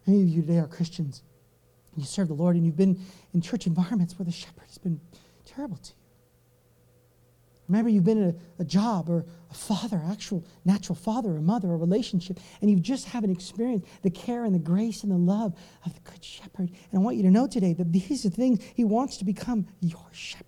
Many 0.07 0.23
of 0.23 0.29
you 0.29 0.43
today 0.43 0.59
are 0.59 0.69
Christians. 0.69 1.23
You 1.97 2.05
serve 2.05 2.29
the 2.29 2.35
Lord, 2.35 2.57
and 2.57 2.65
you've 2.65 2.77
been 2.77 3.01
in 3.35 3.41
church 3.41 3.67
environments 3.67 4.19
where 4.19 4.27
the 4.27 4.33
shepherd 4.33 4.65
has 4.67 4.79
been 4.79 5.01
terrible 5.45 5.79
to 5.79 5.91
you. 5.91 5.95
Remember, 7.69 7.91
you've 7.91 8.05
been 8.05 8.23
in 8.23 8.29
a, 8.29 8.63
a, 8.63 8.65
job 8.65 9.09
or 9.09 9.25
a 9.51 9.55
father, 9.55 10.01
actual 10.09 10.45
natural 10.65 10.95
father 10.95 11.31
or 11.31 11.41
mother, 11.41 11.73
a 11.73 11.77
relationship, 11.77 12.39
and 12.61 12.71
you 12.71 12.79
just 12.79 13.09
haven't 13.09 13.31
experienced 13.31 13.89
the 14.03 14.11
care 14.11 14.45
and 14.45 14.55
the 14.55 14.61
grace 14.61 15.03
and 15.03 15.11
the 15.11 15.17
love 15.17 15.53
of 15.85 15.93
the 15.93 16.01
Good 16.09 16.25
Shepherd. 16.25 16.71
And 16.71 16.95
I 16.95 16.99
want 16.99 17.17
you 17.17 17.25
to 17.25 17.31
know 17.31 17.49
today 17.49 17.73
that 17.73 17.93
these 17.93 18.25
are 18.25 18.31
things 18.31 18.63
He 18.75 18.85
wants 18.85 19.17
to 19.17 19.25
become 19.25 19.67
your 19.81 20.07
shepherd. 20.13 20.45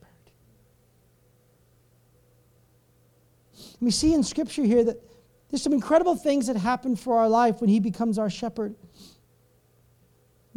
We 3.80 3.90
see 3.90 4.14
in 4.14 4.22
Scripture 4.22 4.62
here 4.62 4.84
that 4.84 5.02
there's 5.50 5.62
some 5.62 5.72
incredible 5.72 6.14
things 6.14 6.46
that 6.46 6.56
happen 6.56 6.94
for 6.94 7.18
our 7.18 7.28
life 7.28 7.60
when 7.60 7.70
He 7.70 7.80
becomes 7.80 8.18
our 8.18 8.30
shepherd. 8.30 8.76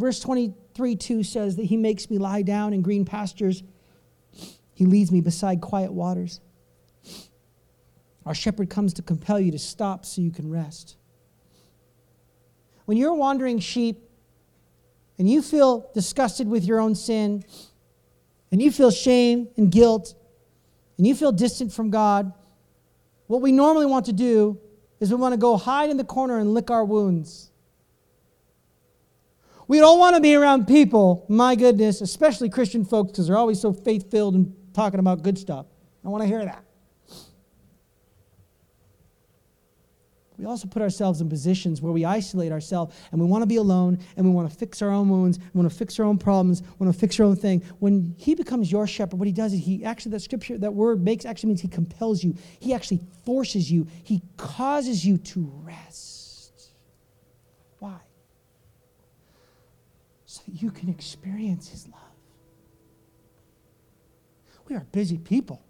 Verse 0.02 0.20
23 0.20 0.96
2 0.96 1.22
says 1.22 1.58
that 1.58 1.66
he 1.66 1.78
makes 1.78 2.10
me 2.10 2.18
lie 2.18 2.42
down 2.42 2.74
in 2.74 2.82
green 2.82 3.06
pastures, 3.06 3.62
he 4.74 4.88
leads 4.88 5.12
me 5.12 5.22
beside 5.22 5.62
quiet 5.62 5.94
waters. 5.94 6.42
Our 8.26 8.34
shepherd 8.34 8.72
comes 8.72 8.96
to 8.96 9.04
compel 9.04 9.40
you 9.40 9.52
to 9.52 9.60
stop 9.60 10.04
so 10.04 10.24
you 10.24 10.32
can 10.32 10.50
rest. 10.50 10.96
When 12.86 12.98
you're 12.98 13.14
wandering 13.14 13.60
sheep 13.60 14.10
and 15.20 15.30
you 15.30 15.44
feel 15.44 15.92
disgusted 15.94 16.48
with 16.48 16.66
your 16.66 16.80
own 16.80 16.96
sin, 16.96 17.46
and 18.52 18.60
you 18.60 18.72
feel 18.72 18.90
shame 18.90 19.50
and 19.56 19.72
guilt, 19.72 20.16
and 20.98 21.06
you 21.06 21.14
feel 21.14 21.32
distant 21.32 21.72
from 21.72 21.92
God, 21.92 22.34
what 23.28 23.44
we 23.44 23.52
normally 23.52 23.86
want 23.86 24.08
to 24.08 24.14
do 24.14 24.60
is 25.00 25.12
we 25.12 25.16
want 25.18 25.34
to 25.34 25.38
go 25.38 25.58
hide 25.58 25.92
in 25.92 25.98
the 25.98 26.04
corner 26.04 26.40
and 26.40 26.56
lick 26.56 26.72
our 26.72 26.84
wounds. 26.84 27.51
We 29.72 29.80
don't 29.80 30.00
want 30.00 30.18
to 30.18 30.22
be 30.22 30.36
around 30.36 30.68
people, 30.68 31.26
my 31.30 31.56
goodness, 31.56 32.02
especially 32.02 32.50
Christian 32.50 32.84
folks, 32.84 33.14
because 33.14 33.28
they're 33.28 33.38
always 33.38 33.62
so 33.62 33.72
faith 33.72 34.12
filled 34.12 34.36
and 34.36 34.54
talking 34.74 35.00
about 35.00 35.22
good 35.22 35.38
stuff. 35.38 35.66
I 36.04 36.10
want 36.10 36.24
to 36.24 36.28
hear 36.28 36.44
that. 36.44 36.66
We 40.38 40.44
also 40.44 40.68
put 40.68 40.82
ourselves 40.82 41.22
in 41.22 41.30
positions 41.30 41.82
where 41.82 41.94
we 41.94 42.04
isolate 42.04 42.52
ourselves 42.52 42.94
and 43.14 43.22
we 43.22 43.26
want 43.26 43.44
to 43.44 43.46
be 43.46 43.56
alone 43.56 44.00
and 44.18 44.26
we 44.26 44.34
want 44.34 44.52
to 44.52 44.58
fix 44.58 44.82
our 44.82 44.90
own 44.90 45.08
wounds, 45.08 45.40
we 45.40 45.62
want 45.62 45.72
to 45.72 45.78
fix 45.78 45.98
our 46.02 46.06
own 46.06 46.18
problems, 46.18 46.62
we 46.62 46.86
want 46.86 46.94
to 46.94 47.00
fix 47.00 47.18
our 47.22 47.26
own 47.26 47.38
thing. 47.38 47.64
When 47.80 48.14
he 48.18 48.36
becomes 48.36 48.70
your 48.70 48.88
shepherd, 48.88 49.20
what 49.20 49.28
he 49.28 49.32
does 49.32 49.54
is 49.54 49.62
he 49.62 49.86
actually, 49.86 50.12
that 50.12 50.20
scripture, 50.20 50.58
that 50.58 50.74
word 50.74 51.02
makes 51.02 51.26
actually 51.26 51.48
means 51.48 51.62
he 51.62 51.70
compels 51.70 52.26
you. 52.26 52.36
He 52.60 52.74
actually 52.74 53.00
forces 53.24 53.72
you, 53.72 53.88
he 54.04 54.22
causes 54.36 55.06
you 55.06 55.18
to 55.18 55.50
rest. 55.64 56.21
That 60.46 60.62
you 60.62 60.72
can 60.72 60.90
experience 60.90 61.70
His 61.70 61.88
love. 61.88 62.02
We 64.68 64.76
are 64.76 64.86
busy 64.92 65.18
people. 65.18 65.62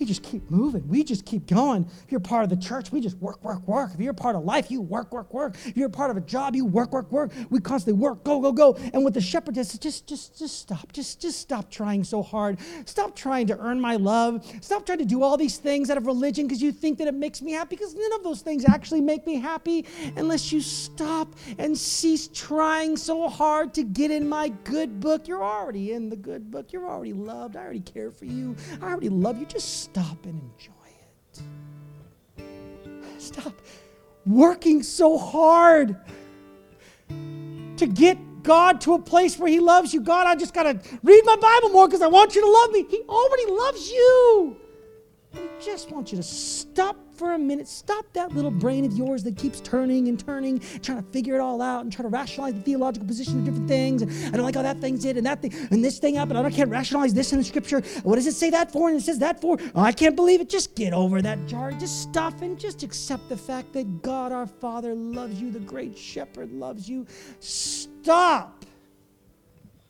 We 0.00 0.06
just 0.06 0.22
keep 0.22 0.50
moving. 0.50 0.88
We 0.88 1.04
just 1.04 1.26
keep 1.26 1.46
going. 1.46 1.86
If 2.04 2.10
you're 2.10 2.20
part 2.20 2.42
of 2.42 2.48
the 2.48 2.56
church, 2.56 2.90
we 2.90 3.02
just 3.02 3.18
work, 3.18 3.44
work, 3.44 3.68
work. 3.68 3.90
If 3.92 4.00
you're 4.00 4.14
part 4.14 4.34
of 4.34 4.44
life, 4.44 4.70
you 4.70 4.80
work, 4.80 5.12
work, 5.12 5.32
work. 5.34 5.56
If 5.66 5.76
you're 5.76 5.90
part 5.90 6.10
of 6.10 6.16
a 6.16 6.22
job, 6.22 6.56
you 6.56 6.64
work, 6.64 6.92
work, 6.92 7.12
work. 7.12 7.32
We 7.50 7.60
constantly 7.60 8.00
work, 8.00 8.24
go, 8.24 8.40
go, 8.40 8.50
go. 8.50 8.78
And 8.94 9.04
what 9.04 9.12
the 9.12 9.20
shepherd 9.20 9.56
does 9.56 9.74
is 9.74 9.78
just, 9.78 10.06
just, 10.06 10.38
just 10.38 10.58
stop. 10.58 10.90
Just, 10.92 11.20
just 11.20 11.38
stop 11.38 11.70
trying 11.70 12.02
so 12.02 12.22
hard. 12.22 12.58
Stop 12.86 13.14
trying 13.14 13.46
to 13.48 13.58
earn 13.58 13.78
my 13.78 13.96
love. 13.96 14.50
Stop 14.62 14.86
trying 14.86 14.98
to 14.98 15.04
do 15.04 15.22
all 15.22 15.36
these 15.36 15.58
things 15.58 15.90
out 15.90 15.98
of 15.98 16.06
religion 16.06 16.46
because 16.46 16.62
you 16.62 16.72
think 16.72 16.96
that 16.96 17.06
it 17.06 17.14
makes 17.14 17.42
me 17.42 17.52
happy. 17.52 17.76
Because 17.76 17.94
none 17.94 18.12
of 18.14 18.24
those 18.24 18.40
things 18.40 18.64
actually 18.66 19.02
make 19.02 19.26
me 19.26 19.38
happy 19.38 19.84
unless 20.16 20.50
you 20.50 20.62
stop 20.62 21.34
and 21.58 21.76
cease 21.76 22.28
trying 22.28 22.96
so 22.96 23.28
hard 23.28 23.74
to 23.74 23.82
get 23.82 24.10
in 24.10 24.26
my 24.26 24.48
good 24.64 24.98
book. 24.98 25.28
You're 25.28 25.44
already 25.44 25.92
in 25.92 26.08
the 26.08 26.16
good 26.16 26.50
book. 26.50 26.72
You're 26.72 26.88
already 26.88 27.12
loved. 27.12 27.54
I 27.54 27.60
already 27.60 27.80
care 27.80 28.10
for 28.10 28.24
you. 28.24 28.56
I 28.80 28.86
already 28.86 29.10
love 29.10 29.38
you. 29.38 29.44
Just 29.44 29.89
stop 29.92 30.24
and 30.24 30.40
enjoy 30.40 30.72
it. 32.38 33.20
Stop 33.20 33.54
working 34.24 34.82
so 34.82 35.18
hard 35.18 35.96
to 37.08 37.86
get 37.86 38.18
God 38.42 38.80
to 38.82 38.94
a 38.94 38.98
place 38.98 39.36
where 39.38 39.50
He 39.50 39.58
loves 39.58 39.92
you. 39.92 40.00
God, 40.00 40.26
I 40.26 40.36
just 40.36 40.54
got 40.54 40.62
to 40.64 40.80
read 41.02 41.24
my 41.24 41.36
Bible 41.36 41.70
more 41.70 41.88
because 41.88 42.02
I 42.02 42.06
want 42.06 42.34
you 42.34 42.40
to 42.40 42.50
love 42.50 42.70
me. 42.70 42.86
He 42.88 43.02
already 43.08 43.50
loves 43.50 43.90
you. 43.90 44.56
He 45.32 45.40
just 45.60 45.90
wants 45.90 46.12
you 46.12 46.18
to 46.18 46.24
stop 46.24 46.96
for 47.20 47.34
a 47.34 47.38
minute. 47.38 47.68
Stop 47.68 48.06
that 48.14 48.34
little 48.34 48.50
brain 48.50 48.86
of 48.86 48.94
yours 48.94 49.22
that 49.24 49.36
keeps 49.36 49.60
turning 49.60 50.08
and 50.08 50.18
turning, 50.18 50.58
trying 50.80 51.04
to 51.04 51.10
figure 51.10 51.34
it 51.34 51.40
all 51.40 51.60
out 51.60 51.82
and 51.82 51.92
try 51.92 52.02
to 52.02 52.08
rationalize 52.08 52.54
the 52.54 52.62
theological 52.62 53.06
position 53.06 53.40
of 53.40 53.44
different 53.44 53.68
things. 53.68 54.00
And 54.00 54.28
I 54.28 54.30
don't 54.30 54.46
like 54.46 54.54
how 54.54 54.62
that 54.62 54.78
thing 54.78 54.96
did 54.96 55.18
and 55.18 55.26
that 55.26 55.42
thing 55.42 55.52
and 55.70 55.84
this 55.84 55.98
thing 55.98 56.14
happened. 56.14 56.38
I 56.38 56.50
can't 56.50 56.70
rationalize 56.70 57.12
this 57.12 57.32
in 57.32 57.38
the 57.38 57.44
scripture. 57.44 57.82
What 58.04 58.16
does 58.16 58.26
it 58.26 58.32
say 58.32 58.48
that 58.50 58.72
for? 58.72 58.88
And 58.88 58.98
it 58.98 59.02
says 59.02 59.18
that 59.18 59.38
for. 59.38 59.58
Oh, 59.74 59.82
I 59.82 59.92
can't 59.92 60.16
believe 60.16 60.40
it. 60.40 60.48
Just 60.48 60.74
get 60.74 60.94
over 60.94 61.20
that 61.20 61.46
jar. 61.46 61.72
Just 61.72 62.00
stop 62.00 62.40
and 62.40 62.58
just 62.58 62.82
accept 62.82 63.28
the 63.28 63.36
fact 63.36 63.74
that 63.74 64.00
God 64.00 64.32
our 64.32 64.46
Father 64.46 64.94
loves 64.94 65.38
you. 65.38 65.50
The 65.50 65.60
great 65.60 65.98
shepherd 65.98 66.50
loves 66.50 66.88
you. 66.88 67.06
Stop 67.40 68.64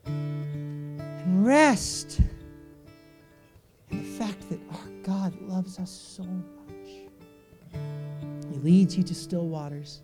and 0.05 1.47
rest 1.47 2.21
in 3.91 3.99
the 3.99 4.19
fact 4.19 4.49
that 4.49 4.59
our 4.73 4.91
God 5.05 5.41
loves 5.43 5.79
us 5.79 5.91
so 5.91 6.25
much. 6.25 6.60
Leads 8.63 8.97
you 8.97 9.03
to 9.05 9.15
still 9.15 9.49
waters. 9.49 10.03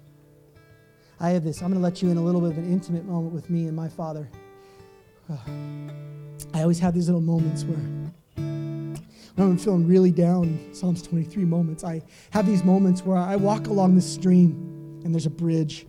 I 1.20 1.30
have 1.30 1.44
this, 1.44 1.62
I'm 1.62 1.68
going 1.68 1.80
to 1.80 1.84
let 1.84 2.02
you 2.02 2.10
in 2.10 2.16
a 2.16 2.22
little 2.22 2.40
bit 2.40 2.50
of 2.50 2.58
an 2.58 2.70
intimate 2.70 3.04
moment 3.04 3.34
with 3.34 3.50
me 3.50 3.66
and 3.66 3.76
my 3.76 3.88
Father. 3.88 4.28
I 6.54 6.62
always 6.62 6.78
have 6.78 6.94
these 6.94 7.06
little 7.06 7.20
moments 7.20 7.64
where 7.64 7.78
when 9.36 9.48
I'm 9.50 9.58
feeling 9.58 9.86
really 9.86 10.10
down, 10.10 10.72
Psalms 10.72 11.02
23 11.02 11.44
moments, 11.44 11.84
I 11.84 12.02
have 12.30 12.46
these 12.46 12.64
moments 12.64 13.02
where 13.04 13.18
I 13.18 13.36
walk 13.36 13.66
along 13.66 13.94
the 13.94 14.02
stream 14.02 15.00
and 15.04 15.14
there's 15.14 15.26
a 15.26 15.30
bridge. 15.30 15.86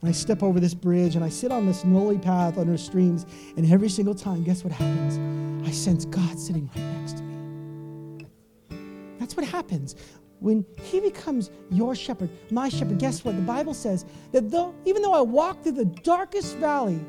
And 0.00 0.08
I 0.08 0.12
step 0.12 0.42
over 0.42 0.60
this 0.60 0.74
bridge 0.74 1.16
and 1.16 1.24
I 1.24 1.30
sit 1.30 1.52
on 1.52 1.66
this 1.66 1.84
nolly 1.84 2.18
path 2.18 2.58
under 2.58 2.76
streams. 2.76 3.24
And 3.56 3.70
every 3.70 3.88
single 3.88 4.14
time, 4.14 4.44
guess 4.44 4.64
what 4.64 4.72
happens? 4.72 5.66
I 5.66 5.70
sense 5.70 6.04
God 6.04 6.38
sitting 6.38 6.70
right 6.74 6.84
next 6.98 7.18
to 7.18 7.22
me. 7.22 8.26
That's 9.18 9.36
what 9.36 9.46
happens 9.46 9.94
when 10.40 10.64
he 10.82 11.00
becomes 11.00 11.50
your 11.70 11.94
shepherd, 11.94 12.30
my 12.50 12.68
shepherd, 12.68 12.98
guess 12.98 13.24
what? 13.24 13.36
The 13.36 13.42
Bible 13.42 13.74
says 13.74 14.04
that 14.32 14.50
though, 14.50 14.74
even 14.84 15.02
though 15.02 15.12
I 15.12 15.20
walk 15.20 15.62
through 15.62 15.72
the 15.72 15.84
darkest 15.84 16.56
valley, 16.56 17.00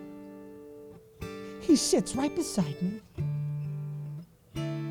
he 1.62 1.76
sits 1.76 2.16
right 2.16 2.36
beside 2.36 2.76
me. 2.82 3.02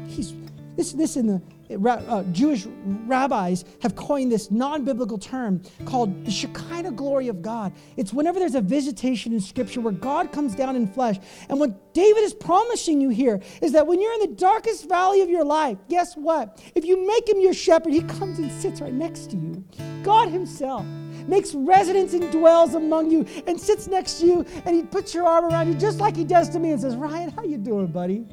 He's 0.09 0.35
this, 0.77 0.93
this 0.93 1.17
in 1.17 1.27
the 1.27 1.43
uh, 1.71 2.23
Jewish 2.33 2.67
rabbis 3.07 3.65
have 3.83 3.95
coined 3.97 4.33
this 4.33 4.51
non 4.51 4.85
biblical 4.85 5.19
term 5.19 5.63
called 5.85 6.25
the 6.25 6.31
Shekinah 6.31 6.93
glory 6.93 7.29
of 7.29 7.43
God. 7.43 7.73
It's 7.97 8.13
whenever 8.13 8.39
there's 8.39 8.55
a 8.55 8.61
visitation 8.61 9.33
in 9.33 9.41
Scripture 9.41 9.81
where 9.81 9.93
God 9.93 10.33
comes 10.33 10.55
down 10.55 10.77
in 10.77 10.87
flesh. 10.87 11.17
And 11.49 11.59
what 11.61 11.95
David 11.95 12.23
is 12.23 12.35
promising 12.35 13.01
you 13.01 13.09
here 13.09 13.41
is 13.63 13.73
that 13.73 13.87
when 13.87 14.01
you're 14.01 14.13
in 14.15 14.21
the 14.21 14.37
darkest 14.37 14.89
valley 14.89 15.21
of 15.23 15.29
your 15.29 15.45
life, 15.45 15.79
guess 15.89 16.15
what? 16.15 16.63
If 16.75 16.85
you 16.85 17.07
make 17.07 17.29
him 17.29 17.41
your 17.41 17.55
shepherd, 17.55 17.93
he 17.93 18.03
comes 18.03 18.39
and 18.39 18.51
sits 18.51 18.81
right 18.81 18.93
next 18.93 19.31
to 19.31 19.37
you. 19.37 19.65
God 20.03 20.29
Himself 20.29 20.85
makes 21.29 21.55
residence 21.55 22.13
and 22.13 22.31
dwells 22.33 22.75
among 22.75 23.11
you 23.11 23.27
and 23.47 23.61
sits 23.61 23.87
next 23.87 24.21
to 24.21 24.27
you 24.27 24.47
and 24.65 24.75
he 24.75 24.83
puts 24.83 25.15
your 25.15 25.27
arm 25.27 25.45
around 25.45 25.69
you 25.69 25.75
just 25.75 25.99
like 25.99 26.17
he 26.17 26.25
does 26.25 26.49
to 26.49 26.59
me 26.59 26.71
and 26.73 26.81
says, 26.81 26.97
Ryan, 26.97 27.31
how 27.31 27.45
you 27.45 27.59
doing, 27.59 27.87
buddy? 27.87 28.27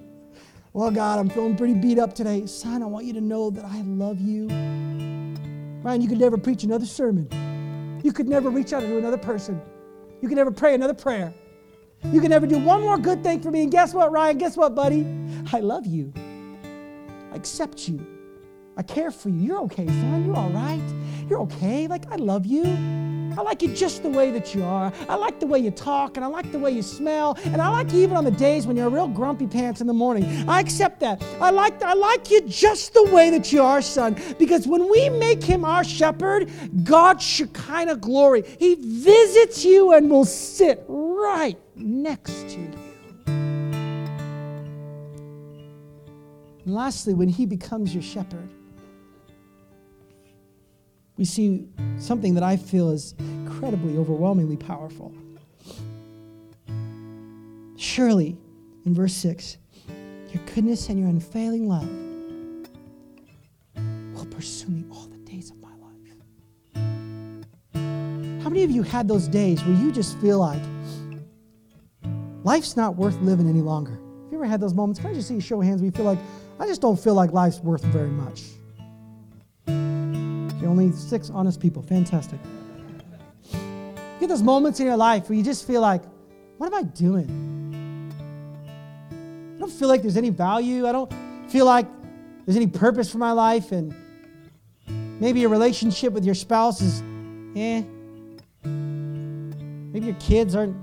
Well, 0.78 0.92
God, 0.92 1.18
I'm 1.18 1.28
feeling 1.28 1.58
pretty 1.58 1.74
beat 1.74 1.98
up 1.98 2.14
today. 2.14 2.46
Son, 2.46 2.84
I 2.84 2.86
want 2.86 3.06
you 3.06 3.14
to 3.14 3.20
know 3.20 3.50
that 3.50 3.66
I 3.66 3.82
love 3.82 4.22
you. 4.22 4.46
Ryan, 5.82 6.02
you 6.04 6.08
could 6.08 6.20
never 6.20 6.38
preach 6.38 6.64
another 6.64 6.86
sermon. 6.86 7.28
You 8.04 8.14
could 8.14 8.28
never 8.28 8.52
reach 8.52 8.74
out 8.74 8.82
to 8.82 8.98
another 9.00 9.18
person. 9.18 9.60
You 10.22 10.28
could 10.30 10.38
never 10.38 10.52
pray 10.52 10.76
another 10.76 10.94
prayer. 10.94 11.34
You 12.04 12.22
can 12.22 12.30
never 12.30 12.46
do 12.46 12.60
one 12.60 12.82
more 12.82 13.00
good 13.00 13.24
thing 13.24 13.42
for 13.42 13.50
me. 13.50 13.64
And 13.64 13.72
guess 13.72 13.92
what, 13.96 14.12
Ryan? 14.12 14.38
Guess 14.38 14.56
what, 14.56 14.76
buddy? 14.76 15.04
I 15.52 15.62
love 15.62 15.88
you. 15.88 16.14
I 17.32 17.38
accept 17.38 17.90
you. 17.90 18.06
I 18.78 18.84
care 18.84 19.10
for 19.10 19.30
you. 19.30 19.48
You're 19.48 19.62
okay, 19.62 19.88
son. 19.88 20.26
You're 20.28 20.36
all 20.36 20.52
right. 20.52 20.94
You're 21.28 21.40
okay. 21.40 21.88
Like, 21.88 22.06
I 22.12 22.18
love 22.18 22.46
you. 22.46 22.66
I 23.38 23.42
like 23.42 23.62
you 23.62 23.72
just 23.74 24.02
the 24.02 24.10
way 24.10 24.32
that 24.32 24.56
you 24.56 24.64
are. 24.64 24.92
I 25.08 25.16
like 25.16 25.40
the 25.40 25.46
way 25.46 25.60
you 25.60 25.70
talk, 25.70 26.18
and 26.18 26.26
I 26.26 26.28
like 26.28 26.52
the 26.52 26.58
way 26.58 26.72
you 26.72 26.82
smell, 26.82 27.38
and 27.46 27.62
I 27.62 27.70
like 27.70 27.94
you 27.94 28.02
even 28.02 28.18
on 28.18 28.24
the 28.24 28.32
days 28.32 28.66
when 28.66 28.76
you're 28.76 28.88
a 28.88 28.90
real 28.90 29.08
grumpy 29.08 29.46
pants 29.46 29.80
in 29.80 29.86
the 29.86 29.94
morning. 29.94 30.26
I 30.50 30.60
accept 30.60 31.00
that. 31.02 31.24
I 31.40 31.52
like, 31.52 31.84
I 31.84 31.94
like 31.94 32.32
you 32.32 32.42
just 32.42 32.96
the 32.96 33.04
way 33.04 33.30
that 33.30 33.54
you 33.54 33.62
are, 33.62 33.82
son, 33.82 34.18
because 34.40 34.66
when 34.68 34.90
we 34.90 35.10
make 35.10 35.44
him 35.44 35.64
our 35.64 35.84
shepherd, 35.84 36.50
God's 36.84 37.24
Shekinah 37.24 37.98
glory, 37.98 38.44
he 38.60 38.74
visits 38.74 39.64
you 39.64 39.94
and 39.94 40.10
will 40.10 40.26
sit 40.26 40.84
right 40.88 41.60
next 41.76 42.50
to 42.50 42.60
you. 42.60 42.72
And 46.66 46.74
lastly, 46.74 47.14
when 47.14 47.30
he 47.30 47.46
becomes 47.46 47.94
your 47.94 48.04
shepherd, 48.04 48.50
we 51.18 51.26
see 51.26 51.68
something 51.98 52.34
that 52.36 52.44
I 52.44 52.58
feel 52.58 52.90
is 52.90 53.16
incredibly, 53.20 53.98
overwhelmingly 53.98 54.58
powerful. 54.58 55.14
Surely, 57.76 58.38
in 58.86 58.94
verse 58.94 59.14
6, 59.14 59.58
your 60.32 60.44
goodness 60.54 60.90
and 60.90 61.00
your 61.00 61.10
unfailing 61.10 61.68
love 61.68 61.90
will 64.16 64.26
pursue 64.28 64.70
me 64.70 64.86
all 64.92 65.08
the 65.08 65.18
days 65.18 65.50
of 65.50 65.58
my 65.60 65.70
life. 65.70 65.74
How 68.44 68.50
many 68.50 68.64
of 68.64 68.72
you 68.72 68.84
had 68.84 69.08
those 69.08 69.28
days 69.28 69.64
where 69.64 69.76
you 69.76 69.92
just 69.92 70.18
feel 70.20 70.40
like 70.40 70.62
life's 72.44 72.78
not 72.78 72.96
worth 72.96 73.20
living 73.22 73.50
any 73.50 73.62
longer? 73.62 73.92
Have 73.92 74.32
you 74.32 74.38
ever 74.38 74.46
had 74.46 74.62
those 74.62 74.74
moments? 74.74 75.00
Can 75.00 75.10
I 75.10 75.14
just 75.14 75.28
see 75.28 75.38
a 75.38 75.42
show 75.42 75.60
of 75.62 75.68
hands 75.68 75.82
where 75.82 75.88
you 75.88 75.92
feel 75.92 76.06
like, 76.06 76.20
I 76.60 76.68
just 76.68 76.82
don't 76.82 77.00
feel 77.00 77.16
like 77.16 77.32
life's 77.32 77.60
worth 77.60 77.84
very 77.86 78.10
much? 78.10 78.44
Only 80.68 80.92
six 80.92 81.30
honest 81.30 81.60
people. 81.60 81.82
Fantastic. 81.82 82.40
You 83.54 84.22
get 84.22 84.30
those 84.30 84.44
moments 84.44 84.80
in 84.80 84.88
your 84.88 84.98
life 84.98 85.30
where 85.30 85.38
you 85.38 85.44
just 85.44 85.68
feel 85.68 85.82
like, 85.82 86.02
what 86.58 86.68
am 86.68 86.74
I 86.74 86.84
doing? 86.84 87.30
I 89.56 89.60
don't 89.60 89.72
feel 89.72 89.88
like 89.88 90.02
there's 90.02 90.18
any 90.18 90.32
value. 90.32 90.88
I 90.88 90.92
don't 90.92 91.14
feel 91.50 91.66
like 91.66 91.88
there's 92.46 92.56
any 92.56 92.68
purpose 92.68 93.12
for 93.12 93.20
my 93.20 93.32
life. 93.32 93.72
And 93.72 93.94
maybe 95.20 95.40
your 95.40 95.50
relationship 95.50 96.14
with 96.14 96.26
your 96.26 96.36
spouse 96.36 96.82
is, 96.82 97.02
eh. 97.56 97.84
Maybe 98.64 100.08
your 100.08 100.16
kids 100.16 100.56
aren't 100.56 100.76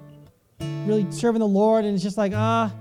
really 0.86 1.10
serving 1.10 1.40
the 1.40 1.46
Lord 1.46 1.84
and 1.84 1.94
it's 1.94 2.02
just 2.02 2.16
like, 2.16 2.32
ah. 2.34 2.72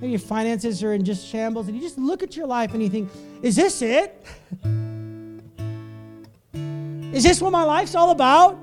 Maybe 0.00 0.12
your 0.12 0.20
finances 0.20 0.82
are 0.82 0.94
in 0.94 1.04
just 1.04 1.26
shambles. 1.26 1.68
And 1.68 1.76
you 1.76 1.82
just 1.82 1.98
look 1.98 2.22
at 2.22 2.36
your 2.36 2.46
life 2.46 2.72
and 2.72 2.82
you 2.82 2.88
think, 2.88 3.10
is 3.42 3.56
this 3.56 3.82
it? 3.82 4.26
Is 7.12 7.24
this 7.24 7.40
what 7.40 7.52
my 7.52 7.64
life's 7.64 7.94
all 7.94 8.10
about? 8.10 8.58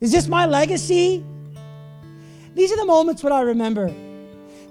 Is 0.00 0.12
this 0.12 0.28
my 0.28 0.46
legacy? 0.46 1.24
These 2.54 2.72
are 2.72 2.76
the 2.76 2.84
moments 2.84 3.22
what 3.22 3.32
I 3.32 3.40
remember. 3.42 3.92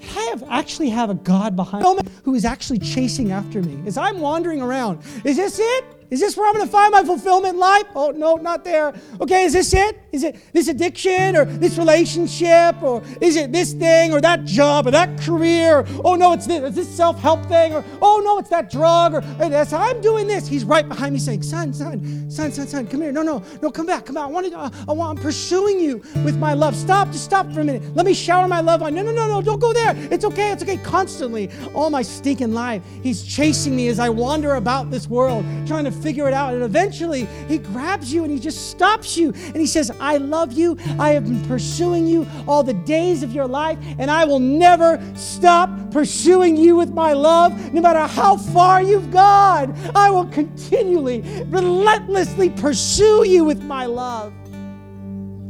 I 0.02 0.22
have 0.32 0.44
actually 0.50 0.90
have 0.90 1.10
a 1.10 1.14
God 1.14 1.56
behind 1.56 1.84
me 1.84 2.12
who 2.24 2.36
is 2.36 2.46
actually 2.46 2.80
chasing 2.80 3.32
after 3.32 3.62
me 3.62 3.86
as 3.86 3.98
I'm 3.98 4.20
wandering 4.20 4.62
around. 4.62 5.04
Is 5.24 5.38
this 5.38 5.60
it? 5.60 6.01
Is 6.12 6.20
this 6.20 6.36
where 6.36 6.46
I'm 6.46 6.54
going 6.54 6.66
to 6.66 6.72
find 6.72 6.92
my 6.92 7.04
fulfillment 7.06 7.54
in 7.54 7.60
life? 7.60 7.86
Oh, 7.96 8.12
no, 8.12 8.36
not 8.36 8.66
there. 8.66 8.94
Okay, 9.22 9.46
is 9.46 9.54
this 9.54 9.74
it? 9.74 9.98
Is 10.12 10.24
it 10.24 10.36
this 10.52 10.68
addiction 10.68 11.38
or 11.38 11.46
this 11.46 11.78
relationship 11.78 12.84
or 12.84 13.02
is 13.22 13.38
it 13.38 13.54
this 13.54 13.72
thing 13.72 14.12
or 14.12 14.20
that 14.20 14.44
job 14.44 14.88
or 14.88 14.92
that 14.92 15.20
career? 15.22 15.86
oh 16.04 16.16
no, 16.16 16.34
it's 16.34 16.46
this, 16.46 16.76
this 16.76 16.90
self-help 16.90 17.46
thing 17.46 17.74
or 17.74 17.84
oh 18.02 18.22
no, 18.24 18.38
it's 18.38 18.50
that 18.50 18.70
drug 18.70 19.14
or 19.14 19.24
as 19.40 19.74
I'm 19.74 20.02
doing 20.02 20.28
this, 20.28 20.48
he's 20.48 20.64
right 20.66 20.88
behind 20.88 21.14
me 21.14 21.20
saying, 21.20 21.44
son, 21.44 21.74
son, 21.74 22.30
son, 22.30 22.52
son, 22.52 22.68
son, 22.68 22.88
come 22.88 23.02
here. 23.02 23.12
No, 23.12 23.22
no, 23.22 23.44
no, 23.62 23.72
come 23.72 23.86
back, 23.86 24.06
come 24.06 24.16
back. 24.16 24.26
I 24.26 24.28
want 24.28 24.48
to, 24.48 24.58
uh, 24.58 24.70
I 24.88 24.92
want, 24.92 25.18
I'm 25.18 25.24
pursuing 25.24 25.80
you 25.80 25.98
with 26.26 26.38
my 26.38 26.54
love. 26.54 26.76
Stop, 26.76 27.12
just 27.12 27.24
stop 27.24 27.52
for 27.54 27.62
a 27.62 27.64
minute. 27.64 27.96
Let 27.96 28.06
me 28.06 28.14
shower 28.14 28.48
my 28.48 28.62
love 28.62 28.82
on. 28.82 28.94
No, 28.94 29.04
no, 29.04 29.12
no, 29.12 29.28
no, 29.28 29.42
don't 29.42 29.60
go 29.60 29.74
there. 29.74 29.96
It's 30.12 30.26
okay, 30.26 30.52
it's 30.52 30.64
okay. 30.64 30.78
Constantly, 30.78 31.50
all 31.74 31.90
my 31.90 32.02
stinking 32.02 32.54
life, 32.54 32.84
he's 33.02 33.24
chasing 33.24 33.76
me 33.76 33.88
as 33.88 34.00
I 34.00 34.10
wander 34.10 34.56
about 34.56 34.92
this 34.92 35.08
world, 35.08 35.46
trying 35.66 35.86
to 35.86 35.92
figure 36.02 36.28
it 36.28 36.34
out. 36.34 36.54
And 36.54 36.64
eventually, 36.64 37.26
he 37.48 37.58
grabs 37.58 38.14
you 38.14 38.24
and 38.24 38.32
he 38.32 38.40
just 38.40 38.72
stops 38.72 39.18
you 39.18 39.32
and 39.32 39.58
he 39.58 39.68
says, 39.68 39.92
I 40.00 40.18
love 40.18 40.52
you. 40.54 40.78
I 41.00 41.10
have 41.12 41.26
been 41.26 41.44
pursuing 41.46 42.08
you 42.08 42.28
all 42.48 42.64
the 42.64 42.74
days 42.74 43.24
of 43.24 43.32
your 43.32 43.48
life, 43.48 43.78
and 44.00 44.10
I 44.10 44.26
will 44.26 44.40
never 44.40 45.02
stop 45.16 45.70
pursuing 45.92 46.58
you 46.58 46.76
with 46.76 46.94
my 46.94 47.14
love, 47.14 47.74
no 47.74 47.82
matter 47.82 48.06
how 48.06 48.38
far 48.38 48.82
you've 48.82 49.12
gone. 49.12 49.76
I 49.96 50.10
will 50.10 50.26
continually, 50.28 51.22
relentlessly 51.48 52.50
pursue 52.50 53.26
you 53.26 53.44
with 53.44 53.62
my 53.64 53.86
love. 53.86 54.34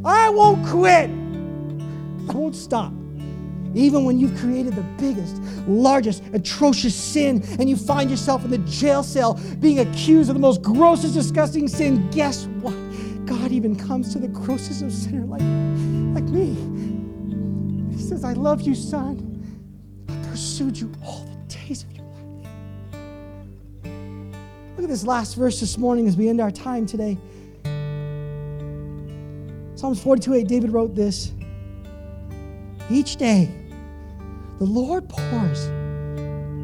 I 0.03 0.29
won't 0.29 0.65
quit. 0.67 1.09
I 2.29 2.33
won't 2.33 2.55
stop. 2.55 2.93
Even 3.73 4.03
when 4.03 4.19
you've 4.19 4.37
created 4.37 4.73
the 4.73 4.83
biggest, 4.97 5.41
largest, 5.67 6.23
atrocious 6.33 6.93
sin 6.95 7.43
and 7.59 7.69
you 7.69 7.77
find 7.77 8.09
yourself 8.09 8.43
in 8.43 8.51
the 8.51 8.57
jail 8.59 9.01
cell 9.03 9.39
being 9.59 9.79
accused 9.79 10.29
of 10.29 10.35
the 10.35 10.41
most 10.41 10.61
grossest, 10.61 11.13
disgusting 11.13 11.67
sin, 11.67 12.09
guess 12.11 12.45
what? 12.61 12.75
God 13.25 13.51
even 13.51 13.75
comes 13.75 14.11
to 14.13 14.19
the 14.19 14.27
grossest 14.27 14.81
of 14.81 14.91
sinner 14.91 15.25
like, 15.25 15.41
like 16.13 16.29
me. 16.29 16.55
He 17.95 18.01
says, 18.01 18.25
I 18.25 18.33
love 18.33 18.61
you, 18.61 18.75
son. 18.75 19.27
I 20.09 20.29
pursued 20.29 20.77
you 20.77 20.91
all 21.05 21.25
the 21.25 21.55
days 21.55 21.83
of 21.83 21.91
your 21.93 22.05
life. 22.05 22.47
Look 24.75 24.83
at 24.83 24.89
this 24.89 25.05
last 25.05 25.35
verse 25.35 25.59
this 25.61 25.77
morning 25.77 26.07
as 26.07 26.17
we 26.17 26.27
end 26.27 26.41
our 26.41 26.51
time 26.51 26.85
today. 26.85 27.17
Psalms 29.75 30.01
42 30.03 30.33
8, 30.33 30.47
David 30.47 30.71
wrote 30.71 30.93
this 30.93 31.31
Each 32.89 33.15
day, 33.15 33.49
the 34.61 34.67
Lord 34.67 35.09
pours 35.09 35.63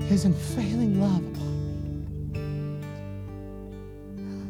his 0.08 0.26
unfailing 0.26 1.02
love 1.02 1.18
upon 1.18 1.82
me. 1.82 2.38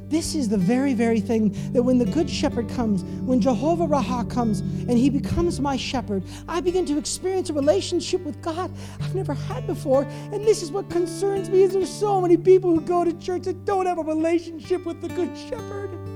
This 0.09 0.35
is 0.35 0.49
the 0.49 0.57
very, 0.57 0.93
very 0.93 1.21
thing 1.21 1.55
that 1.71 1.81
when 1.81 1.97
the 1.97 2.03
Good 2.03 2.29
Shepherd 2.29 2.67
comes, 2.67 3.05
when 3.25 3.39
Jehovah 3.39 3.87
Raha 3.87 4.29
comes 4.29 4.59
and 4.59 4.97
he 4.97 5.09
becomes 5.09 5.61
my 5.61 5.77
shepherd, 5.77 6.23
I 6.49 6.59
begin 6.59 6.85
to 6.87 6.97
experience 6.97 7.49
a 7.49 7.53
relationship 7.53 8.19
with 8.25 8.41
God 8.41 8.69
I've 8.99 9.15
never 9.15 9.33
had 9.33 9.65
before. 9.65 10.03
And 10.03 10.45
this 10.45 10.61
is 10.61 10.69
what 10.69 10.89
concerns 10.89 11.49
me 11.49 11.63
is 11.63 11.71
there's 11.71 11.89
so 11.89 12.19
many 12.19 12.35
people 12.35 12.71
who 12.75 12.81
go 12.81 13.05
to 13.05 13.13
church 13.13 13.43
that 13.43 13.63
don't 13.63 13.85
have 13.85 13.97
a 13.97 14.03
relationship 14.03 14.85
with 14.85 14.99
the 14.99 15.07
Good 15.07 15.37
Shepherd. 15.37 16.06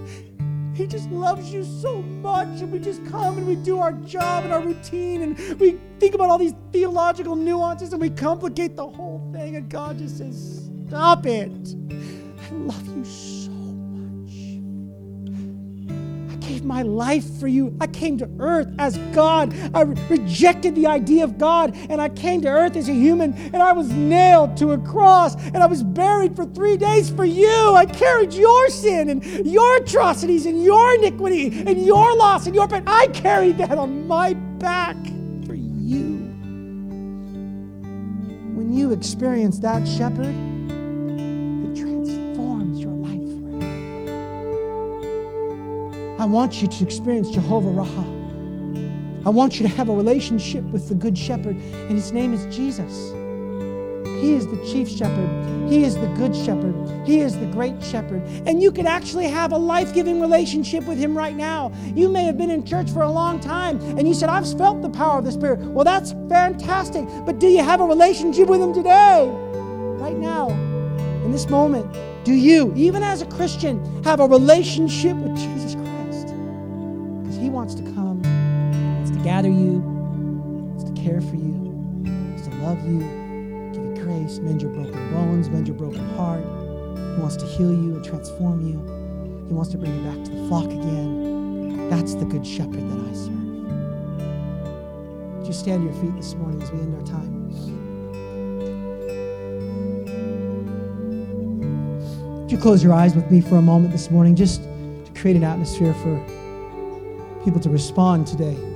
He 0.74 0.88
just 0.88 1.09
loves 1.09 1.51
you 1.53 1.63
so 1.63 2.01
much, 2.01 2.61
and 2.61 2.72
we 2.72 2.80
just 2.80 3.05
come 3.07 3.38
and 3.38 3.47
we 3.47 3.55
do 3.55 3.80
our 3.80 3.91
job 3.91 4.45
and 4.45 4.53
our 4.53 4.61
routine, 4.61 5.22
and 5.22 5.59
we 5.59 5.78
think 5.99 6.15
about 6.15 6.30
all 6.30 6.38
these 6.38 6.53
theological 6.72 7.36
nuances 7.36 7.93
and 7.93 8.01
we 8.01 8.09
complicate 8.09 8.76
the 8.76 8.88
whole 8.88 9.30
thing. 9.34 9.55
And 9.55 9.69
God 9.69 9.97
just 9.97 10.17
says, 10.17 10.69
Stop 10.88 11.26
it. 11.26 11.51
I 11.91 12.53
love 12.53 12.97
you 12.97 13.05
so 13.05 13.30
gave 16.62 16.68
my 16.68 16.82
life 16.84 17.39
for 17.39 17.47
you. 17.47 17.76
I 17.82 17.88
came 17.88 18.18
to 18.20 18.30
earth 18.39 18.68
as 18.78 18.97
God. 19.14 19.53
I 19.74 19.82
re- 19.82 19.95
rejected 20.09 20.76
the 20.76 20.88
idea 20.88 21.24
of 21.24 21.38
God 21.38 21.76
and 21.89 21.99
I 21.99 22.09
came 22.09 22.41
to 22.41 22.47
earth 22.49 22.76
as 22.76 22.88
a 22.88 22.93
human 22.93 23.34
and 23.53 23.57
I 23.57 23.74
was 23.74 23.89
nailed 23.89 24.57
to 24.57 24.72
a 24.74 24.78
cross 24.78 25.36
and 25.36 25.57
I 25.57 25.66
was 25.66 25.84
buried 25.84 26.36
for 26.36 26.45
three 26.45 26.78
days 26.78 27.09
for 27.09 27.26
you. 27.26 27.74
I 27.76 27.86
carried 27.86 28.34
your 28.34 28.70
sin 28.70 29.09
and 29.09 29.24
your 29.45 29.78
atrocities 29.78 30.45
and 30.45 30.64
your 30.64 30.93
iniquity 30.95 31.47
and 31.66 31.84
your 31.84 32.16
loss 32.16 32.45
and 32.45 32.55
your 32.55 32.68
pain. 32.68 32.84
I 32.88 33.07
carried 33.07 33.57
that 33.57 33.78
on 33.78 34.07
my 34.07 34.34
back 34.34 34.97
for 35.47 35.55
you. 35.55 36.30
When 38.55 38.72
you 38.74 38.91
experience 38.91 39.59
that 39.59 39.88
shepherd, 39.88 40.36
I 46.22 46.26
want 46.26 46.61
you 46.61 46.67
to 46.67 46.84
experience 46.84 47.32
Jehovah 47.32 47.69
Raha. 47.69 49.26
I 49.26 49.30
want 49.32 49.59
you 49.59 49.67
to 49.67 49.74
have 49.74 49.89
a 49.89 49.95
relationship 49.95 50.63
with 50.65 50.88
the 50.88 50.93
Good 50.93 51.17
Shepherd, 51.17 51.55
and 51.55 51.93
his 51.93 52.11
name 52.11 52.32
is 52.32 52.45
Jesus. 52.55 53.09
He 54.22 54.36
is 54.36 54.45
the 54.45 54.57
chief 54.72 54.88
shepherd. 54.88 55.67
He 55.67 55.84
is 55.84 55.95
the 55.95 56.05
good 56.09 56.36
shepherd. 56.36 56.76
He 57.07 57.22
is 57.22 57.39
the 57.39 57.47
great 57.47 57.84
shepherd. 57.84 58.22
And 58.45 58.61
you 58.61 58.72
can 58.72 58.86
actually 58.86 59.30
have 59.30 59.51
a 59.51 59.57
life 59.57 59.95
giving 59.95 60.22
relationship 60.22 60.84
with 60.84 60.99
him 60.99 61.17
right 61.17 61.36
now. 61.36 61.72
You 61.95 62.07
may 62.07 62.26
have 62.26 62.38
been 62.38 62.51
in 62.51 62.63
church 62.67 62.91
for 62.91 63.01
a 63.01 63.11
long 63.11 63.39
time 63.39 63.82
and 63.97 64.07
you 64.07 64.13
said, 64.13 64.30
I've 64.30 64.45
felt 64.59 64.84
the 64.84 64.91
power 64.91 65.17
of 65.17 65.26
the 65.26 65.32
Spirit. 65.32 65.59
Well, 65.61 65.86
that's 65.86 66.11
fantastic. 66.30 67.03
But 67.26 67.39
do 67.39 67.47
you 67.47 67.63
have 67.63 67.82
a 67.82 67.86
relationship 67.86 68.47
with 68.47 68.61
him 68.61 68.76
today? 68.76 69.28
Right 69.97 70.17
now, 70.17 70.49
in 71.26 71.32
this 71.32 71.49
moment, 71.49 71.91
do 72.26 72.34
you, 72.34 72.72
even 72.76 73.01
as 73.01 73.24
a 73.24 73.26
Christian, 73.26 74.03
have 74.03 74.19
a 74.19 74.28
relationship 74.28 75.17
with 75.17 75.36
Jesus 75.36 75.61
to 79.22 79.30
gather 79.30 79.49
you, 79.49 79.80
wants 79.80 80.84
to 80.84 80.93
care 81.01 81.22
for 81.22 81.36
you, 81.36 81.51
wants 81.51 82.47
to 82.47 82.55
love 82.57 82.84
you, 82.88 82.99
give 83.74 83.84
you 83.84 83.93
grace, 84.03 84.39
mend 84.39 84.61
your 84.61 84.72
broken 84.72 85.11
bones, 85.11 85.49
mend 85.49 85.67
your 85.67 85.78
broken 85.78 86.07
heart. 86.15 86.41
He 86.41 87.22
wants 87.22 87.36
to 87.38 87.45
heal 87.45 87.72
you 87.72 87.95
and 87.95 88.03
transform 88.03 88.65
you. 88.65 88.80
He 89.47 89.53
wants 89.53 89.69
to 89.72 89.78
bring 89.78 89.95
you 89.95 90.01
back 90.09 90.24
to 90.26 90.32
the 90.32 90.47
flock 90.47 90.65
again. 90.65 91.89
That's 91.89 92.15
the 92.15 92.26
good 92.26 92.47
shepherd 92.47 92.89
that 92.89 92.99
I 92.99 93.13
serve. 93.13 93.36
Would 95.38 95.47
you 95.47 95.53
stand 95.53 95.82
to 95.82 95.93
your 95.93 96.01
feet 96.01 96.15
this 96.15 96.34
morning 96.36 96.61
as 96.61 96.72
we 96.72 96.80
end 96.80 96.95
our 96.95 97.05
time? 97.05 97.41
Would 102.41 102.51
you 102.51 102.57
close 102.57 102.84
your 102.84 102.93
eyes 102.93 103.15
with 103.15 103.30
me 103.30 103.41
for 103.41 103.57
a 103.57 103.61
moment 103.61 103.91
this 103.91 104.09
morning 104.09 104.36
just 104.36 104.63
to 104.63 105.11
create 105.15 105.36
an 105.36 105.43
atmosphere 105.43 105.93
for 105.95 106.19
people 107.43 107.59
to 107.59 107.69
respond 107.69 108.26
today. 108.28 108.70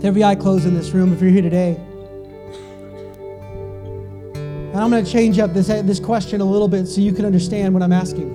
With 0.00 0.06
every 0.06 0.24
eye 0.24 0.34
closed 0.34 0.64
in 0.64 0.72
this 0.72 0.92
room, 0.92 1.12
if 1.12 1.20
you're 1.20 1.30
here 1.30 1.42
today, 1.42 1.76
and 4.34 4.74
I'm 4.74 4.88
going 4.88 5.04
to 5.04 5.12
change 5.12 5.38
up 5.38 5.52
this, 5.52 5.66
this 5.66 6.00
question 6.00 6.40
a 6.40 6.44
little 6.46 6.68
bit 6.68 6.86
so 6.86 7.02
you 7.02 7.12
can 7.12 7.26
understand 7.26 7.74
what 7.74 7.82
I'm 7.82 7.92
asking. 7.92 8.30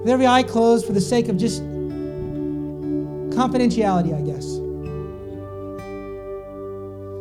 With 0.00 0.08
every 0.10 0.26
eye 0.26 0.42
closed 0.42 0.84
for 0.84 0.92
the 0.92 1.00
sake 1.00 1.30
of 1.30 1.38
just 1.38 1.62
confidentiality, 3.32 4.14
I 4.14 4.20
guess. 4.20 4.56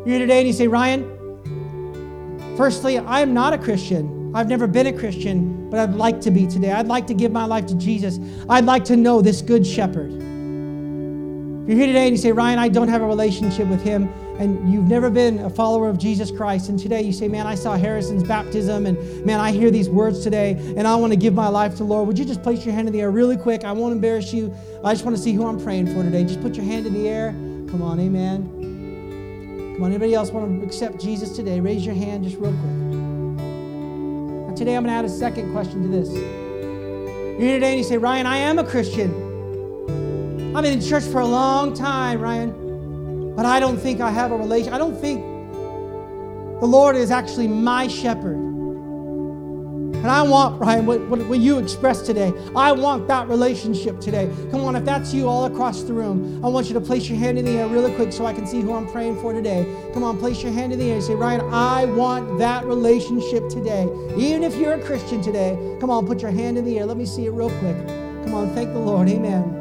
You're 0.05 0.17
here 0.17 0.19
today 0.19 0.39
and 0.39 0.47
you 0.47 0.53
say, 0.53 0.67
Ryan, 0.67 1.05
firstly, 2.57 2.97
I 2.97 3.21
am 3.21 3.34
not 3.34 3.53
a 3.53 3.57
Christian. 3.57 4.34
I've 4.36 4.49
never 4.49 4.67
been 4.67 4.88
a 4.88 4.93
Christian, 4.93 5.69
but 5.69 5.80
I'd 5.80 5.95
like 5.95 6.19
to 6.19 6.30
be 6.30 6.45
today. 6.45 6.73
I'd 6.73 6.88
like 6.88 7.07
to 7.07 7.13
give 7.13 7.32
my 7.32 7.45
life 7.45 7.67
to 7.67 7.75
Jesus. 7.75 8.19
I'd 8.49 8.65
like 8.65 8.84
to 8.84 8.97
know 8.97 9.21
this 9.21 9.41
good 9.41 9.65
shepherd. 9.65 10.28
You're 11.70 11.78
here 11.78 11.86
today 11.86 12.07
and 12.07 12.15
you 12.15 12.17
say, 12.17 12.32
Ryan, 12.32 12.57
I 12.57 12.67
don't 12.67 12.88
have 12.88 13.03
a 13.03 13.05
relationship 13.05 13.67
with 13.67 13.84
him, 13.84 14.11
and 14.39 14.74
you've 14.74 14.88
never 14.88 15.11
been 15.11 15.38
a 15.38 15.51
follower 15.51 15.88
of 15.88 15.99
Jesus 15.99 16.32
Christ, 16.32 16.67
and 16.67 16.80
today 16.80 17.03
you 17.03 17.13
say, 17.13 17.28
Man, 17.28 17.45
I 17.45 17.53
saw 17.53 17.78
Harrison's 17.78 18.24
baptism, 18.24 18.88
and 18.88 19.24
man, 19.24 19.39
I 19.39 19.51
hear 19.51 19.70
these 19.70 19.88
words 19.88 20.24
today, 20.24 20.53
and 20.76 20.88
I 20.88 20.95
want 20.95 21.13
to 21.13 21.15
give 21.15 21.36
my 21.36 21.47
life 21.47 21.74
to 21.74 21.78
the 21.78 21.84
Lord. 21.84 22.07
Would 22.07 22.17
you 22.17 22.26
just 22.26 22.41
place 22.41 22.65
your 22.65 22.74
hand 22.74 22.88
in 22.88 22.93
the 22.93 23.01
air 23.01 23.11
really 23.11 23.38
quick? 23.38 23.65
I 23.65 23.72
won't 23.72 23.93
embarrass 23.93 24.34
you. 24.34 24.51
I 24.84 24.93
just 24.93 25.05
want 25.05 25.15
to 25.15 25.22
see 25.22 25.32
who 25.32 25.45
I'm 25.45 25.63
praying 25.63 25.93
for 25.93 26.01
today. 26.01 26.24
Just 26.24 26.41
put 26.41 26.55
your 26.55 26.65
hand 26.65 26.88
in 26.88 26.93
the 26.95 27.07
air. 27.07 27.34
Come 27.70 27.84
on, 27.84 27.99
amen. 27.99 29.76
Come 29.76 29.84
on, 29.84 29.91
anybody 29.91 30.15
else 30.15 30.32
want 30.32 30.61
to 30.61 30.65
accept 30.65 30.99
Jesus 30.99 31.36
today? 31.36 31.59
Raise 31.59 31.86
your 31.86 31.93
hand 31.93 32.24
just 32.24 32.38
real 32.38 32.49
quick. 32.49 32.63
Today 34.57 34.76
I'm 34.76 34.82
going 34.82 34.86
to 34.86 34.93
add 34.93 35.05
a 35.05 35.09
second 35.09 35.51
question 35.51 35.84
to 35.84 35.88
this. 35.88 36.11
You're 36.11 37.39
here 37.39 37.57
today 37.57 37.74
and 37.74 37.78
you 37.78 37.84
say, 37.84 37.99
Ryan, 37.99 38.26
I 38.26 38.38
am 38.38 38.57
a 38.57 38.63
Christian. 38.63 39.28
I've 40.56 40.64
been 40.64 40.74
in 40.74 40.82
church 40.82 41.04
for 41.04 41.22
a 41.22 41.28
long 41.28 41.76
time, 41.76 42.20
Ryan, 42.20 43.36
but 43.36 43.45
I 43.45 43.60
don't 43.60 43.78
think 43.78 44.02
I 44.02 44.10
have 44.10 44.32
a 44.32 44.36
relation. 44.36 44.74
I 44.74 44.80
don't 44.80 45.00
think 45.00 45.22
the 46.60 46.66
Lord 46.66 46.95
is 46.95 47.12
actually 47.12 47.47
my 47.47 47.88
shepherd. 47.88 48.36
And 48.36 50.08
I 50.08 50.24
want, 50.24 50.60
Ryan, 50.60 50.88
what, 50.88 51.02
what, 51.08 51.20
what, 51.28 51.39
you 51.39 51.60
expressed 51.60 52.08
today. 52.08 52.34
I 52.56 52.72
want 52.72 53.08
that 53.10 53.28
relationship 53.28 54.00
today. 54.00 54.34
Come 54.50 54.62
on, 54.62 54.76
if 54.76 54.86
that's 54.86 55.14
you 55.14 55.28
all 55.28 55.45
across 55.45 55.84
the 55.84 55.93
room, 55.93 56.43
I 56.43 56.47
want 56.47 56.68
you 56.68 56.74
to 56.74 56.82
place 56.82 57.08
your 57.08 57.20
hand 57.20 57.38
in 57.38 57.45
the 57.45 57.52
air 57.52 57.68
really 57.68 57.93
quick 57.93 58.12
so 58.12 58.26
I 58.26 58.34
can 58.34 58.47
see 58.47 58.62
who 58.62 58.74
I'm 58.74 58.88
praying 58.88 59.22
for 59.22 59.34
today. 59.34 59.68
Come 59.93 60.04
on, 60.04 60.18
place 60.18 60.41
your 60.41 60.52
hand 60.52 60.74
in 60.74 60.80
the 60.80 60.89
air 60.89 60.95
and 60.95 61.04
say, 61.04 61.14
Ryan, 61.14 61.41
I 61.54 61.86
want 61.86 62.39
that 62.39 62.66
relationship 62.66 63.50
today. 63.50 63.84
Even 64.18 64.41
if 64.41 64.56
you're 64.56 64.74
a 64.74 64.82
Christian 64.82 65.22
today, 65.22 65.78
come 65.80 65.91
on, 65.91 66.08
put 66.08 66.22
your 66.22 66.32
hand 66.32 66.58
in 66.58 66.66
the 66.66 66.80
air. 66.80 66.86
Let 66.86 66.97
me 66.97 67.06
see 67.06 67.26
it 67.28 67.32
real 67.32 67.52
quick. 67.60 67.78
Come 68.24 68.34
on, 68.34 68.54
thank 68.56 68.74
the 68.74 68.80
Lord. 68.80 69.10
Amen. 69.10 69.59